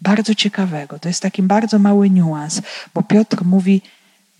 Bardzo 0.00 0.34
ciekawego. 0.34 0.98
To 0.98 1.08
jest 1.08 1.22
taki 1.22 1.42
bardzo 1.42 1.78
mały 1.78 2.10
niuans, 2.10 2.62
bo 2.94 3.02
Piotr 3.02 3.44
mówi: 3.44 3.82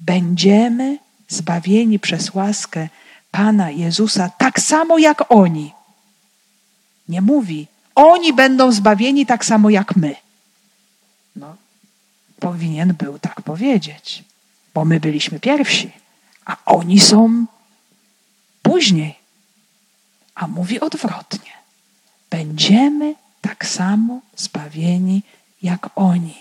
Będziemy 0.00 0.98
zbawieni 1.28 1.98
przez 1.98 2.34
łaskę 2.34 2.88
Pana 3.30 3.70
Jezusa 3.70 4.30
tak 4.38 4.60
samo 4.60 4.98
jak 4.98 5.32
oni. 5.32 5.72
Nie 7.08 7.20
mówi, 7.20 7.66
oni 7.94 8.32
będą 8.32 8.72
zbawieni 8.72 9.26
tak 9.26 9.44
samo 9.44 9.70
jak 9.70 9.96
my. 9.96 10.14
No, 11.37 11.57
powinien 12.41 12.95
był 12.95 13.18
tak 13.18 13.43
powiedzieć, 13.43 14.24
bo 14.74 14.85
my 14.85 15.01
byliśmy 15.01 15.41
pierwsi, 15.41 15.91
a 16.45 16.57
oni 16.66 17.01
są 17.01 17.47
później. 18.62 19.14
A 20.35 20.47
mówi 20.47 20.81
odwrotnie. 20.81 21.51
Będziemy 22.31 23.14
tak 23.41 23.66
samo 23.66 24.20
zbawieni 24.37 25.22
jak 25.62 25.91
oni. 25.97 26.35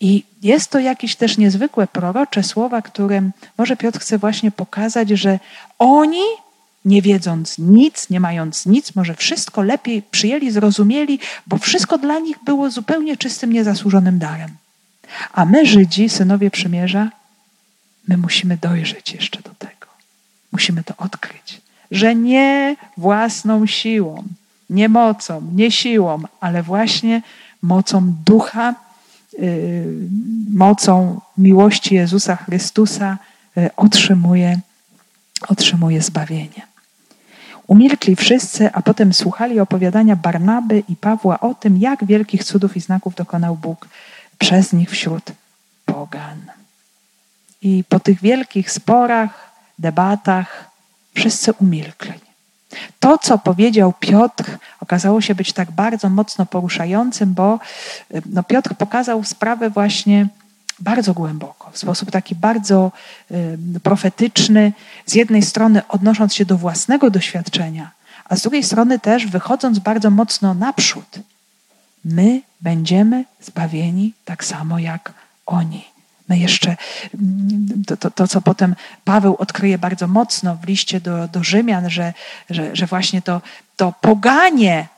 I 0.00 0.24
jest 0.42 0.70
to 0.70 0.78
jakieś 0.78 1.16
też 1.16 1.38
niezwykłe 1.38 1.86
prorocze 1.86 2.42
słowa, 2.42 2.82
którym 2.82 3.32
może 3.58 3.76
Piotr 3.76 4.00
chce 4.00 4.18
właśnie 4.18 4.50
pokazać, 4.50 5.08
że 5.08 5.38
oni, 5.78 6.22
nie 6.88 7.02
wiedząc 7.02 7.58
nic, 7.58 8.10
nie 8.10 8.20
mając 8.20 8.66
nic, 8.66 8.94
może 8.94 9.14
wszystko 9.14 9.62
lepiej 9.62 10.02
przyjęli, 10.02 10.50
zrozumieli, 10.50 11.18
bo 11.46 11.58
wszystko 11.58 11.98
dla 11.98 12.18
nich 12.18 12.36
było 12.44 12.70
zupełnie 12.70 13.16
czystym, 13.16 13.52
niezasłużonym 13.52 14.18
darem. 14.18 14.50
A 15.32 15.44
my, 15.44 15.66
Żydzi, 15.66 16.08
synowie 16.08 16.50
przymierza, 16.50 17.10
my 18.08 18.16
musimy 18.16 18.56
dojrzeć 18.56 19.12
jeszcze 19.12 19.42
do 19.42 19.50
tego. 19.58 19.86
Musimy 20.52 20.84
to 20.84 20.94
odkryć, 20.96 21.60
że 21.90 22.14
nie 22.14 22.76
własną 22.96 23.66
siłą, 23.66 24.24
nie 24.70 24.88
mocą, 24.88 25.50
nie 25.54 25.70
siłą, 25.70 26.22
ale 26.40 26.62
właśnie 26.62 27.22
mocą 27.62 28.14
ducha, 28.26 28.74
yy, 29.38 29.84
mocą 30.54 31.20
miłości 31.38 31.94
Jezusa 31.94 32.36
Chrystusa 32.36 33.18
yy, 33.56 33.70
otrzymuje, 33.76 34.60
otrzymuje 35.48 36.02
zbawienie. 36.02 36.67
Umilkli 37.68 38.16
wszyscy, 38.16 38.72
a 38.72 38.82
potem 38.82 39.12
słuchali 39.12 39.60
opowiadania 39.60 40.16
Barnaby 40.16 40.82
i 40.88 40.96
Pawła 40.96 41.40
o 41.40 41.54
tym, 41.54 41.78
jak 41.78 42.04
wielkich 42.04 42.44
cudów 42.44 42.76
i 42.76 42.80
znaków 42.80 43.14
dokonał 43.14 43.56
Bóg 43.56 43.88
przez 44.38 44.72
nich 44.72 44.90
wśród 44.90 45.32
pogan. 45.84 46.38
I 47.62 47.84
po 47.88 48.00
tych 48.00 48.20
wielkich 48.20 48.70
sporach, 48.70 49.52
debatach, 49.78 50.70
wszyscy 51.14 51.52
umilkli. 51.52 52.12
To, 53.00 53.18
co 53.18 53.38
powiedział 53.38 53.92
Piotr, 54.00 54.44
okazało 54.80 55.20
się 55.20 55.34
być 55.34 55.52
tak 55.52 55.70
bardzo 55.70 56.08
mocno 56.08 56.46
poruszającym, 56.46 57.34
bo 57.34 57.58
no, 58.26 58.42
Piotr 58.42 58.74
pokazał 58.74 59.24
sprawę 59.24 59.70
właśnie 59.70 60.28
bardzo 60.80 61.14
głęboko, 61.14 61.70
w 61.72 61.78
sposób 61.78 62.10
taki 62.10 62.34
bardzo 62.34 62.92
profetyczny, 63.82 64.72
z 65.06 65.14
jednej 65.14 65.42
strony 65.42 65.82
odnosząc 65.88 66.34
się 66.34 66.44
do 66.44 66.58
własnego 66.58 67.10
doświadczenia, 67.10 67.90
a 68.24 68.36
z 68.36 68.42
drugiej 68.42 68.62
strony 68.62 68.98
też 68.98 69.26
wychodząc 69.26 69.78
bardzo 69.78 70.10
mocno 70.10 70.54
naprzód. 70.54 71.18
My 72.04 72.40
będziemy 72.60 73.24
zbawieni 73.40 74.12
tak 74.24 74.44
samo 74.44 74.78
jak 74.78 75.12
oni. 75.46 75.84
My 76.28 76.38
jeszcze, 76.38 76.76
mm, 77.14 77.84
to, 77.86 77.96
to, 77.96 78.10
to, 78.10 78.28
co 78.28 78.40
potem 78.40 78.74
Paweł 79.04 79.36
odkryje 79.38 79.78
bardzo 79.78 80.06
mocno 80.06 80.56
w 80.56 80.66
liście 80.66 81.00
do, 81.00 81.28
do 81.28 81.44
Rzymian, 81.44 81.90
że, 81.90 82.12
że, 82.50 82.76
że 82.76 82.86
właśnie 82.86 83.22
to, 83.22 83.40
to 83.76 83.92
poganie 84.00 84.88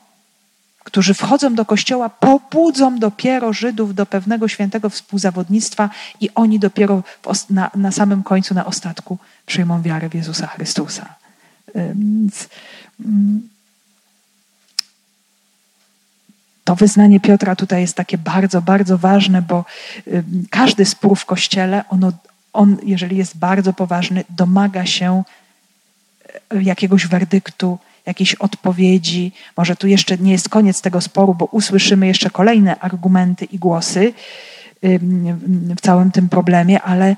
którzy 0.83 1.13
wchodzą 1.13 1.55
do 1.55 1.65
kościoła, 1.65 2.09
pobudzą 2.09 2.99
dopiero 2.99 3.53
Żydów 3.53 3.95
do 3.95 4.05
pewnego 4.05 4.47
świętego 4.47 4.89
współzawodnictwa 4.89 5.89
i 6.21 6.29
oni 6.35 6.59
dopiero 6.59 7.03
na, 7.49 7.71
na 7.75 7.91
samym 7.91 8.23
końcu, 8.23 8.53
na 8.53 8.65
ostatku 8.65 9.17
przyjmą 9.45 9.81
wiarę 9.81 10.09
w 10.09 10.15
Jezusa 10.15 10.47
Chrystusa. 10.47 11.15
Więc, 11.75 12.49
mm, 13.05 13.49
to 16.63 16.75
wyznanie 16.75 17.19
Piotra 17.19 17.55
tutaj 17.55 17.81
jest 17.81 17.95
takie 17.95 18.17
bardzo, 18.17 18.61
bardzo 18.61 18.97
ważne, 18.97 19.41
bo 19.41 19.65
każdy 20.49 20.85
spór 20.85 21.19
w 21.19 21.25
kościele, 21.25 21.83
ono, 21.89 22.11
on, 22.53 22.77
jeżeli 22.83 23.17
jest 23.17 23.37
bardzo 23.37 23.73
poważny, 23.73 24.23
domaga 24.29 24.85
się 24.85 25.23
e, 26.49 26.61
jakiegoś 26.63 27.07
werdyktu, 27.07 27.79
jakiejś 28.05 28.35
odpowiedzi. 28.35 29.31
Może 29.57 29.75
tu 29.75 29.87
jeszcze 29.87 30.17
nie 30.17 30.31
jest 30.31 30.49
koniec 30.49 30.81
tego 30.81 31.01
sporu, 31.01 31.35
bo 31.35 31.45
usłyszymy 31.45 32.07
jeszcze 32.07 32.29
kolejne 32.29 32.79
argumenty 32.79 33.45
i 33.45 33.59
głosy 33.59 34.13
w 35.77 35.81
całym 35.81 36.11
tym 36.11 36.29
problemie, 36.29 36.81
ale, 36.81 37.15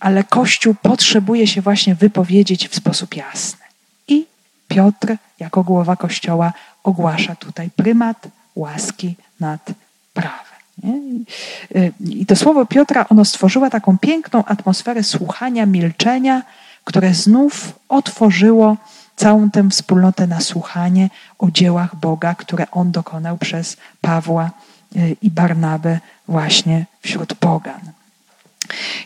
ale 0.00 0.24
Kościół 0.24 0.74
potrzebuje 0.82 1.46
się 1.46 1.62
właśnie 1.62 1.94
wypowiedzieć 1.94 2.68
w 2.68 2.76
sposób 2.76 3.16
jasny. 3.16 3.64
I 4.08 4.26
Piotr, 4.68 5.16
jako 5.38 5.62
głowa 5.62 5.96
Kościoła, 5.96 6.52
ogłasza 6.84 7.36
tutaj 7.36 7.70
prymat 7.76 8.28
łaski 8.56 9.14
nad 9.40 9.72
prawem. 10.14 10.56
I 12.00 12.26
to 12.26 12.36
słowo 12.36 12.66
Piotra, 12.66 13.06
ono 13.08 13.24
stworzyło 13.24 13.70
taką 13.70 13.98
piękną 13.98 14.44
atmosferę 14.44 15.02
słuchania, 15.02 15.66
milczenia, 15.66 16.42
które 16.84 17.14
znów 17.14 17.78
otworzyło 17.88 18.76
całą 19.16 19.50
tę 19.50 19.70
wspólnotę 19.70 20.26
na 20.26 20.40
słuchanie 20.40 21.10
o 21.38 21.50
dziełach 21.50 21.96
Boga, 21.96 22.34
które 22.34 22.70
On 22.70 22.92
dokonał 22.92 23.38
przez 23.38 23.76
Pawła 24.00 24.50
y, 24.96 25.16
i 25.22 25.30
Barnabę 25.30 25.98
właśnie 26.28 26.86
wśród 27.00 27.34
pogan. 27.34 27.80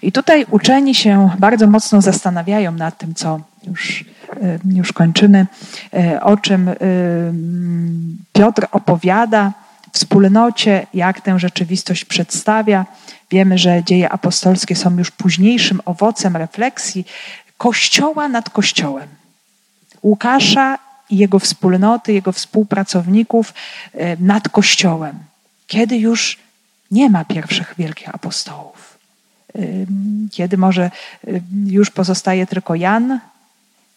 I 0.03 0.13
tutaj 0.13 0.47
uczeni 0.51 0.95
się 0.95 1.31
bardzo 1.39 1.67
mocno 1.67 2.03
zastanawiają 2.03 2.73
nad 2.73 2.99
tym, 2.99 3.15
co 3.15 3.41
już, 3.67 4.01
y, 4.01 4.05
już 4.65 4.93
kończymy, 4.93 5.47
y, 5.95 6.21
o 6.21 6.37
czym 6.37 6.71
Piotr 8.33 8.67
opowiada 8.73 9.53
wspólnocie, 9.93 10.87
jak 10.95 11.21
tę 11.21 11.39
rzeczywistość 11.39 12.05
przedstawia. 12.05 12.87
Wiemy, 13.31 13.59
że 13.59 13.85
dzieje 13.85 14.09
apostolskie 14.09 14.77
są 14.77 14.99
już 14.99 15.11
późniejszym 15.11 15.81
owocem 15.85 16.37
refleksji 16.37 17.07
Kościoła 17.59 18.29
nad 18.29 18.51
Kościołem. 18.51 19.20
Łukasza 20.03 20.79
i 21.11 21.17
jego 21.17 21.39
wspólnoty, 21.39 22.13
jego 22.13 22.33
współpracowników 22.33 23.55
e, 23.95 24.17
nad 24.17 24.49
Kościołem, 24.49 25.19
kiedy 25.67 25.99
już 25.99 26.39
nie 26.91 27.11
ma 27.11 27.25
pierwszych 27.25 27.75
wielkich 27.79 28.15
apostołów. 28.15 28.99
E, 29.55 29.61
kiedy 30.31 30.57
może 30.57 30.83
e, 30.83 30.91
już 31.67 31.91
pozostaje 31.91 32.47
tylko 32.47 32.75
Jan, 32.75 33.21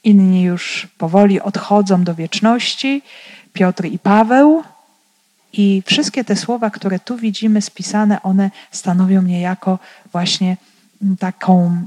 inni 0.04 0.42
już 0.42 0.88
powoli 0.98 1.42
odchodzą 1.42 2.04
do 2.04 2.16
wieczności, 2.16 3.02
Piotr 3.54 3.86
i 3.86 4.00
Paweł. 4.00 4.64
I 5.54 5.84
wszystkie 5.86 6.24
te 6.24 6.36
słowa, 6.36 6.70
które 6.70 7.00
tu 7.00 7.18
widzimy 7.18 7.62
spisane, 7.62 8.22
one 8.24 8.52
stanowią 8.72 9.22
niejako 9.22 9.80
właśnie 10.12 10.58
taką, 11.20 11.78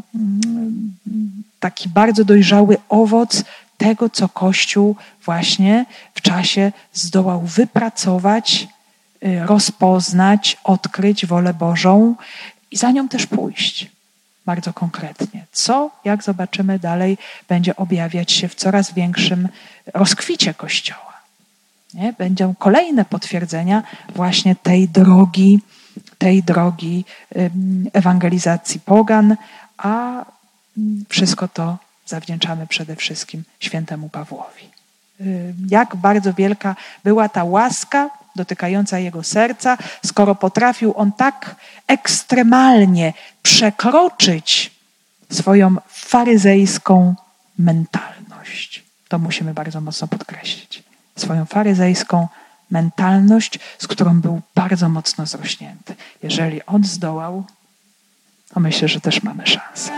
taki 1.61 1.89
bardzo 1.89 2.25
dojrzały 2.25 2.77
owoc 2.89 3.45
tego, 3.79 4.11
co 4.11 4.29
Kościół 4.29 4.97
właśnie 5.25 5.87
w 6.15 6.21
czasie 6.21 6.73
zdołał 6.93 7.41
wypracować, 7.41 8.69
y, 9.25 9.47
rozpoznać, 9.47 10.57
odkryć 10.65 11.27
wolę 11.27 11.55
Bożą 11.55 12.15
i 12.71 12.77
za 12.77 12.91
nią 12.91 13.09
też 13.09 13.27
pójść. 13.27 13.91
Bardzo 14.47 14.73
konkretnie. 14.73 15.47
Co, 15.53 15.91
jak 16.05 16.23
zobaczymy 16.23 16.79
dalej, 16.79 17.19
będzie 17.49 17.77
objawiać 17.77 18.33
się 18.33 18.49
w 18.49 18.55
coraz 18.55 18.95
większym 18.95 19.49
rozkwicie 19.95 20.55
Kościoła. 20.55 21.13
Nie? 21.95 22.13
Będą 22.13 22.55
kolejne 22.55 23.05
potwierdzenia 23.05 23.83
właśnie 24.15 24.57
tej 24.57 24.89
drogi, 24.89 25.61
tej 26.19 26.43
drogi 26.43 27.05
ewangelizacji 27.93 28.81
pogan, 28.81 29.37
a 29.79 30.25
wszystko 31.09 31.49
to 31.49 31.79
zawdzięczamy 32.07 32.67
przede 32.67 32.97
wszystkim 32.97 33.45
świętemu 33.61 34.09
Pawłowi. 34.09 34.71
Y, 35.21 35.55
jak 35.69 35.97
bardzo 35.97 36.35
wielka 36.35 36.77
była 37.05 37.29
ta 37.29 37.45
łaska 37.45 38.11
dotykająca 38.37 38.99
jego 38.99 39.23
serca, 39.23 39.79
skoro 40.07 40.35
potrafił 40.35 40.95
on 40.97 41.13
tak 41.13 41.57
ekstremalnie 41.87 43.13
przekroczyć 43.43 44.71
swoją 45.33 45.77
faryzejską 45.89 47.15
mentalność. 47.59 48.85
To 49.09 49.19
musimy 49.19 49.55
bardzo 49.55 49.81
mocno 49.81 50.09
podkreślić. 50.09 50.83
Swoją 51.17 51.45
faryzejską 51.45 52.29
mentalność, 52.71 53.59
z 53.79 53.87
którą 53.87 54.21
był 54.21 54.41
bardzo 54.55 54.89
mocno 54.89 55.27
zrośnięty. 55.27 55.95
Jeżeli 56.23 56.67
on 56.67 56.85
zdołał, 56.85 57.45
to 58.55 58.61
myślę, 58.61 58.89
że 58.89 59.01
też 59.01 59.23
mamy 59.23 59.47
szansę. 59.47 59.93